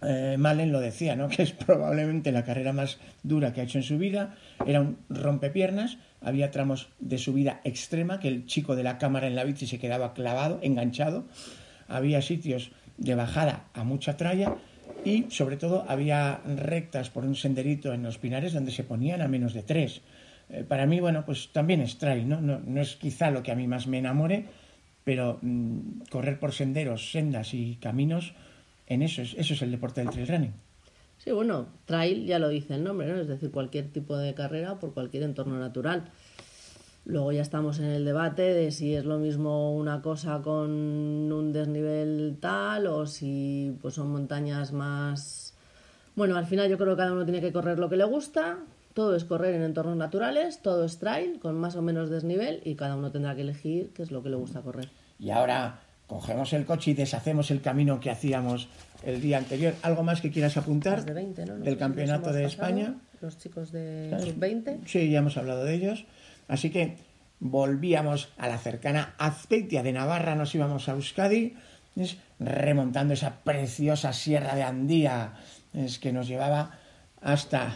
eh, 0.00 0.36
Malen 0.38 0.72
lo 0.72 0.80
decía, 0.80 1.14
¿no? 1.14 1.28
que 1.34 1.42
es 1.42 1.52
probablemente 1.52 2.32
la 2.32 2.42
carrera 2.42 2.72
más 2.72 3.00
dura 3.22 3.52
que 3.52 3.60
ha 3.60 3.64
hecho 3.64 3.76
en 3.76 3.84
su 3.84 3.98
vida, 3.98 4.34
era 4.66 4.80
un 4.80 4.96
rompepiernas, 5.10 5.98
había 6.22 6.50
tramos 6.50 6.88
de 6.98 7.18
subida 7.18 7.60
extrema 7.64 8.18
que 8.18 8.28
el 8.28 8.46
chico 8.46 8.76
de 8.76 8.82
la 8.82 8.96
cámara 8.96 9.26
en 9.26 9.34
la 9.36 9.44
bici 9.44 9.66
se 9.66 9.78
quedaba 9.78 10.14
clavado, 10.14 10.58
enganchado, 10.62 11.26
había 11.86 12.22
sitios 12.22 12.72
de 12.96 13.14
bajada 13.14 13.64
a 13.74 13.84
mucha 13.84 14.16
tralla 14.16 14.56
y 15.04 15.26
sobre 15.30 15.56
todo 15.56 15.84
había 15.88 16.40
rectas 16.44 17.10
por 17.10 17.24
un 17.24 17.34
senderito 17.34 17.92
en 17.92 18.02
los 18.02 18.18
pinares 18.18 18.52
donde 18.52 18.70
se 18.70 18.84
ponían 18.84 19.22
a 19.22 19.28
menos 19.28 19.54
de 19.54 19.62
tres. 19.62 20.02
Eh, 20.48 20.64
para 20.66 20.86
mí, 20.86 21.00
bueno, 21.00 21.24
pues 21.24 21.50
también 21.52 21.80
es 21.80 21.98
trail, 21.98 22.28
¿no? 22.28 22.40
¿no? 22.40 22.60
¿no? 22.64 22.80
es 22.80 22.96
quizá 22.96 23.30
lo 23.30 23.42
que 23.42 23.52
a 23.52 23.54
mí 23.54 23.66
más 23.66 23.86
me 23.86 23.98
enamore, 23.98 24.46
pero 25.04 25.38
mm, 25.42 26.02
correr 26.10 26.38
por 26.38 26.52
senderos, 26.52 27.10
sendas 27.10 27.54
y 27.54 27.76
caminos, 27.76 28.34
en 28.86 29.02
eso 29.02 29.22
es, 29.22 29.34
eso 29.38 29.54
es 29.54 29.62
el 29.62 29.70
deporte 29.70 30.00
del 30.00 30.10
trail 30.10 30.28
running. 30.28 30.52
Sí, 31.18 31.30
bueno, 31.30 31.68
trail 31.84 32.26
ya 32.26 32.40
lo 32.40 32.48
dice 32.48 32.74
el 32.74 32.82
nombre, 32.82 33.06
¿no? 33.06 33.20
Es 33.20 33.28
decir, 33.28 33.52
cualquier 33.52 33.88
tipo 33.92 34.16
de 34.16 34.34
carrera 34.34 34.80
por 34.80 34.92
cualquier 34.92 35.22
entorno 35.22 35.58
natural. 35.58 36.10
Luego 37.04 37.32
ya 37.32 37.42
estamos 37.42 37.80
en 37.80 37.86
el 37.86 38.04
debate 38.04 38.42
de 38.42 38.70
si 38.70 38.94
es 38.94 39.04
lo 39.04 39.18
mismo 39.18 39.74
una 39.74 40.02
cosa 40.02 40.40
con 40.40 40.70
un 40.70 41.52
desnivel 41.52 42.36
tal 42.40 42.86
o 42.86 43.06
si 43.06 43.76
pues 43.82 43.94
son 43.94 44.10
montañas 44.10 44.72
más... 44.72 45.54
Bueno, 46.14 46.36
al 46.36 46.46
final 46.46 46.68
yo 46.70 46.78
creo 46.78 46.90
que 46.90 46.98
cada 46.98 47.12
uno 47.12 47.24
tiene 47.24 47.40
que 47.40 47.52
correr 47.52 47.78
lo 47.78 47.88
que 47.88 47.96
le 47.96 48.04
gusta. 48.04 48.58
Todo 48.94 49.16
es 49.16 49.24
correr 49.24 49.54
en 49.54 49.62
entornos 49.62 49.96
naturales, 49.96 50.60
todo 50.60 50.84
es 50.84 50.98
trail 50.98 51.40
con 51.40 51.56
más 51.56 51.74
o 51.76 51.82
menos 51.82 52.10
desnivel 52.10 52.60
y 52.64 52.74
cada 52.76 52.94
uno 52.94 53.10
tendrá 53.10 53.34
que 53.34 53.40
elegir 53.40 53.90
qué 53.94 54.02
es 54.02 54.10
lo 54.10 54.22
que 54.22 54.28
le 54.28 54.36
gusta 54.36 54.60
correr. 54.60 54.90
Y 55.18 55.30
ahora 55.30 55.80
cogemos 56.06 56.52
el 56.52 56.66
coche 56.66 56.90
y 56.90 56.94
deshacemos 56.94 57.50
el 57.50 57.62
camino 57.62 57.98
que 57.98 58.10
hacíamos 58.10 58.68
el 59.02 59.20
día 59.20 59.38
anterior. 59.38 59.74
¿Algo 59.82 60.02
más 60.02 60.20
que 60.20 60.30
quieras 60.30 60.56
apuntar 60.56 61.04
del 61.04 61.78
campeonato 61.78 62.32
de 62.32 62.44
España? 62.44 62.94
Los 63.20 63.38
chicos 63.38 63.72
de 63.72 64.34
20 64.36 64.80
Sí, 64.86 65.10
ya 65.10 65.20
hemos 65.20 65.36
hablado 65.36 65.64
de 65.64 65.74
ellos. 65.74 66.04
Así 66.52 66.68
que 66.68 66.98
volvíamos 67.40 68.28
a 68.36 68.46
la 68.46 68.58
cercana 68.58 69.14
Azpeitia 69.16 69.82
de 69.82 69.94
Navarra, 69.94 70.34
nos 70.34 70.54
íbamos 70.54 70.86
a 70.86 70.92
Euskadi, 70.92 71.56
remontando 72.38 73.14
esa 73.14 73.40
preciosa 73.40 74.12
sierra 74.12 74.54
de 74.54 74.62
Andía 74.62 75.32
es 75.72 75.98
que 75.98 76.12
nos 76.12 76.28
llevaba 76.28 76.78
hasta 77.22 77.72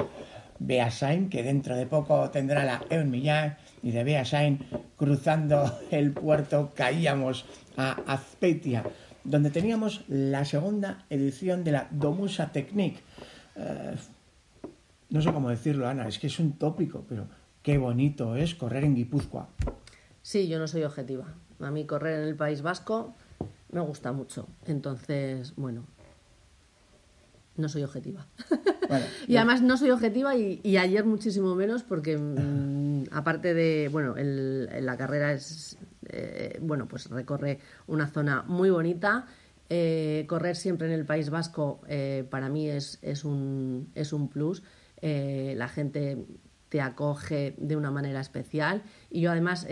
Beasain, 0.59 1.31
que 1.31 1.43
dentro 1.43 1.75
de 1.75 1.87
poco 1.87 2.29
tendrá 2.29 2.65
la 2.65 2.85
Eun 2.91 3.11
Millán, 3.11 3.57
y 3.83 3.93
de 3.93 4.05
Beasain, 4.05 4.61
cruzando 4.99 5.81
el 5.91 6.12
puerto, 6.12 6.73
caíamos 6.75 7.47
a 7.79 7.93
Azpeitia 8.07 8.85
donde 9.25 9.51
teníamos 9.51 10.05
la 10.07 10.45
segunda 10.45 11.07
edición 11.09 11.65
de 11.65 11.73
la 11.73 11.89
Domusa 11.91 12.53
Technique. 12.53 13.01
Eh, 13.57 13.97
no 15.09 15.23
sé 15.23 15.33
cómo 15.33 15.49
decirlo, 15.49 15.89
Ana, 15.89 16.07
es 16.07 16.19
que 16.19 16.27
es 16.27 16.39
un 16.39 16.53
tópico, 16.59 17.05
pero 17.09 17.27
qué 17.66 17.79
bonito 17.79 18.37
es 18.37 18.55
correr 18.55 18.85
en 18.85 18.94
Guipúzcoa. 18.94 19.48
Sí, 20.22 20.46
yo 20.46 20.61
no 20.61 20.68
soy 20.68 20.85
objetiva. 20.85 21.35
A 21.59 21.72
mí 21.72 21.85
correr 21.85 22.20
en 22.20 22.29
el 22.29 22.37
País 22.37 22.62
Vasco 22.62 23.16
me 23.72 23.81
gusta 23.81 24.12
mucho. 24.12 24.46
Entonces, 24.66 25.52
bueno, 25.57 25.85
no 27.57 27.68
soy 27.68 27.83
objetiva. 27.83 28.24
y 29.26 29.35
además 29.35 29.62
no 29.62 29.76
soy 29.76 29.90
objetiva 29.90 30.37
y, 30.37 30.76
ayer 30.76 31.05
muchísimo 31.05 31.57
menos 31.57 31.83
porque 31.83 32.16
mm, 32.16 33.07
aparte 33.11 33.52
de, 33.52 33.88
bueno, 33.90 34.14
la 34.16 34.96
carrera 34.96 35.33
es 35.33 35.76
eh, 36.11 36.61
bueno, 36.62 36.87
pues 36.87 37.11
recorre 37.11 37.59
una 37.88 38.07
zona 38.07 38.44
muy 38.46 38.70
bonita. 38.70 39.26
Eh, 39.68 40.24
correr 40.29 40.55
siempre 40.55 40.87
en 40.87 40.92
el 40.92 41.05
País 41.05 41.31
Vasco 41.31 41.81
eh, 41.88 42.24
para 42.31 42.48
mí 42.48 42.68
es, 42.68 43.00
es, 43.02 43.24
un, 43.24 43.90
es 43.96 44.12
un 44.12 44.29
plus. 44.29 44.62
la 45.02 45.66
gente 45.66 46.24
te 46.68 46.81
acoge 46.81 47.55
de 47.59 47.76
una 47.76 47.90
manera 47.90 48.20
especial 48.20 48.83
y 49.11 49.20
yo 49.20 49.31
además 49.31 49.66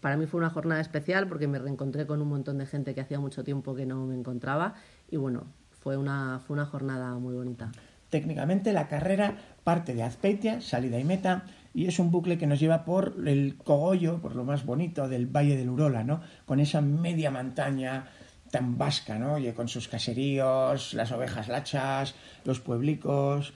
para 0.00 0.16
mí 0.16 0.26
fue 0.26 0.38
una 0.38 0.50
jornada 0.50 0.80
especial 0.80 1.26
porque 1.28 1.48
me 1.48 1.58
reencontré 1.58 2.06
con 2.06 2.20
un 2.20 2.28
montón 2.28 2.58
de 2.58 2.66
gente 2.66 2.94
que 2.94 3.00
hacía 3.00 3.18
mucho 3.18 3.44
tiempo 3.44 3.74
que 3.74 3.86
no 3.86 4.06
me 4.06 4.14
encontraba 4.14 4.74
y 5.10 5.16
bueno, 5.16 5.46
fue 5.80 5.96
una, 5.96 6.40
fue 6.46 6.54
una 6.54 6.66
jornada 6.66 7.14
muy 7.14 7.34
bonita. 7.34 7.72
Técnicamente 8.10 8.72
la 8.72 8.88
carrera 8.88 9.36
parte 9.64 9.94
de 9.94 10.02
Azpeitia, 10.02 10.60
salida 10.60 10.98
y 10.98 11.04
meta, 11.04 11.44
y 11.74 11.86
es 11.86 11.98
un 11.98 12.10
bucle 12.10 12.38
que 12.38 12.46
nos 12.46 12.58
lleva 12.58 12.84
por 12.84 13.14
el 13.26 13.56
cogollo, 13.56 14.18
por 14.18 14.34
lo 14.34 14.44
más 14.44 14.64
bonito 14.64 15.08
del 15.08 15.26
Valle 15.26 15.56
del 15.56 15.68
Urola, 15.68 16.04
¿no? 16.04 16.20
Con 16.46 16.58
esa 16.58 16.80
media 16.80 17.30
montaña 17.30 18.06
tan 18.50 18.78
vasca, 18.78 19.18
¿no? 19.18 19.38
Y 19.38 19.52
con 19.52 19.68
sus 19.68 19.88
caseríos, 19.88 20.94
las 20.94 21.12
ovejas 21.12 21.48
lachas, 21.48 22.14
los 22.44 22.60
pueblicos 22.60 23.52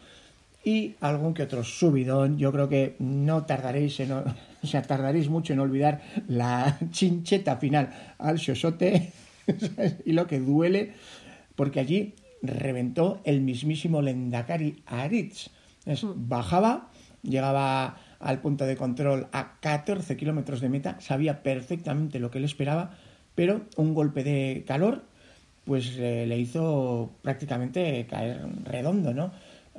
y 0.65 0.95
algún 1.01 1.35
que 1.35 1.43
otro 1.43 1.65
subidón. 1.65 2.39
Yo 2.39 2.53
creo 2.53 2.69
que 2.69 2.97
no 2.99 3.45
tardaréis 3.45 4.01
en, 4.01 4.13
o 4.13 4.25
sea, 4.63 4.83
tardaréis 4.83 5.29
mucho 5.29 5.53
en 5.53 5.61
olvidar 5.61 6.03
la 6.29 6.79
chincheta 6.91 7.57
final 7.57 7.91
al 8.19 8.39
xosote 8.39 9.13
y 10.05 10.13
lo 10.13 10.27
que 10.27 10.41
duele, 10.41 10.93
porque 11.57 11.81
allí 11.81 12.15
reventó 12.43 13.21
el 13.25 13.41
mismísimo 13.41 14.03
Lendakari 14.03 14.83
Aritz. 14.87 15.51
Es, 15.85 16.05
mm. 16.05 16.29
bajaba 16.29 16.89
llegaba 17.23 17.97
al 18.21 18.41
punto 18.41 18.67
de 18.67 18.77
control 18.77 19.29
a 19.33 19.59
14 19.61 20.17
kilómetros 20.17 20.61
de 20.61 20.69
meta, 20.69 21.01
sabía 21.01 21.43
perfectamente 21.43 22.19
lo 22.19 22.31
que 22.31 22.41
le 22.41 22.47
esperaba, 22.47 22.97
pero 23.35 23.63
un 23.77 23.95
golpe 23.95 24.25
de 24.25 24.65
calor 24.67 25.03
pues 25.65 25.97
le 25.97 26.39
hizo 26.39 27.13
prácticamente 27.23 28.07
caer 28.11 28.45
redondo, 28.65 29.15
¿no? 29.15 29.33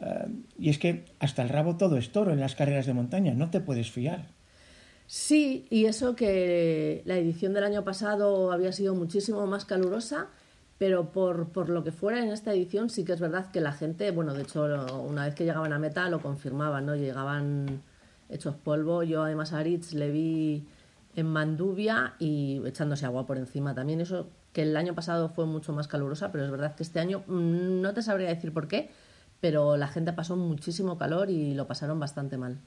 Eh, 0.04 0.28
y 0.60 0.70
es 0.70 0.80
que 0.80 1.06
hasta 1.20 1.42
el 1.42 1.50
rabo 1.50 1.78
todo 1.78 1.98
es 1.98 2.12
toro 2.12 2.32
en 2.32 2.40
las 2.40 2.56
carreras 2.56 2.86
de 2.86 2.94
montaña, 2.94 3.34
no 3.34 3.50
te 3.50 3.60
puedes 3.60 3.92
fiar. 3.92 4.28
Sí, 5.08 5.68
y 5.70 5.86
eso 5.86 6.16
que 6.16 7.04
la 7.06 7.18
edición 7.18 7.54
del 7.54 7.64
año 7.64 7.84
pasado 7.84 8.52
había 8.52 8.72
sido 8.72 8.96
muchísimo 8.96 9.46
más 9.46 9.66
calurosa, 9.66 10.28
pero 10.78 11.12
por, 11.12 11.50
por, 11.50 11.70
lo 11.70 11.84
que 11.84 11.92
fuera 11.92 12.24
en 12.24 12.32
esta 12.32 12.54
edición 12.54 12.90
sí 12.90 13.06
que 13.06 13.14
es 13.14 13.20
verdad 13.20 13.52
que 13.52 13.62
la 13.62 13.74
gente, 13.74 14.12
bueno, 14.12 14.34
de 14.34 14.44
hecho 14.44 14.64
una 15.08 15.26
vez 15.26 15.36
que 15.36 15.44
llegaban 15.44 15.72
a 15.74 15.80
meta 15.80 16.10
lo 16.10 16.22
confirmaban, 16.22 16.86
¿no? 16.86 16.96
Llegaban 16.96 17.84
hechos 18.30 18.56
polvo, 18.56 19.04
yo 19.04 19.24
además 19.24 19.54
a 19.54 19.60
Aritz 19.60 19.94
le 19.94 20.10
vi 20.10 20.66
en 21.16 21.28
Manduvia 21.28 22.16
y 22.20 22.62
echándose 22.66 23.06
agua 23.06 23.26
por 23.26 23.38
encima 23.38 23.76
también, 23.76 24.02
eso 24.02 24.28
que 24.52 24.64
el 24.64 24.76
año 24.78 24.96
pasado 24.96 25.30
fue 25.30 25.46
mucho 25.46 25.74
más 25.74 25.88
calurosa, 25.88 26.32
pero 26.32 26.46
es 26.46 26.52
verdad 26.52 26.76
que 26.76 26.84
este 26.84 27.00
año 27.00 27.24
mm, 27.28 27.82
no 27.82 27.94
te 27.94 28.02
sabría 28.02 28.30
decir 28.30 28.54
por 28.54 28.68
qué, 28.68 28.90
pero 29.44 29.76
la 29.76 29.90
gente 29.90 30.14
pasó 30.14 30.38
muchísimo 30.38 30.98
calor 30.98 31.30
y 31.30 31.54
lo 31.54 31.68
pasaron 31.68 32.00
bastante 32.00 32.38
mal. 32.38 32.60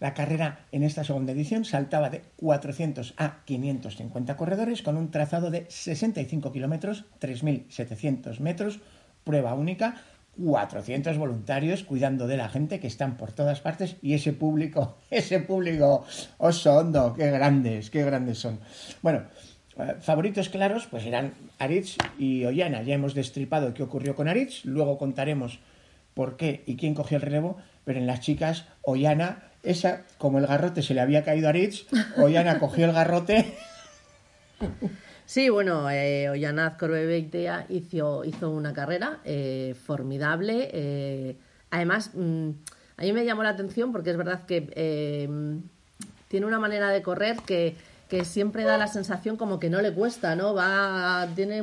La 0.00 0.14
carrera 0.14 0.66
en 0.72 0.82
esta 0.82 1.04
segunda 1.04 1.30
edición 1.30 1.64
saltaba 1.64 2.10
de 2.10 2.22
400 2.34 3.14
a 3.18 3.44
550 3.44 4.36
corredores 4.36 4.82
con 4.82 4.96
un 4.96 5.12
trazado 5.12 5.52
de 5.52 5.64
65 5.68 6.50
kilómetros, 6.50 7.04
3.700 7.20 8.40
metros, 8.40 8.80
prueba 9.22 9.54
única, 9.54 9.94
400 10.36 11.16
voluntarios 11.18 11.84
cuidando 11.84 12.26
de 12.26 12.36
la 12.36 12.48
gente 12.48 12.80
que 12.80 12.88
están 12.88 13.16
por 13.16 13.30
todas 13.30 13.60
partes 13.60 13.94
y 14.02 14.14
ese 14.14 14.32
público, 14.32 14.98
ese 15.12 15.38
público 15.38 16.04
oso 16.38 16.78
hondo, 16.78 17.14
qué 17.14 17.30
grandes, 17.30 17.90
qué 17.90 18.02
grandes 18.02 18.38
son. 18.38 18.58
Bueno, 19.02 19.22
eh, 19.78 19.94
favoritos 20.00 20.48
claros 20.48 20.88
pues 20.90 21.06
eran 21.06 21.32
Aritz 21.60 21.96
y 22.18 22.44
Ollana. 22.44 22.82
Ya 22.82 22.94
hemos 22.94 23.14
destripado 23.14 23.72
qué 23.72 23.84
ocurrió 23.84 24.16
con 24.16 24.26
Aritz, 24.26 24.64
luego 24.64 24.98
contaremos 24.98 25.60
por 26.14 26.36
qué 26.36 26.62
y 26.66 26.76
quién 26.76 26.94
cogió 26.94 27.16
el 27.16 27.22
relevo, 27.22 27.58
pero 27.84 27.98
en 27.98 28.06
las 28.06 28.20
chicas 28.20 28.66
Ollana 28.82 29.50
esa, 29.62 30.02
como 30.18 30.38
el 30.38 30.46
garrote 30.46 30.82
se 30.82 30.94
le 30.94 31.00
había 31.00 31.24
caído 31.24 31.48
a 31.48 31.52
Rich, 31.52 31.86
Ollana 32.16 32.58
cogió 32.60 32.86
el 32.86 32.92
garrote. 32.92 33.54
Sí, 35.26 35.48
bueno, 35.48 35.90
eh, 35.90 36.28
Ollana 36.28 36.66
Azcorbebeitea 36.66 37.66
hizo, 37.70 38.24
hizo 38.24 38.50
una 38.50 38.74
carrera 38.74 39.20
eh, 39.24 39.74
formidable. 39.86 40.68
Eh, 40.72 41.36
además, 41.70 42.10
mm, 42.14 42.50
a 42.96 43.02
mí 43.02 43.12
me 43.12 43.24
llamó 43.24 43.42
la 43.42 43.50
atención 43.50 43.90
porque 43.90 44.10
es 44.10 44.16
verdad 44.16 44.44
que 44.44 44.68
eh, 44.76 45.28
tiene 46.28 46.46
una 46.46 46.60
manera 46.60 46.90
de 46.90 47.02
correr 47.02 47.38
que 47.46 47.74
que 48.08 48.24
siempre 48.24 48.64
da 48.64 48.76
la 48.76 48.86
sensación 48.86 49.36
como 49.36 49.58
que 49.58 49.70
no 49.70 49.80
le 49.80 49.92
cuesta, 49.92 50.36
¿no? 50.36 50.54
Va, 50.54 51.26
tiene 51.34 51.62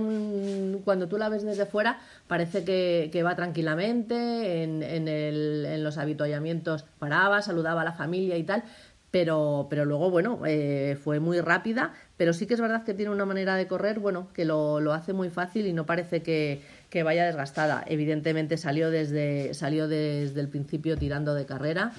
cuando 0.84 1.08
tú 1.08 1.17
la 1.17 1.30
ves 1.30 1.43
desde 1.43 1.65
fuera, 1.65 1.99
parece 2.27 2.63
que, 2.63 3.23
va 3.23 3.36
tranquilamente, 3.36 4.63
en, 4.63 4.82
el, 4.84 5.65
en, 5.65 5.84
los 5.84 5.97
habituallamientos 5.97 6.86
paraba, 6.99 7.41
saludaba 7.41 7.82
a 7.82 7.86
la 7.86 7.93
familia 7.93 8.38
y 8.38 8.43
tal, 8.43 8.63
pero, 9.12 9.67
pero 9.69 9.84
luego, 9.84 10.10
bueno, 10.10 10.39
eh, 10.45 10.97
fue 11.04 11.19
muy 11.19 11.41
rápida, 11.41 11.93
pero 12.15 12.32
sí 12.32 12.47
que 12.47 12.54
es 12.54 12.62
verdad 12.62 12.86
que 12.86 12.93
tiene 12.93 13.12
una 13.12 13.25
manera 13.25 13.56
de 13.56 13.67
correr, 13.67 13.99
bueno, 13.99 14.30
que 14.34 14.45
lo, 14.45 14.77
hace 14.93 15.12
muy 15.12 15.30
fácil 15.30 15.67
y 15.67 15.73
no 15.73 15.86
parece 15.86 16.23
que, 16.23 16.62
vaya 17.04 17.25
desgastada. 17.25 17.84
Evidentemente 17.88 18.58
salió 18.58 18.89
desde, 18.89 19.54
salió 19.54 19.89
desde 19.89 20.39
el 20.39 20.47
principio 20.47 20.97
tirando 20.97 21.36
de 21.36 21.45
carrera 21.45 21.91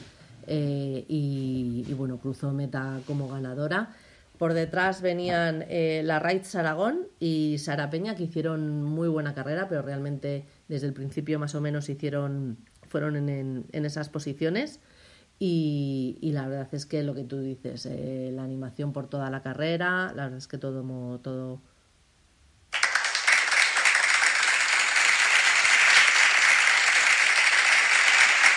eh, 0.47 1.05
y, 1.07 1.93
bueno, 1.95 2.17
cruzó 2.17 2.53
meta 2.53 3.01
como 3.07 3.29
ganadora. 3.29 3.91
Por 4.43 4.55
detrás 4.55 5.03
venían 5.03 5.65
eh, 5.69 6.03
la 6.05 6.19
Raids 6.19 6.57
Aragón 6.57 7.07
y 7.21 7.59
Sara 7.59 7.91
Peña, 7.91 8.17
que 8.17 8.25
hicieron 8.25 8.83
muy 8.83 9.07
buena 9.07 9.37
carrera, 9.37 9.69
pero 9.69 9.83
realmente 9.83 10.47
desde 10.67 10.89
el 10.89 10.95
principio 10.95 11.39
más 11.39 11.55
o 11.55 11.61
menos 11.61 11.89
hicieron, 11.89 12.59
fueron 12.89 13.15
en, 13.15 13.29
en, 13.29 13.67
en 13.71 13.85
esas 13.85 14.09
posiciones. 14.09 14.81
Y, 15.39 16.19
y, 16.21 16.33
la 16.33 16.49
verdad 16.49 16.75
es 16.75 16.87
que 16.87 17.05
lo 17.05 17.15
que 17.15 17.23
tú 17.23 17.39
dices, 17.39 17.87
eh, 17.87 18.33
la 18.35 18.43
animación 18.43 18.93
por 18.93 19.09
toda 19.09 19.31
la 19.31 19.43
carrera, 19.43 20.13
la 20.13 20.25
verdad 20.25 20.39
es 20.39 20.49
que 20.49 20.59
todo, 20.59 21.21
todo 21.21 21.63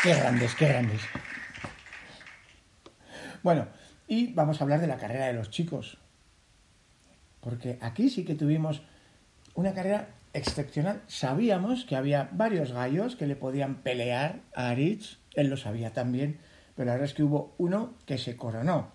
Qué 0.01 0.15
grandes, 0.15 0.55
qué 0.55 0.67
grandes. 0.67 1.01
Bueno, 3.43 3.67
y 4.07 4.33
vamos 4.33 4.59
a 4.59 4.63
hablar 4.63 4.81
de 4.81 4.87
la 4.87 4.97
carrera 4.97 5.27
de 5.27 5.33
los 5.33 5.49
chicos. 5.49 5.97
Porque 7.41 7.77
aquí 7.81 8.09
sí 8.09 8.25
que 8.25 8.35
tuvimos 8.35 8.81
una 9.53 9.73
carrera 9.73 10.09
excepcional. 10.33 11.01
Sabíamos 11.07 11.85
que 11.85 11.95
había 11.95 12.29
varios 12.31 12.71
gallos 12.71 13.15
que 13.15 13.27
le 13.27 13.35
podían 13.35 13.75
pelear 13.75 14.41
a 14.53 14.69
Aritz, 14.69 15.17
él 15.33 15.47
lo 15.47 15.57
sabía 15.57 15.93
también, 15.93 16.39
pero 16.75 16.87
la 16.87 16.93
verdad 16.93 17.09
es 17.09 17.13
que 17.13 17.23
hubo 17.23 17.55
uno 17.57 17.93
que 18.05 18.17
se 18.17 18.35
coronó, 18.35 18.91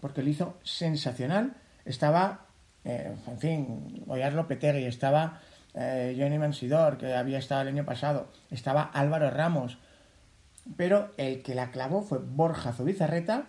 porque 0.00 0.22
lo 0.22 0.28
hizo 0.28 0.58
sensacional. 0.62 1.56
Estaba, 1.84 2.46
eh, 2.84 3.14
en 3.26 3.38
fin, 3.38 4.04
Goyarlo 4.06 4.46
Petegui, 4.46 4.84
estaba 4.84 5.40
eh, 5.74 6.16
Johnny 6.18 6.38
Mansidor, 6.38 6.98
que 6.98 7.14
había 7.14 7.38
estado 7.38 7.62
el 7.62 7.68
año 7.68 7.84
pasado, 7.84 8.28
estaba 8.50 8.82
Álvaro 8.82 9.30
Ramos, 9.30 9.78
pero 10.76 11.12
el 11.16 11.42
que 11.42 11.54
la 11.54 11.70
clavó 11.70 12.02
fue 12.02 12.18
Borja 12.18 12.72
Zubizarreta, 12.72 13.46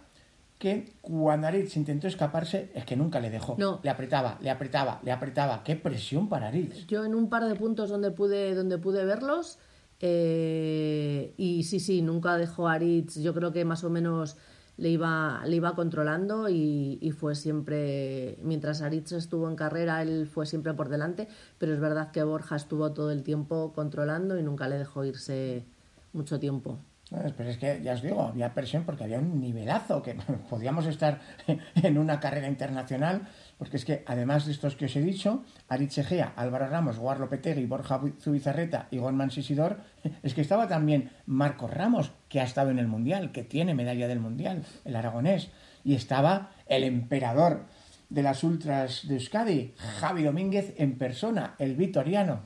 que 0.57 0.93
cuando 1.01 1.47
Aritz 1.47 1.77
intentó 1.77 2.07
escaparse 2.07 2.71
es 2.73 2.85
que 2.85 2.95
nunca 2.95 3.19
le 3.19 3.29
dejó. 3.29 3.55
No. 3.57 3.79
Le 3.83 3.89
apretaba, 3.89 4.37
le 4.41 4.49
apretaba, 4.49 4.99
le 5.03 5.11
apretaba. 5.11 5.63
Qué 5.63 5.75
presión 5.75 6.29
para 6.29 6.47
Aritz. 6.47 6.87
Yo 6.87 7.05
en 7.05 7.13
un 7.13 7.29
par 7.29 7.45
de 7.45 7.55
puntos 7.55 7.89
donde 7.89 8.11
pude, 8.11 8.55
donde 8.55 8.77
pude 8.77 9.05
verlos, 9.05 9.59
eh, 9.99 11.33
y 11.37 11.63
sí, 11.63 11.79
sí, 11.79 12.01
nunca 12.01 12.37
dejó 12.37 12.67
a 12.67 12.73
Aritz. 12.73 13.19
Yo 13.19 13.33
creo 13.33 13.51
que 13.51 13.65
más 13.65 13.83
o 13.83 13.89
menos 13.89 14.37
le 14.77 14.89
iba, 14.89 15.41
le 15.45 15.55
iba 15.55 15.75
controlando 15.75 16.49
y, 16.49 16.97
y, 17.01 17.11
fue 17.11 17.35
siempre, 17.35 18.37
mientras 18.43 18.81
Aritz 18.81 19.11
estuvo 19.11 19.49
en 19.49 19.55
carrera, 19.55 20.01
él 20.03 20.27
fue 20.27 20.45
siempre 20.45 20.73
por 20.73 20.89
delante, 20.89 21.27
pero 21.57 21.73
es 21.73 21.79
verdad 21.79 22.11
que 22.11 22.23
Borja 22.23 22.55
estuvo 22.55 22.91
todo 22.93 23.11
el 23.11 23.23
tiempo 23.23 23.73
controlando 23.73 24.37
y 24.37 24.43
nunca 24.43 24.67
le 24.67 24.77
dejó 24.77 25.03
irse 25.03 25.65
mucho 26.13 26.39
tiempo. 26.39 26.79
Pero 27.09 27.49
es 27.49 27.57
que, 27.57 27.81
ya 27.81 27.93
os 27.93 28.01
digo, 28.01 28.21
había 28.21 28.53
presión 28.53 28.83
porque 28.83 29.05
había 29.05 29.19
un 29.19 29.39
nivelazo, 29.39 30.01
que 30.01 30.15
podíamos 30.49 30.85
estar 30.87 31.21
en 31.75 31.97
una 31.97 32.19
carrera 32.19 32.47
internacional, 32.47 33.27
porque 33.57 33.77
es 33.77 33.85
que 33.85 34.03
además 34.05 34.45
de 34.45 34.51
estos 34.51 34.75
que 34.75 34.85
os 34.85 34.95
he 34.95 35.01
dicho, 35.01 35.43
Aritz 35.69 35.97
Egea, 35.99 36.33
Álvaro 36.35 36.67
Ramos, 36.67 36.99
Guarlo 36.99 37.29
Petegui, 37.29 37.65
Borja 37.65 38.01
Zubizarreta 38.19 38.87
y 38.91 38.97
Gonman 38.97 39.31
Sisidor, 39.31 39.79
es 40.23 40.33
que 40.33 40.41
estaba 40.41 40.67
también 40.67 41.11
Marcos 41.25 41.71
Ramos, 41.71 42.11
que 42.27 42.41
ha 42.41 42.43
estado 42.43 42.71
en 42.71 42.79
el 42.79 42.87
Mundial, 42.87 43.31
que 43.31 43.43
tiene 43.43 43.73
medalla 43.73 44.07
del 44.07 44.19
Mundial, 44.19 44.65
el 44.83 44.95
aragonés, 44.95 45.49
y 45.85 45.95
estaba 45.95 46.51
el 46.67 46.83
emperador 46.83 47.65
de 48.09 48.23
las 48.23 48.43
ultras 48.43 49.07
de 49.07 49.15
Euskadi, 49.15 49.73
Javi 49.77 50.23
Domínguez 50.23 50.73
en 50.77 50.97
persona, 50.97 51.55
el 51.59 51.75
vitoriano. 51.75 52.43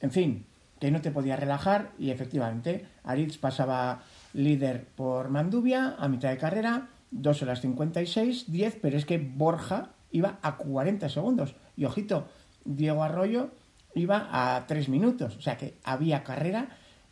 En 0.00 0.10
fin, 0.10 0.46
que 0.82 0.90
no 0.90 1.00
te 1.00 1.12
podía 1.12 1.36
relajar 1.36 1.92
y 1.96 2.10
efectivamente 2.10 2.84
Aritz 3.04 3.38
pasaba 3.38 4.02
líder 4.32 4.84
por 4.96 5.28
Mandubia 5.28 5.94
a 5.96 6.08
mitad 6.08 6.30
de 6.30 6.38
carrera, 6.38 6.88
2 7.12 7.42
horas 7.42 7.60
56, 7.60 8.50
10, 8.50 8.78
pero 8.82 8.96
es 8.96 9.06
que 9.06 9.18
Borja 9.18 9.90
iba 10.10 10.40
a 10.42 10.56
40 10.56 11.08
segundos 11.08 11.54
y 11.76 11.84
ojito, 11.84 12.26
Diego 12.64 13.04
Arroyo 13.04 13.52
iba 13.94 14.26
a 14.32 14.66
3 14.66 14.88
minutos, 14.88 15.36
o 15.36 15.40
sea 15.40 15.56
que 15.56 15.78
había 15.84 16.24
carrera 16.24 16.70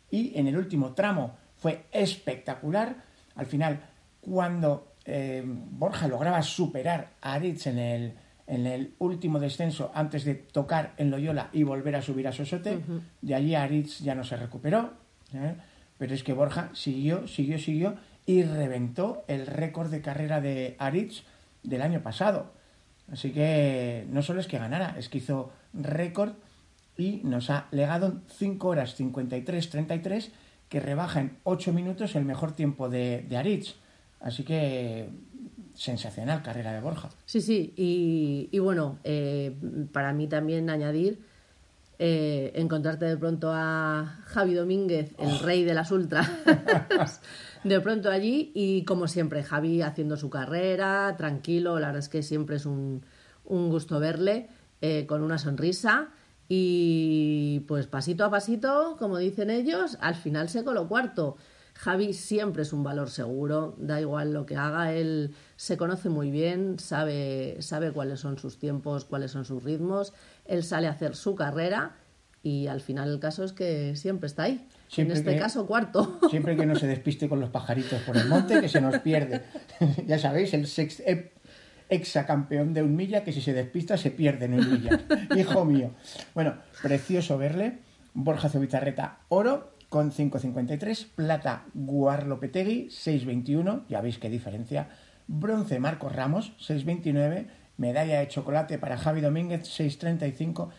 y 0.09 0.37
en 0.37 0.47
el 0.47 0.57
último 0.57 0.91
tramo 0.91 1.37
fue 1.55 1.85
espectacular. 1.93 2.97
Al 3.35 3.45
final, 3.45 3.79
cuando 4.19 4.95
eh, 5.05 5.43
Borja 5.45 6.09
lograba 6.09 6.41
superar 6.41 7.11
a 7.21 7.35
Aritz 7.35 7.67
en 7.67 7.77
el, 7.79 8.13
en 8.51 8.67
el 8.67 8.93
último 8.99 9.39
descenso 9.39 9.91
antes 9.95 10.25
de 10.25 10.35
tocar 10.35 10.93
en 10.97 11.09
Loyola 11.09 11.49
y 11.53 11.63
volver 11.63 11.95
a 11.95 12.01
subir 12.01 12.27
a 12.27 12.33
Sosote. 12.33 12.75
Uh 12.75 12.81
-huh. 12.81 13.01
De 13.21 13.33
allí 13.33 13.55
Aritz 13.55 13.99
ya 13.99 14.13
no 14.13 14.25
se 14.25 14.35
recuperó, 14.35 14.91
¿eh? 15.33 15.55
pero 15.97 16.13
es 16.13 16.21
que 16.21 16.33
Borja 16.33 16.69
siguió, 16.73 17.27
siguió, 17.29 17.57
siguió 17.57 17.95
y 18.25 18.43
reventó 18.43 19.23
el 19.29 19.47
récord 19.47 19.89
de 19.89 20.01
carrera 20.01 20.41
de 20.41 20.75
Aritz 20.79 21.23
del 21.63 21.81
año 21.81 22.01
pasado. 22.01 22.51
Así 23.09 23.31
que 23.31 24.05
no 24.09 24.21
solo 24.21 24.41
es 24.41 24.47
que 24.47 24.57
ganara, 24.57 24.95
es 24.97 25.07
que 25.07 25.19
hizo 25.19 25.53
récord 25.73 26.33
y 26.97 27.21
nos 27.23 27.49
ha 27.49 27.67
legado 27.71 28.19
5 28.37 28.67
horas 28.67 28.99
53-33 28.99 30.29
que 30.67 30.81
rebaja 30.81 31.21
en 31.21 31.37
8 31.43 31.71
minutos 31.71 32.15
el 32.15 32.25
mejor 32.25 32.51
tiempo 32.51 32.89
de, 32.89 33.25
de 33.29 33.37
Aritz. 33.37 33.75
Así 34.19 34.43
que 34.43 35.07
sensacional 35.75 36.41
carrera 36.41 36.73
de 36.73 36.81
Borja. 36.81 37.09
Sí, 37.25 37.41
sí, 37.41 37.73
y, 37.75 38.49
y 38.51 38.59
bueno, 38.59 38.99
eh, 39.03 39.55
para 39.91 40.13
mí 40.13 40.27
también 40.27 40.69
añadir, 40.69 41.21
eh, 41.99 42.51
encontrarte 42.55 43.05
de 43.05 43.17
pronto 43.17 43.51
a 43.53 44.21
Javi 44.25 44.55
Domínguez, 44.55 45.13
el 45.19 45.35
oh. 45.35 45.39
rey 45.43 45.63
de 45.63 45.73
las 45.73 45.91
ultras, 45.91 46.29
de 47.63 47.79
pronto 47.79 48.09
allí 48.09 48.51
y 48.55 48.83
como 48.85 49.07
siempre, 49.07 49.43
Javi 49.43 49.81
haciendo 49.81 50.17
su 50.17 50.29
carrera, 50.29 51.15
tranquilo, 51.17 51.79
la 51.79 51.87
verdad 51.87 51.99
es 51.99 52.09
que 52.09 52.23
siempre 52.23 52.55
es 52.55 52.65
un, 52.65 53.03
un 53.45 53.69
gusto 53.69 53.99
verle, 53.99 54.49
eh, 54.81 55.05
con 55.07 55.21
una 55.21 55.37
sonrisa. 55.37 56.09
Y 56.53 57.61
pues 57.67 57.87
pasito 57.87 58.25
a 58.25 58.29
pasito, 58.29 58.97
como 58.99 59.17
dicen 59.17 59.49
ellos, 59.49 59.97
al 60.01 60.15
final 60.15 60.49
se 60.49 60.63
coló 60.63 60.87
cuarto. 60.87 61.37
Javi 61.73 62.13
siempre 62.13 62.63
es 62.63 62.73
un 62.73 62.83
valor 62.83 63.09
seguro, 63.09 63.75
da 63.77 63.99
igual 63.99 64.33
lo 64.33 64.45
que 64.45 64.55
haga, 64.55 64.93
él 64.93 65.33
se 65.55 65.77
conoce 65.77 66.09
muy 66.09 66.29
bien, 66.29 66.77
sabe, 66.79 67.57
sabe 67.59 67.91
cuáles 67.91 68.19
son 68.19 68.37
sus 68.37 68.59
tiempos, 68.59 69.05
cuáles 69.05 69.31
son 69.31 69.45
sus 69.45 69.63
ritmos, 69.63 70.13
él 70.45 70.63
sale 70.63 70.87
a 70.87 70.91
hacer 70.91 71.15
su 71.15 71.35
carrera 71.35 71.95
y 72.43 72.67
al 72.67 72.81
final 72.81 73.09
el 73.09 73.19
caso 73.19 73.43
es 73.43 73.51
que 73.51 73.95
siempre 73.95 74.27
está 74.27 74.43
ahí. 74.43 74.67
en 74.97 75.11
este 75.11 75.37
caso, 75.37 75.67
cuarto. 75.67 76.19
Siempre 76.29 76.55
que 76.55 76.65
no 76.65 76.75
se 76.75 76.87
despiste 76.87 77.29
con 77.29 77.39
los 77.39 77.49
pajaritos 77.49 78.01
por 78.01 78.17
el 78.17 78.27
monte, 78.27 78.59
que 78.59 78.69
se 78.69 78.81
nos 78.81 78.99
pierde. 78.99 79.41
ya 80.07 80.17
sabéis, 80.17 80.53
el 80.53 80.65
sex, 80.65 81.03
exacampeón 81.89 82.73
de 82.73 82.81
un 82.81 82.95
milla, 82.95 83.23
que 83.23 83.31
si 83.31 83.41
se 83.41 83.53
despista 83.53 83.97
se 83.97 84.09
pierde 84.09 84.45
en 84.45 84.55
un 84.55 84.71
milla. 84.71 85.01
Hijo 85.35 85.65
mío. 85.65 85.91
Bueno, 86.33 86.55
precioso 86.81 87.37
verle. 87.37 87.79
Borja 88.13 88.49
Zubizarreta, 88.49 89.19
oro 89.29 89.70
con 89.91 90.09
5.53, 90.09 91.07
plata 91.15 91.65
Guarlopetegui 91.73 92.87
6.21, 92.87 93.83
ya 93.89 93.99
veis 93.99 94.19
qué 94.19 94.29
diferencia, 94.29 94.87
bronce 95.27 95.81
Marcos 95.81 96.15
Ramos 96.15 96.53
6.29, 96.61 97.47
medalla 97.75 98.21
de 98.21 98.29
chocolate 98.29 98.79
para 98.79 98.95
Javi 98.95 99.19
Domínguez 99.19 99.63
6.35 99.63 100.69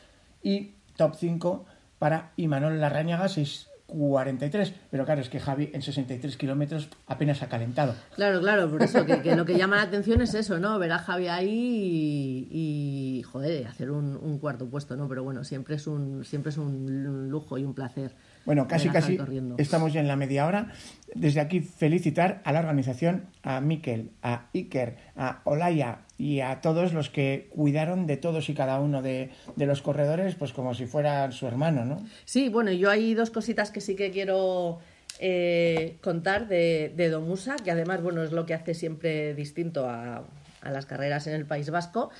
y 0.42 0.76
top 0.96 1.14
5 1.16 1.66
para 1.98 2.32
Imanol 2.36 2.80
Larrañaga 2.80 3.28
6 3.28 3.68
43. 3.92 4.72
Pero 4.90 5.04
claro, 5.04 5.20
es 5.20 5.28
que 5.28 5.40
Javi 5.40 5.70
en 5.72 5.82
63 5.82 6.36
kilómetros 6.36 6.88
apenas 7.06 7.42
ha 7.42 7.48
calentado. 7.48 7.94
Claro, 8.14 8.40
claro, 8.40 8.70
por 8.70 8.82
eso 8.82 9.04
que, 9.04 9.36
lo 9.36 9.44
que 9.44 9.56
llama 9.56 9.76
la 9.76 9.82
atención 9.82 10.20
es 10.22 10.34
eso, 10.34 10.58
¿no? 10.58 10.78
Ver 10.78 10.92
a 10.92 10.98
Javi 10.98 11.28
ahí 11.28 12.48
y, 12.50 13.22
joder, 13.24 13.66
hacer 13.66 13.90
un, 13.90 14.38
cuarto 14.38 14.66
puesto, 14.66 14.96
¿no? 14.96 15.08
Pero 15.08 15.22
bueno, 15.22 15.44
siempre 15.44 15.76
es 15.76 15.86
un, 15.86 16.24
siempre 16.24 16.50
es 16.50 16.56
un 16.56 17.28
lujo 17.28 17.58
y 17.58 17.64
un 17.64 17.74
placer. 17.74 18.14
Bueno, 18.44 18.66
casi 18.66 18.88
casi 18.88 19.18
estamos 19.58 19.92
ya 19.92 20.00
en 20.00 20.08
la 20.08 20.16
media 20.16 20.46
hora. 20.46 20.72
Desde 21.14 21.40
aquí 21.40 21.60
felicitar 21.60 22.40
a 22.44 22.52
la 22.52 22.60
organización, 22.60 23.26
a 23.42 23.60
Miquel, 23.60 24.10
a 24.22 24.46
Iker, 24.54 24.96
a 25.16 25.42
Olaya 25.44 26.00
y 26.18 26.40
a 26.40 26.60
todos 26.60 26.92
los 26.92 27.10
que 27.10 27.48
cuidaron 27.50 28.06
de 28.06 28.16
todos 28.16 28.48
y 28.48 28.54
cada 28.54 28.80
uno 28.80 29.02
de, 29.02 29.30
los 29.56 29.82
corredores, 29.82 30.34
pues 30.34 30.52
como 30.52 30.74
si 30.74 30.86
fuera 30.86 31.30
su 31.32 31.46
hermano, 31.46 31.84
¿no? 31.84 32.04
Sí, 32.24 32.48
bueno, 32.48 32.72
yo 32.72 32.90
hay 32.90 33.14
dos 33.14 33.30
cositas 33.30 33.70
que 33.70 33.80
sí 33.80 33.94
que 33.94 34.10
quiero 34.10 34.78
eh, 35.18 35.98
contar 36.00 36.48
de, 36.48 36.92
de 36.96 37.10
Domusa, 37.10 37.56
que 37.56 37.70
además, 37.70 38.02
bueno, 38.02 38.22
es 38.22 38.32
lo 38.32 38.46
que 38.46 38.54
hace 38.54 38.74
siempre 38.74 39.34
distinto 39.34 39.88
a, 39.88 40.24
las 40.64 40.86
carreras 40.86 41.26
en 41.26 41.34
el 41.34 41.44
País 41.44 41.70
Vasco. 41.70 42.10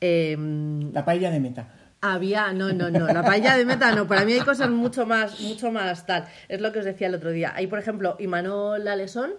Em, 0.00 0.92
la 0.92 1.04
paella 1.04 1.30
de 1.30 1.38
meta. 1.38 1.68
Había, 2.02 2.52
no, 2.54 2.72
no, 2.72 2.90
no, 2.90 3.06
la 3.06 3.22
paella 3.22 3.56
de 3.56 3.66
meta 3.66 3.94
no, 3.94 4.06
para 4.06 4.24
mí 4.24 4.32
hay 4.32 4.40
cosas 4.40 4.70
mucho 4.70 5.04
más, 5.04 5.38
mucho 5.40 5.70
más 5.70 6.06
tal. 6.06 6.26
Es 6.48 6.60
lo 6.60 6.72
que 6.72 6.78
os 6.78 6.84
decía 6.86 7.08
el 7.08 7.14
otro 7.14 7.30
día. 7.30 7.52
Hay, 7.54 7.66
por 7.66 7.78
ejemplo, 7.78 8.16
Imanol 8.18 8.88
Alesón, 8.88 9.32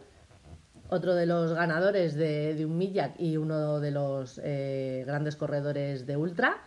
otro 0.90 1.16
de 1.16 1.26
los 1.26 1.54
ganadores 1.54 2.14
de, 2.14 2.64
un 2.66 2.78
Millac 2.78 3.20
y 3.20 3.38
uno 3.38 3.80
de 3.80 3.92
los 3.92 4.40
eh, 4.44 5.04
grandes 5.08 5.36
corredores 5.36 6.06
de 6.06 6.18
Ultra, 6.18 6.58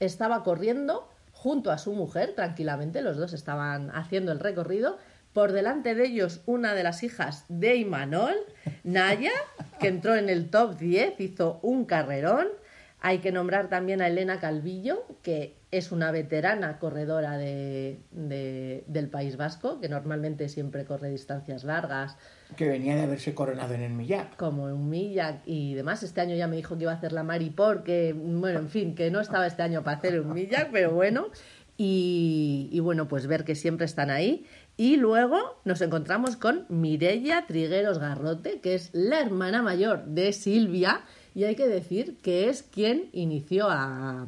estaba 0.00 0.42
corriendo 0.42 1.08
junto 1.32 1.70
a 1.70 1.78
su 1.78 1.92
mujer 1.92 2.32
tranquilamente, 2.34 3.02
los 3.02 3.18
dos 3.18 3.34
estaban 3.34 3.90
haciendo 3.94 4.32
el 4.32 4.40
recorrido. 4.40 4.96
Por 5.34 5.52
delante 5.52 5.94
de 5.94 6.06
ellos, 6.06 6.40
una 6.46 6.74
de 6.74 6.82
las 6.82 7.02
hijas 7.02 7.44
de 7.48 7.76
Imanol, 7.76 8.34
Naya, 8.84 9.32
que 9.78 9.88
entró 9.88 10.14
en 10.14 10.30
el 10.30 10.48
top 10.48 10.78
10, 10.78 11.20
hizo 11.20 11.58
un 11.62 11.84
carrerón. 11.84 12.48
Hay 13.06 13.18
que 13.18 13.32
nombrar 13.32 13.68
también 13.68 14.00
a 14.00 14.08
Elena 14.08 14.40
Calvillo, 14.40 15.04
que 15.20 15.58
es 15.70 15.92
una 15.92 16.10
veterana 16.10 16.78
corredora 16.78 17.36
de, 17.36 18.00
del 18.10 19.08
País 19.10 19.36
Vasco, 19.36 19.78
que 19.78 19.90
normalmente 19.90 20.48
siempre 20.48 20.86
corre 20.86 21.10
distancias 21.10 21.64
largas. 21.64 22.16
Que 22.56 22.66
venía 22.66 22.96
de 22.96 23.02
haberse 23.02 23.34
coronado 23.34 23.74
en 23.74 23.82
el 23.82 23.92
Millac. 23.92 24.36
Como 24.36 24.64
un 24.64 24.88
Millac 24.88 25.42
y 25.44 25.74
demás. 25.74 26.02
Este 26.02 26.22
año 26.22 26.34
ya 26.34 26.48
me 26.48 26.56
dijo 26.56 26.78
que 26.78 26.84
iba 26.84 26.92
a 26.92 26.94
hacer 26.94 27.12
la 27.12 27.24
Maripor, 27.24 27.82
que, 27.82 28.14
bueno, 28.14 28.60
en 28.60 28.70
fin, 28.70 28.94
que 28.94 29.10
no 29.10 29.20
estaba 29.20 29.46
este 29.46 29.60
año 29.60 29.84
para 29.84 29.98
hacer 29.98 30.18
un 30.18 30.32
Millac, 30.32 30.70
pero 30.72 30.92
bueno. 30.92 31.26
Y, 31.76 32.70
y, 32.72 32.80
bueno, 32.80 33.06
pues 33.06 33.26
ver 33.26 33.44
que 33.44 33.54
siempre 33.54 33.84
están 33.84 34.08
ahí. 34.08 34.46
Y 34.78 34.96
luego 34.96 35.60
nos 35.66 35.82
encontramos 35.82 36.36
con 36.36 36.64
Mirella 36.70 37.44
Trigueros 37.46 37.98
Garrote, 37.98 38.60
que 38.60 38.74
es 38.74 38.88
la 38.94 39.20
hermana 39.20 39.60
mayor 39.60 40.06
de 40.06 40.32
Silvia 40.32 41.02
y 41.34 41.44
hay 41.44 41.56
que 41.56 41.66
decir 41.66 42.18
que 42.22 42.48
es 42.48 42.62
quien 42.62 43.10
inició 43.12 43.68
a, 43.68 44.26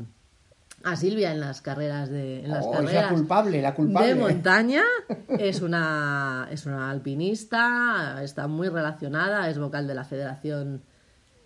a 0.83 0.97
Silvia 0.97 1.31
en 1.31 1.41
las 1.41 1.63
carreras 1.63 2.11
de 2.11 2.45
en 2.45 2.51
las 2.51 2.65
oh, 2.67 2.73
carreras 2.73 3.13
culpable, 3.13 3.63
la 3.63 3.75
culpable. 3.75 4.09
de 4.09 4.15
montaña. 4.17 4.83
Es 5.29 5.63
una 5.63 6.49
es 6.51 6.67
una 6.67 6.91
alpinista 6.91 8.21
está 8.23 8.49
muy 8.49 8.69
relacionada 8.69 9.49
es 9.49 9.59
vocal 9.59 9.87
de 9.87 9.95
la 9.95 10.05
Federación 10.05 10.83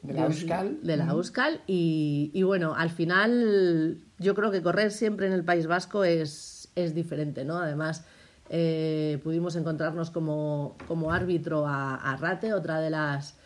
de 0.03 0.15
la 0.15 0.25
Euskal. 0.25 0.79
de 0.83 0.97
la 0.97 1.07
Euskal. 1.09 1.61
Y, 1.67 2.31
y, 2.33 2.43
bueno 2.43 2.75
al 2.75 2.91
final 2.91 3.99
yo 4.19 4.35
creo 4.35 4.51
que 4.51 4.63
correr 4.63 4.91
siempre 4.91 5.27
en 5.27 5.35
el 5.35 5.45
País 5.45 5.67
Vasco 5.67 6.05
es, 6.05 6.71
es 6.75 6.95
diferente 6.95 7.45
no 7.45 7.59
además 7.59 8.05
eh, 8.49 9.21
pudimos 9.23 9.57
encontrarnos 9.57 10.11
como, 10.11 10.77
como 10.89 11.13
árbitro 11.13 11.67
a, 11.67 11.95
a 11.95 12.17
Rate 12.17 12.53
otra 12.53 12.81
de 12.81 12.91
las 12.91 13.37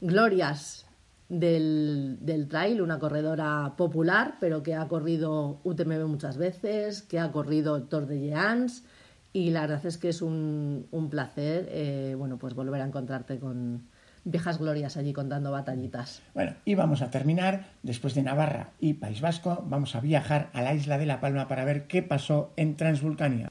glorias 0.00 0.86
del, 1.32 2.18
del, 2.20 2.46
trail, 2.46 2.82
una 2.82 2.98
corredora 2.98 3.72
popular, 3.74 4.34
pero 4.38 4.62
que 4.62 4.74
ha 4.74 4.86
corrido 4.86 5.60
UTMB 5.64 6.06
muchas 6.06 6.36
veces, 6.36 7.00
que 7.00 7.18
ha 7.18 7.32
corrido 7.32 7.84
Tour 7.84 8.06
de 8.06 8.20
Jeans 8.20 8.84
y 9.32 9.50
la 9.50 9.62
verdad 9.62 9.86
es 9.86 9.96
que 9.96 10.10
es 10.10 10.20
un, 10.20 10.86
un 10.90 11.08
placer 11.08 11.68
eh, 11.70 12.14
bueno, 12.18 12.38
pues 12.38 12.52
volver 12.52 12.82
a 12.82 12.84
encontrarte 12.84 13.38
con 13.38 13.88
viejas 14.24 14.58
glorias 14.58 14.98
allí 14.98 15.14
contando 15.14 15.50
batallitas. 15.50 16.20
Bueno, 16.34 16.54
y 16.66 16.74
vamos 16.74 17.00
a 17.00 17.10
terminar, 17.10 17.64
después 17.82 18.14
de 18.14 18.22
Navarra 18.22 18.72
y 18.78 18.92
País 18.94 19.22
Vasco, 19.22 19.64
vamos 19.66 19.96
a 19.96 20.00
viajar 20.00 20.50
a 20.52 20.60
la 20.60 20.74
isla 20.74 20.98
de 20.98 21.06
La 21.06 21.20
Palma 21.22 21.48
para 21.48 21.64
ver 21.64 21.86
qué 21.86 22.02
pasó 22.02 22.52
en 22.56 22.76
Transvulcania. 22.76 23.50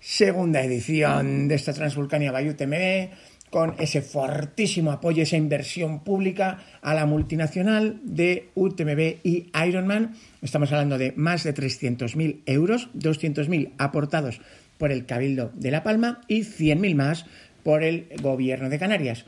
Segunda 0.00 0.62
edición 0.62 1.46
de 1.46 1.56
esta 1.56 1.74
Transvulcania 1.74 2.32
by 2.32 2.48
UTMB 2.48 3.12
con 3.52 3.74
ese 3.78 4.00
fortísimo 4.00 4.92
apoyo, 4.92 5.22
esa 5.22 5.36
inversión 5.36 6.02
pública 6.02 6.64
a 6.80 6.94
la 6.94 7.04
multinacional 7.04 8.00
de 8.02 8.48
UTMB 8.54 9.18
y 9.22 9.52
Ironman. 9.68 10.14
Estamos 10.40 10.72
hablando 10.72 10.96
de 10.96 11.12
más 11.16 11.44
de 11.44 11.52
300.000 11.52 12.44
euros, 12.46 12.88
200.000 12.94 13.72
aportados 13.76 14.40
por 14.78 14.90
el 14.90 15.04
Cabildo 15.04 15.52
de 15.54 15.70
La 15.70 15.82
Palma 15.82 16.22
y 16.28 16.44
100.000 16.44 16.94
más 16.94 17.26
por 17.62 17.82
el 17.84 18.06
Gobierno 18.22 18.70
de 18.70 18.78
Canarias. 18.78 19.26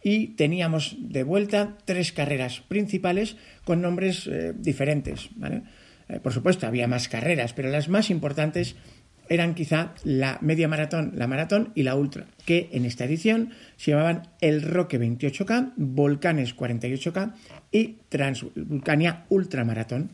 Y 0.00 0.28
teníamos 0.28 0.94
de 1.00 1.24
vuelta 1.24 1.76
tres 1.84 2.12
carreras 2.12 2.60
principales 2.68 3.36
con 3.64 3.82
nombres 3.82 4.28
eh, 4.28 4.52
diferentes. 4.56 5.28
Eh, 6.08 6.20
por 6.20 6.32
supuesto, 6.32 6.68
había 6.68 6.86
más 6.86 7.08
carreras, 7.08 7.52
pero 7.52 7.68
las 7.68 7.88
más 7.88 8.10
importantes 8.10 8.76
eran 9.28 9.54
quizá 9.54 9.94
la 10.04 10.38
media 10.40 10.68
maratón, 10.68 11.12
la 11.14 11.26
maratón 11.26 11.72
y 11.74 11.82
la 11.82 11.94
ultra, 11.94 12.26
que 12.44 12.68
en 12.72 12.84
esta 12.84 13.04
edición 13.04 13.50
se 13.76 13.90
llamaban 13.90 14.28
el 14.40 14.62
Roque 14.62 15.00
28K, 15.00 15.72
Volcanes 15.76 16.56
48K 16.56 17.32
y 17.72 17.96
Transvulcania 18.08 19.24
Ultramaratón, 19.28 20.10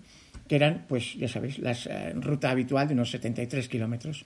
que 0.49 0.57
eran, 0.57 0.87
pues 0.89 1.15
ya 1.15 1.29
sabéis, 1.29 1.59
la 1.59 1.73
eh, 1.73 2.13
ruta 2.15 2.51
habitual 2.51 2.89
de 2.89 2.95
unos 2.95 3.11
73 3.11 3.69
kilómetros. 3.69 4.25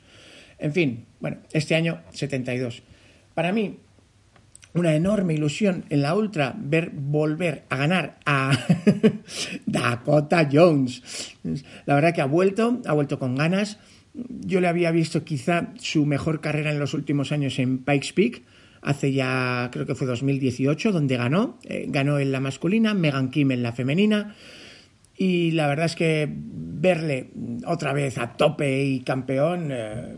En 0.59 0.73
fin, 0.73 1.05
bueno, 1.21 1.39
este 1.53 1.75
año 1.75 2.03
72. 2.13 2.83
Para 3.35 3.53
mí, 3.53 3.79
una 4.77 4.95
enorme 4.95 5.35
ilusión 5.35 5.85
en 5.89 6.03
la 6.03 6.15
ultra 6.15 6.55
ver 6.57 6.91
volver 6.91 7.65
a 7.71 7.77
ganar 7.77 8.19
a 8.27 8.53
Dakota 9.67 10.49
Jones. 10.51 11.35
La 11.87 11.95
verdad 11.95 12.15
que 12.15 12.21
ha 12.21 12.27
vuelto, 12.27 12.83
ha 12.87 12.93
vuelto 12.93 13.19
con 13.19 13.37
ganas 13.37 13.79
yo 14.17 14.61
le 14.61 14.69
había 14.69 14.91
visto 14.91 15.25
quizá 15.25 15.73
su 15.79 16.07
mejor 16.07 16.41
carrera 16.41 16.73
en 16.73 16.79
los 16.79 16.95
últimos 16.95 17.33
años 17.33 17.59
en 17.59 17.79
Pikes 17.79 18.13
Peak, 18.15 18.43
hace 18.83 19.13
ya 19.13 19.69
creo 19.73 19.87
que 19.87 19.95
fue 19.95 20.07
2018, 20.07 20.93
donde 20.93 21.17
ganó. 21.17 21.59
Eh, 21.65 21.87
ganó 21.89 22.19
en 22.19 22.33
la 22.33 22.41
masculina, 22.41 22.95
Megan 22.95 23.31
Kim 23.31 23.51
en 23.51 23.63
la 23.63 23.73
femenina. 23.73 24.35
Y 25.17 25.53
la 25.53 25.67
verdad 25.67 25.87
es 25.87 25.97
que 25.97 26.29
verle 26.31 27.31
otra 27.67 27.93
vez 27.93 28.19
a 28.19 28.37
tope 28.37 28.85
y 28.85 29.01
campeón, 29.01 29.69
eh, 29.73 30.15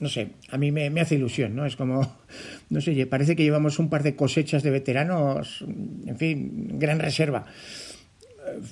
no 0.00 0.08
sé, 0.08 0.30
a 0.50 0.58
mí 0.58 0.72
me, 0.72 0.88
hace 1.00 1.14
ilusión, 1.14 1.54
¿no? 1.54 1.64
Es 1.64 1.76
como, 1.76 2.18
no 2.70 2.80
sé, 2.80 3.06
parece 3.06 3.34
que 3.34 3.44
llevamos 3.44 3.78
un 3.78 3.88
par 3.88 4.02
de 4.02 4.16
cosechas 4.16 4.62
de 4.62 4.70
veteranos, 4.70 5.64
en 6.06 6.16
fin, 6.16 6.78
gran 6.78 6.98
reserva 6.98 7.46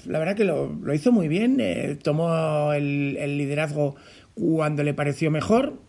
la 0.06 0.18
verdad 0.18 0.36
que 0.36 0.44
lo, 0.44 0.94
hizo 0.94 1.12
muy 1.12 1.28
bien, 1.28 1.58
eh, 1.60 1.96
tomó 2.02 2.72
el, 2.72 3.14
liderazgo 3.38 3.96
cuando 4.34 4.82
le 4.82 4.94
pareció 4.94 5.30
mejor 5.30 5.80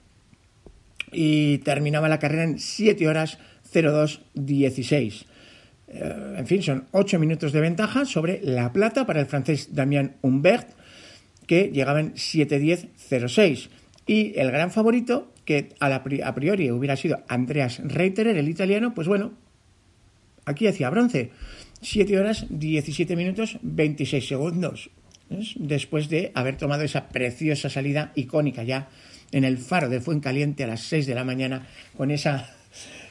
y 1.11 1.59
terminaba 1.59 2.09
la 2.09 2.19
carrera 2.19 2.43
en 2.43 2.59
7 2.59 3.07
horas 3.07 3.37
02 3.73 4.21
16. 4.33 5.25
Eh, 5.89 6.35
en 6.37 6.47
fin, 6.47 6.61
son 6.61 6.85
8 6.91 7.19
minutos 7.19 7.51
de 7.51 7.61
ventaja 7.61 8.05
sobre 8.05 8.41
la 8.43 8.71
plata 8.73 9.05
para 9.05 9.19
el 9.19 9.25
francés 9.25 9.73
Damien 9.73 10.15
Humbert, 10.21 10.69
que 11.45 11.71
llegaba 11.71 11.99
en 11.99 12.13
7.10.06. 12.13 13.69
Y 14.05 14.37
el 14.39 14.51
gran 14.51 14.71
favorito 14.71 15.33
que 15.45 15.69
a, 15.79 16.33
priori 16.35 16.71
hubiera 16.71 16.97
sido 16.97 17.23
Andreas 17.29 17.79
Reiterer, 17.83 18.37
el 18.37 18.49
italiano, 18.49 18.93
pues 18.93 19.07
bueno, 19.07 19.31
aquí 20.45 20.67
hacía 20.67 20.89
bronce. 20.89 21.31
7 21.81 22.19
horas 22.19 22.45
17 22.49 23.15
minutos 23.15 23.57
26 23.61 24.27
segundos. 24.27 24.89
Después 25.55 26.09
de 26.09 26.31
haber 26.35 26.57
tomado 26.57 26.83
esa 26.83 27.09
preciosa 27.09 27.69
salida 27.69 28.11
icónica 28.15 28.63
ya 28.63 28.89
en 29.31 29.43
el 29.43 29.57
faro 29.57 29.89
de 29.89 29.99
Fuencaliente 29.99 30.63
a 30.63 30.67
las 30.67 30.81
6 30.83 31.05
de 31.05 31.15
la 31.15 31.23
mañana 31.23 31.67
con 31.95 32.11
esa 32.11 32.49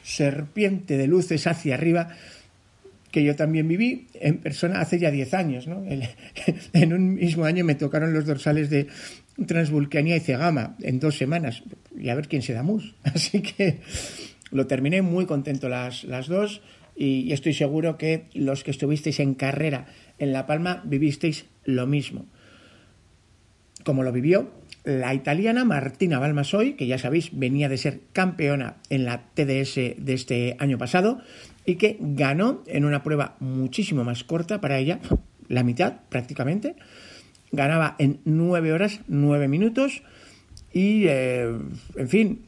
serpiente 0.03 0.97
de 0.97 1.07
luces 1.07 1.45
hacia 1.47 1.75
arriba 1.75 2.09
que 3.11 3.23
yo 3.23 3.35
también 3.35 3.67
viví 3.67 4.07
en 4.15 4.37
persona 4.37 4.81
hace 4.81 4.99
ya 4.99 5.11
10 5.11 5.33
años. 5.33 5.67
¿no? 5.67 5.83
En 6.73 6.93
un 6.93 7.15
mismo 7.15 7.45
año 7.45 7.63
me 7.63 7.75
tocaron 7.75 8.13
los 8.13 8.25
dorsales 8.25 8.69
de 8.69 8.87
Transvulcania 9.45 10.15
y 10.15 10.19
Cegama 10.19 10.75
en 10.81 10.99
dos 10.99 11.17
semanas. 11.17 11.63
Y 11.97 12.09
a 12.09 12.15
ver 12.15 12.27
quién 12.27 12.41
se 12.41 12.53
da 12.53 12.63
mus. 12.63 12.95
Así 13.03 13.41
que 13.41 13.79
lo 14.51 14.67
terminé 14.67 15.01
muy 15.01 15.25
contento 15.25 15.69
las, 15.69 16.03
las 16.03 16.27
dos 16.27 16.61
y, 16.97 17.31
estoy 17.31 17.53
seguro 17.53 17.97
que 17.97 18.25
los 18.33 18.63
que 18.63 18.71
estuvisteis 18.71 19.19
en 19.19 19.35
carrera 19.35 19.85
en 20.17 20.33
La 20.33 20.45
Palma 20.47 20.81
vivisteis 20.85 21.45
lo 21.63 21.85
mismo. 21.85 22.25
Como 23.83 24.03
lo 24.03 24.11
vivió 24.11 24.51
la 24.83 25.13
italiana 25.13 25.65
Martina 25.65 26.17
Balmasoy, 26.17 26.73
que 26.73 26.87
ya 26.87 26.97
sabéis 26.97 27.37
venía 27.37 27.67
de 27.67 27.77
ser 27.77 27.99
campeona 28.13 28.77
en 28.89 29.03
la 29.03 29.23
TDS 29.33 29.75
de 29.97 30.13
este 30.13 30.55
año 30.59 30.77
pasado 30.77 31.19
y 31.65 31.75
que 31.75 31.97
ganó 31.99 32.63
en 32.67 32.85
una 32.85 33.03
prueba 33.03 33.35
muchísimo 33.41 34.05
más 34.05 34.23
corta 34.23 34.61
para 34.61 34.79
ella, 34.79 34.99
la 35.49 35.63
mitad 35.63 35.97
prácticamente. 36.07 36.75
Ganaba 37.51 37.95
en 37.99 38.21
9 38.23 38.71
horas, 38.71 39.01
9 39.07 39.49
minutos 39.49 40.03
y, 40.71 41.03
eh, 41.07 41.53
en 41.95 42.07
fin, 42.07 42.46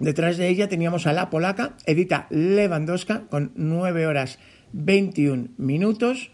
detrás 0.00 0.36
de 0.36 0.48
ella 0.48 0.68
teníamos 0.68 1.06
a 1.06 1.12
la 1.12 1.30
polaca 1.30 1.76
Edita 1.86 2.26
Lewandowska 2.30 3.28
con 3.28 3.52
9 3.54 4.06
horas 4.06 4.38
21 4.72 5.48
minutos 5.56 6.30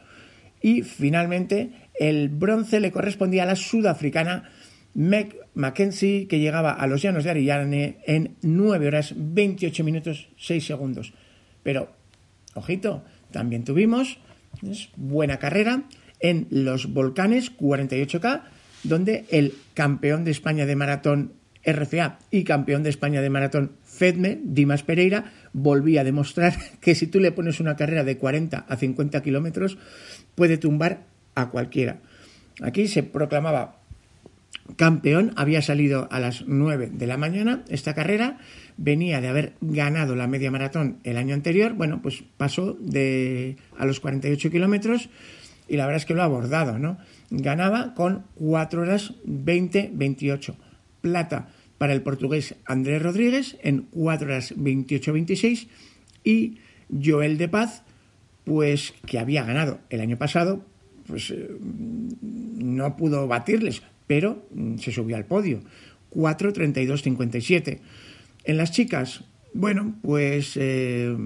y 0.62 0.82
finalmente 0.82 1.70
el 1.98 2.28
bronce 2.28 2.80
le 2.80 2.92
correspondía 2.92 3.42
a 3.42 3.46
la 3.46 3.56
sudafricana 3.56 4.50
Meg 4.94 5.36
Mackenzie, 5.54 6.26
que 6.26 6.38
llegaba 6.38 6.72
a 6.72 6.86
los 6.86 7.02
llanos 7.02 7.24
de 7.24 7.30
Arillane 7.30 7.98
en 8.06 8.36
9 8.40 8.86
horas 8.86 9.12
28 9.14 9.84
minutos 9.84 10.28
6 10.38 10.66
segundos. 10.66 11.12
Pero, 11.62 11.90
ojito, 12.54 13.04
también 13.30 13.64
tuvimos 13.64 14.18
buena 14.96 15.38
carrera 15.38 15.84
en 16.20 16.46
los 16.50 16.92
volcanes 16.92 17.54
48K, 17.56 18.42
donde 18.84 19.26
el 19.30 19.54
campeón 19.74 20.24
de 20.24 20.30
España 20.30 20.64
de 20.64 20.76
maratón 20.76 21.32
RCA 21.66 22.18
y 22.30 22.44
campeón 22.44 22.82
de 22.82 22.90
España 22.90 23.20
de 23.20 23.30
maratón 23.30 23.72
FEDME, 23.84 24.40
Dimas 24.42 24.82
Pereira, 24.82 25.32
volvía 25.52 26.00
a 26.00 26.04
demostrar 26.04 26.54
que 26.80 26.94
si 26.94 27.06
tú 27.06 27.20
le 27.20 27.32
pones 27.32 27.60
una 27.60 27.76
carrera 27.76 28.04
de 28.04 28.16
40 28.16 28.64
a 28.68 28.76
50 28.76 29.22
kilómetros, 29.22 29.76
puede 30.34 30.56
tumbar 30.56 31.04
a 31.34 31.50
cualquiera. 31.50 31.98
Aquí 32.62 32.88
se 32.88 33.02
proclamaba 33.02 33.80
campeón, 34.76 35.32
había 35.36 35.62
salido 35.62 36.08
a 36.10 36.18
las 36.20 36.44
9 36.46 36.90
de 36.92 37.06
la 37.06 37.16
mañana 37.16 37.64
esta 37.68 37.94
carrera, 37.94 38.38
venía 38.76 39.20
de 39.20 39.28
haber 39.28 39.52
ganado 39.60 40.16
la 40.16 40.26
media 40.26 40.50
maratón 40.50 40.98
el 41.04 41.18
año 41.18 41.34
anterior, 41.34 41.74
bueno, 41.74 42.00
pues 42.02 42.24
pasó 42.36 42.76
de 42.80 43.56
a 43.78 43.86
los 43.86 44.00
48 44.00 44.50
kilómetros 44.50 45.08
y 45.68 45.76
la 45.76 45.86
verdad 45.86 46.00
es 46.00 46.06
que 46.06 46.14
lo 46.14 46.22
ha 46.22 46.26
abordado, 46.26 46.78
¿no? 46.78 46.98
Ganaba 47.30 47.94
con 47.94 48.24
4 48.36 48.82
horas 48.82 49.14
20-28. 49.26 50.54
Plata 51.00 51.48
para 51.78 51.92
el 51.92 52.02
portugués 52.02 52.54
Andrés 52.64 53.02
Rodríguez 53.02 53.56
en 53.62 53.82
4 53.90 54.26
horas 54.26 54.56
28-26 54.56 55.68
y 56.24 56.58
Joel 57.04 57.38
de 57.38 57.48
Paz, 57.48 57.82
pues 58.44 58.94
que 59.06 59.18
había 59.18 59.44
ganado 59.44 59.80
el 59.90 60.00
año 60.00 60.16
pasado, 60.16 60.64
pues 61.06 61.30
eh, 61.30 61.48
no 62.20 62.96
pudo 62.96 63.26
batirles, 63.26 63.82
pero 64.06 64.46
mm, 64.54 64.78
se 64.78 64.92
subió 64.92 65.16
al 65.16 65.24
podio. 65.24 65.60
4.32.57. 66.12 67.80
En 68.44 68.56
las 68.56 68.70
chicas, 68.70 69.24
bueno, 69.52 69.96
pues 70.02 70.56
eh, 70.56 71.16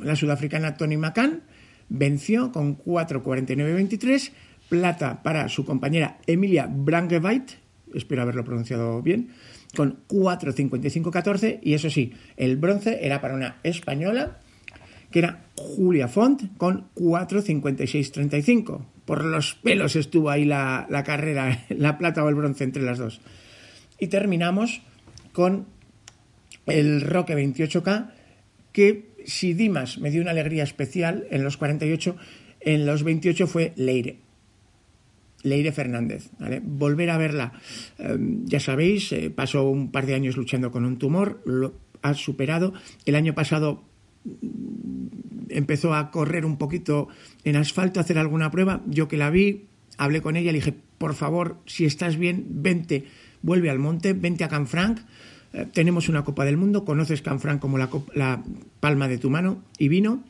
la 0.00 0.16
sudafricana 0.16 0.76
Tony 0.76 0.96
McCann 0.96 1.42
venció 1.88 2.52
con 2.52 2.78
4.49.23, 2.78 4.30
plata 4.68 5.22
para 5.22 5.48
su 5.48 5.64
compañera 5.64 6.18
Emilia 6.26 6.68
Brankeveit, 6.70 7.52
espero 7.94 8.22
haberlo 8.22 8.44
pronunciado 8.44 9.02
bien, 9.02 9.30
con 9.74 10.06
4.55.14 10.08 11.60
y 11.62 11.74
eso 11.74 11.90
sí, 11.90 12.12
el 12.36 12.56
bronce 12.56 13.04
era 13.04 13.20
para 13.20 13.34
una 13.34 13.56
española 13.62 14.38
que 15.10 15.20
era 15.20 15.44
Julia 15.56 16.08
Font 16.08 16.56
con 16.56 16.88
4.56.35. 16.94 18.84
Por 19.04 19.24
los 19.24 19.54
pelos 19.54 19.94
estuvo 19.96 20.30
ahí 20.30 20.44
la, 20.44 20.86
la 20.88 21.04
carrera, 21.04 21.64
la 21.68 21.98
plata 21.98 22.24
o 22.24 22.28
el 22.28 22.34
bronce 22.34 22.64
entre 22.64 22.82
las 22.82 22.98
dos. 22.98 23.20
Y 23.98 24.08
terminamos 24.08 24.82
con 25.32 25.66
el 26.66 27.02
Roque 27.02 27.36
28K, 27.36 28.10
que 28.72 29.12
si 29.24 29.54
Dimas 29.54 29.98
me 29.98 30.10
dio 30.10 30.22
una 30.22 30.32
alegría 30.32 30.64
especial 30.64 31.26
en 31.30 31.44
los 31.44 31.56
48, 31.56 32.16
en 32.60 32.86
los 32.86 33.02
28 33.02 33.46
fue 33.46 33.72
Leire. 33.76 34.18
Leire 35.42 35.72
Fernández. 35.72 36.30
Volver 36.62 37.10
a 37.10 37.18
verla, 37.18 37.52
em, 37.98 38.44
ya 38.46 38.60
sabéis, 38.60 39.12
eh, 39.12 39.30
pasó 39.30 39.68
un 39.68 39.90
par 39.90 40.06
de 40.06 40.14
años 40.14 40.36
luchando 40.36 40.70
con 40.70 40.84
un 40.84 40.98
tumor, 40.98 41.42
lo 41.44 41.74
ha 42.02 42.14
superado. 42.14 42.72
El 43.06 43.14
año 43.14 43.34
pasado 43.34 43.82
mm, 44.24 45.50
empezó 45.50 45.94
a 45.94 46.10
correr 46.10 46.44
un 46.44 46.58
poquito 46.58 47.08
en 47.44 47.56
asfalto, 47.56 48.00
a 48.00 48.02
hacer 48.02 48.18
alguna 48.18 48.50
prueba. 48.50 48.82
Yo 48.86 49.08
que 49.08 49.16
la 49.16 49.30
vi, 49.30 49.66
hablé 49.98 50.22
con 50.22 50.36
ella, 50.36 50.52
le 50.52 50.58
dije, 50.58 50.74
por 50.98 51.14
favor, 51.14 51.58
si 51.66 51.84
estás 51.84 52.16
bien, 52.16 52.46
vente, 52.48 53.04
vuelve 53.42 53.70
al 53.70 53.78
monte, 53.78 54.12
vente 54.12 54.44
a 54.44 54.48
Canfranc. 54.48 55.00
Eh, 55.52 55.66
tenemos 55.72 56.08
una 56.08 56.24
Copa 56.24 56.44
del 56.44 56.56
Mundo, 56.56 56.84
conoces 56.84 57.22
Canfranc 57.22 57.60
como 57.60 57.78
la, 57.78 57.90
la 58.14 58.42
palma 58.80 59.08
de 59.08 59.18
tu 59.18 59.28
mano, 59.28 59.62
y 59.78 59.88
vino 59.88 60.22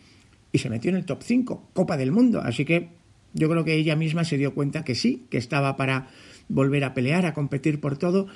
y 0.52 0.58
se 0.58 0.68
metió 0.68 0.90
en 0.90 0.96
el 0.96 1.04
top 1.06 1.22
5, 1.22 1.70
Copa 1.72 1.96
del 1.96 2.12
Mundo. 2.12 2.40
Así 2.40 2.64
que 2.64 3.01
yo 3.34 3.48
creo 3.48 3.64
que 3.64 3.74
ella 3.74 3.96
misma 3.96 4.24
se 4.24 4.36
dio 4.36 4.54
cuenta 4.54 4.84
que 4.84 4.94
sí, 4.94 5.26
que 5.30 5.38
estaba 5.38 5.76
para 5.76 6.08
volver 6.48 6.84
a 6.84 6.94
pelear, 6.94 7.26
a 7.26 7.34
competir 7.34 7.80
por 7.80 7.96
todo. 7.96 8.26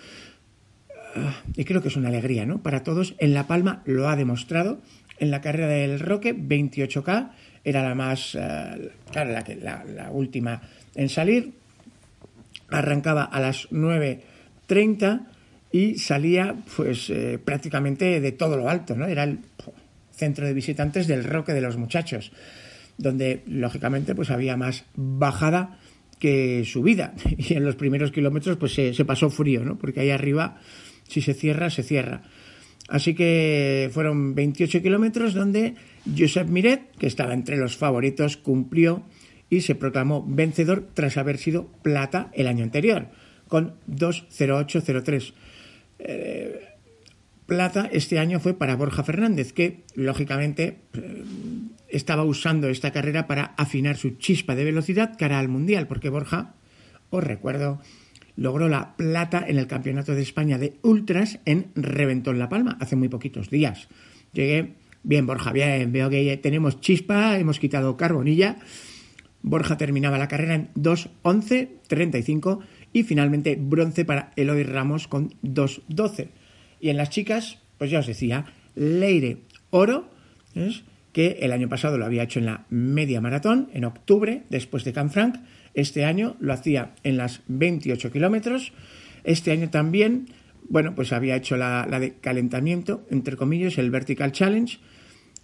Ah, 1.15 1.35
y 1.55 1.65
creo 1.65 1.83
que 1.83 1.89
es 1.89 1.97
una 1.97 2.09
alegría, 2.09 2.47
¿no? 2.47 2.63
Para 2.63 2.83
todos. 2.83 3.15
En 3.19 3.35
La 3.35 3.47
Palma 3.47 3.83
lo 3.85 4.09
ha 4.09 4.17
demostrado. 4.17 4.81
En 5.19 5.31
la 5.31 5.41
carrera 5.41 5.69
del 5.69 6.01
Roque, 6.01 6.35
28K, 6.35 7.31
era 7.65 7.83
la 7.83 7.95
más, 7.95 8.35
eh, 8.35 8.91
claro, 9.11 9.33
la, 9.61 10.11
última 10.11 10.63
en 10.95 11.09
salir. 11.09 11.53
Arrancaba 12.69 13.25
a 13.25 13.41
las 13.41 13.69
9.30 13.71 15.27
y 15.73 15.97
salía, 15.99 16.55
pues, 16.77 17.11
eh, 17.11 17.39
prácticamente 17.43 18.21
de 18.21 18.33
todo 18.33 18.57
lo 18.57 18.69
alto, 18.69 18.95
¿no? 18.97 19.07
Era 19.07 19.25
el 19.25 19.41
centro 20.11 20.47
de 20.47 20.55
visitantes 20.55 21.07
del 21.07 21.25
Roque 21.25 21.53
de 21.53 21.61
los 21.61 21.77
muchachos 21.77 22.33
donde 22.99 23.43
lógicamente 23.47 24.15
pues 24.15 24.31
había 24.31 24.57
más 24.57 24.85
bajada 24.95 25.79
que 26.19 26.65
subida 26.65 27.15
y 27.37 27.55
en 27.55 27.65
los 27.65 27.77
primeros 27.77 28.11
kilómetros 28.11 28.57
pues 28.57 28.75
se, 28.75 29.05
pasó 29.05 29.31
frío, 29.31 29.65
¿no? 29.65 29.79
Porque 29.79 30.01
ahí 30.01 30.11
arriba 30.11 30.61
si 31.09 31.21
se 31.21 31.35
cierra, 31.35 31.71
se 31.71 31.83
cierra. 31.83 32.23
Así 32.89 33.15
que 33.15 33.91
fueron 33.93 34.35
28 34.35 34.81
kilómetros 34.83 35.35
donde 35.35 35.75
Josep 36.17 36.49
Miret, 36.49 36.97
que 36.99 37.07
estaba 37.07 37.35
entre 37.35 37.57
los 37.57 37.77
favoritos, 37.77 38.37
cumplió 38.37 39.03
y 39.51 39.63
se 39.63 39.75
proclamó 39.75 40.25
vencedor 40.27 40.89
tras 40.95 41.17
haber 41.17 41.39
sido 41.39 41.67
plata 41.83 42.31
el 42.33 42.47
año 42.47 42.65
anterior, 42.65 43.09
con 43.49 43.75
2.08.03. 43.89 45.33
Eh, 45.99 46.61
plata 47.47 47.89
este 47.93 48.19
año 48.19 48.41
fue 48.41 48.55
para 48.55 48.77
Borja 48.77 49.03
Fernández, 49.03 49.53
que 49.53 49.85
lógicamente 49.95 50.79
eh, 50.95 51.25
estaba 51.97 52.25
usando 52.25 52.69
esta 52.69 52.93
carrera 52.93 53.27
para 53.27 53.55
afinar 53.57 53.97
su 53.97 54.11
chispa 54.11 54.55
de 54.55 54.65
velocidad 54.65 55.17
cara 55.19 55.39
al 55.39 55.49
Mundial, 55.49 55.87
porque 55.87 56.11
Borja, 56.11 56.55
os 57.11 57.25
recuerdo, 57.25 57.81
logró 58.37 58.69
la 58.69 58.97
plata 58.97 59.45
en 59.47 59.59
el 59.59 59.67
Campeonato 59.67 60.15
de 60.15 60.23
España 60.23 60.59
de 60.59 60.75
Ultras 60.83 61.41
en 61.45 61.71
Reventón 61.75 62.39
La 62.39 62.49
Palma 62.49 62.77
hace 62.81 62.97
muy 62.97 63.09
poquitos 63.09 63.51
días. 63.51 63.89
Llegué, 64.33 64.75
bien 65.03 65.27
Borja, 65.27 65.53
bien, 65.53 65.91
veo 65.93 66.11
que 66.11 66.37
tenemos 66.37 66.81
chispa, 66.81 67.39
hemos 67.39 67.59
quitado 67.59 67.97
carbonilla. 67.97 68.57
Borja 69.43 69.77
terminaba 69.77 70.19
la 70.19 70.29
carrera 70.29 70.55
en 70.55 70.75
2.11.35 70.75 72.61
y 72.93 73.05
finalmente 73.05 73.57
bronce 73.59 74.05
para 74.05 74.33
Eloy 74.37 74.65
Ramos 74.65 75.09
con 75.09 75.31
2.12. 75.43 76.29
Y 76.81 76.91
en 76.91 76.97
las 76.97 77.11
chicas, 77.11 77.59
pues 77.79 77.91
ya 77.91 78.01
os 78.01 78.07
decía, 78.07 78.47
Leire 78.75 79.39
Oro, 79.71 80.11
que 81.17 81.39
el 81.41 81.53
año 81.53 81.67
pasado 81.67 81.97
lo 81.97 82.05
había 82.05 82.25
hecho 82.25 82.41
en 82.41 82.45
la 82.45 82.67
media 82.69 83.23
maratón, 83.23 83.71
en 83.73 83.87
octubre, 83.87 84.43
después 84.51 84.85
de 84.85 84.93
Canfranc. 84.93 85.39
Este 85.73 86.05
año 86.05 86.37
lo 86.41 86.53
hacía 86.53 86.93
en 87.05 87.17
las 87.17 87.41
28 87.49 88.12
kilómetros. 88.12 88.75
Este 89.25 89.51
año 89.51 89.71
también 89.71 90.27
bueno, 90.69 90.95
pues 90.95 91.14
había 91.14 91.35
hecho 91.35 91.57
la, 91.57 91.87
de 91.87 92.17
calentamiento, 92.17 93.07
entre 93.09 93.35
comillas, 93.35 93.79
el 93.79 93.91
Vertical 93.91 94.31
Challenge. 94.31 94.79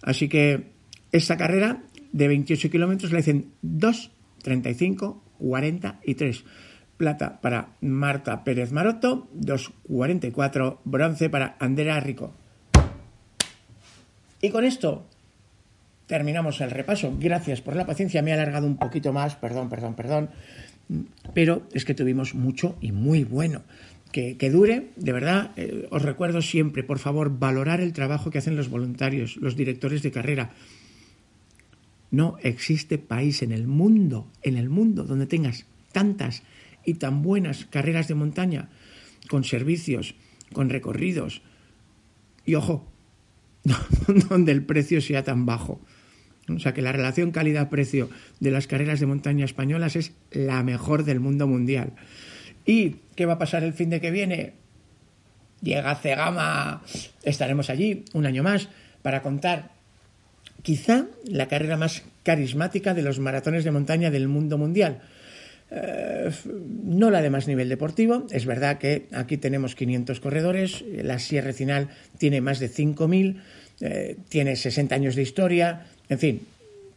Así 0.03 0.29
que 0.29 0.73
esta 1.11 1.37
carrera 1.37 1.81
de 2.11 2.27
28 2.27 2.69
kilómetros 2.69 3.11
la 3.11 3.17
hacen 3.17 3.53
2, 3.63 4.11
35, 4.43 5.23
43. 5.39 6.43
Plata 6.97 7.41
para 7.41 7.69
Marta 7.81 8.43
Pérez 8.43 8.71
Maroto, 8.71 9.27
2.44, 9.39 10.81
bronce 10.83 11.31
para 11.31 11.55
Andrea 11.59 11.99
Rico. 11.99 12.35
Y 14.39 14.51
con 14.51 14.65
esto 14.65 15.07
terminamos 16.07 16.61
el 16.61 16.71
repaso. 16.71 17.15
Gracias 17.19 17.61
por 17.61 17.75
la 17.75 17.85
paciencia. 17.85 18.21
Me 18.21 18.31
he 18.31 18.33
alargado 18.33 18.67
un 18.67 18.77
poquito 18.77 19.13
más, 19.13 19.35
perdón, 19.35 19.69
perdón, 19.69 19.95
perdón. 19.95 20.29
Pero 21.33 21.67
es 21.73 21.85
que 21.85 21.93
tuvimos 21.93 22.35
mucho 22.35 22.77
y 22.81 22.91
muy 22.91 23.23
bueno. 23.23 23.63
Que, 24.11 24.35
dure, 24.51 24.91
de 24.95 25.11
verdad, 25.11 25.53
eh, 25.55 25.87
os 25.89 26.03
recuerdo 26.03 26.43
siempre, 26.43 26.83
por 26.83 26.99
favor, 26.99 27.39
valorar 27.39 27.81
el 27.81 27.93
trabajo 27.93 28.29
que 28.29 28.37
hacen 28.37 28.55
los 28.55 28.69
voluntarios, 28.69 29.37
los 29.37 29.55
directores 29.55 30.03
de 30.03 30.11
carrera. 30.11 30.51
No 32.11 32.37
existe 32.43 32.99
país 32.99 33.41
en 33.41 33.51
el 33.51 33.65
mundo, 33.65 34.27
en 34.43 34.57
el 34.57 34.69
mundo, 34.69 35.03
donde 35.03 35.25
tengas 35.25 35.65
tantas 35.91 36.43
y 36.85 36.93
tan 36.95 37.23
buenas 37.23 37.65
carreras 37.65 38.07
de 38.07 38.13
montaña, 38.13 38.69
con 39.29 39.43
servicios, 39.45 40.13
con 40.53 40.69
recorridos. 40.69 41.41
Y 42.45 42.53
ojo, 42.53 42.85
donde 44.29 44.51
el 44.51 44.63
precio 44.63 45.01
sea 45.01 45.23
tan 45.23 45.47
bajo. 45.47 45.81
O 46.49 46.59
sea 46.59 46.73
que 46.73 46.81
la 46.81 46.91
relación 46.91 47.31
calidad-precio 47.31 48.09
de 48.39 48.51
las 48.51 48.67
carreras 48.67 48.99
de 48.99 49.05
montaña 49.05 49.45
españolas 49.45 49.95
es 49.95 50.13
la 50.31 50.61
mejor 50.63 51.05
del 51.05 51.19
mundo 51.19 51.47
mundial. 51.47 51.93
¿Y 52.65 52.97
qué 53.15 53.25
va 53.25 53.33
a 53.33 53.39
pasar 53.39 53.63
el 53.63 53.73
fin 53.73 53.89
de 53.89 54.01
que 54.01 54.11
viene? 54.11 54.53
Llega 55.61 55.95
Cegama, 55.95 56.83
estaremos 57.23 57.69
allí 57.69 58.03
un 58.13 58.25
año 58.25 58.43
más 58.43 58.67
para 59.01 59.21
contar 59.21 59.71
quizá 60.61 61.05
la 61.25 61.47
carrera 61.47 61.77
más 61.77 62.03
carismática 62.23 62.93
de 62.93 63.03
los 63.03 63.19
maratones 63.19 63.63
de 63.63 63.71
montaña 63.71 64.11
del 64.11 64.27
mundo 64.27 64.57
mundial. 64.57 65.01
Eh, 65.71 66.29
no 66.83 67.09
la 67.09 67.21
de 67.21 67.29
más 67.29 67.47
nivel 67.47 67.69
deportivo, 67.69 68.27
es 68.31 68.45
verdad 68.45 68.77
que 68.77 69.07
aquí 69.11 69.37
tenemos 69.37 69.75
500 69.75 70.19
corredores, 70.19 70.83
la 70.87 71.19
Sierra 71.19 71.53
Final 71.53 71.89
tiene 72.17 72.41
más 72.41 72.59
de 72.59 72.69
5.000, 72.69 73.41
eh, 73.81 74.17
tiene 74.29 74.55
60 74.55 74.93
años 74.93 75.15
de 75.15 75.23
historia, 75.23 75.87
en 76.09 76.19
fin, 76.19 76.41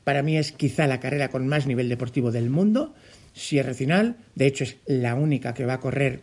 para 0.05 0.23
mí 0.23 0.37
es 0.37 0.53
quizá 0.53 0.87
la 0.87 1.01
carrera 1.01 1.29
con 1.29 1.49
más 1.49 1.67
nivel 1.67 1.89
deportivo 1.89 2.31
del 2.31 2.51
mundo, 2.51 2.95
Sierra 3.35 3.75
Final, 3.75 4.17
de 4.35 4.47
hecho 4.47 4.65
es 4.65 4.77
la 4.87 5.15
única 5.15 5.53
que 5.53 5.67
va 5.67 5.75
a 5.75 5.81
correr 5.81 6.21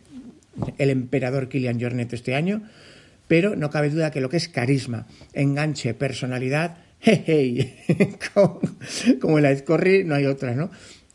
el 0.78 0.90
emperador 0.90 1.48
Kilian 1.48 1.80
Jornet 1.80 2.12
este 2.12 2.34
año, 2.34 2.62
pero 3.28 3.56
no 3.56 3.70
cabe 3.70 3.90
duda 3.90 4.10
que 4.10 4.20
lo 4.20 4.28
que 4.28 4.36
es 4.36 4.48
carisma, 4.48 5.06
enganche, 5.32 5.94
personalidad, 5.94 6.78
hey, 7.00 7.76
como, 8.34 8.60
como 9.20 9.40
la 9.40 9.54
Corri 9.64 10.04
no 10.04 10.14
hay 10.14 10.26
otra, 10.26 10.54
¿no? 10.54 10.70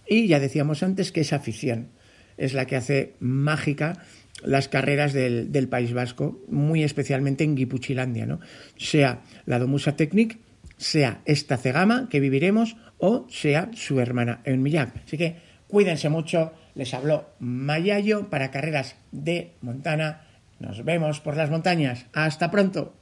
Y 0.08 0.28
ya 0.28 0.40
decíamos 0.40 0.84
antes 0.84 1.12
que 1.12 1.22
esa 1.22 1.38
afición 1.38 1.90
es 2.38 2.54
la 2.54 2.66
que 2.66 2.76
hace 2.76 3.14
mágica 3.20 4.04
las 4.44 4.70
carreras 4.70 5.14
del, 5.14 5.52
del 5.52 5.68
País 5.68 5.94
Vasco, 5.94 6.42
muy 6.48 6.84
especialmente 6.84 7.44
en 7.44 7.56
Guipuchilandia, 7.56 8.26
¿no? 8.26 8.40
Sea 8.78 9.22
la 9.46 9.60
Domusa 9.60 9.96
Technic, 9.96 10.38
sea 10.80 11.22
esta 11.26 11.58
Cegama 11.58 12.08
que 12.10 12.20
viviremos 12.20 12.76
o 12.98 13.28
sea 13.30 13.70
su 13.74 14.00
hermana 14.00 14.42
en 14.46 14.64
Millac. 14.64 15.04
Así 15.06 15.18
que 15.18 15.38
cuídense 15.68 16.10
mucho, 16.10 16.54
les 16.74 16.94
habló 16.94 17.30
Mayayo 17.40 18.30
para 18.30 18.50
carreras 18.50 18.96
de 19.12 19.54
Montana. 19.62 20.26
Nos 20.60 20.84
vemos 20.84 21.20
por 21.20 21.38
las 21.38 21.50
montañas. 21.50 22.08
Hasta 22.14 22.50
pronto. 22.50 22.94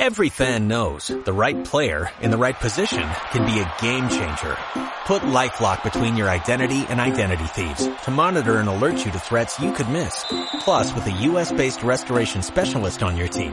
Every 0.00 0.30
fan 0.30 0.66
knows 0.66 1.08
the 1.08 1.32
right 1.32 1.64
player 1.64 2.10
in 2.22 2.32
the 2.32 2.36
right 2.36 2.58
position 2.58 3.06
can 3.30 3.44
be 3.46 3.60
a 3.60 3.72
game 3.80 4.08
changer. 4.08 4.56
Put 5.06 5.22
LifeLock 5.22 5.84
between 5.84 6.16
your 6.16 6.28
identity 6.28 6.84
and 6.88 6.98
identity 6.98 7.44
thieves 7.44 7.88
to 8.04 8.10
monitor 8.10 8.56
and 8.56 8.68
alert 8.68 9.04
you 9.04 9.12
to 9.12 9.18
threats 9.18 9.60
you 9.60 9.72
could 9.72 9.88
miss. 9.88 10.24
Plus, 10.64 10.92
with 10.94 11.06
a 11.06 11.12
US-based 11.30 11.82
restoration 11.84 12.42
specialist 12.42 13.02
on 13.04 13.16
your 13.16 13.28
team, 13.28 13.52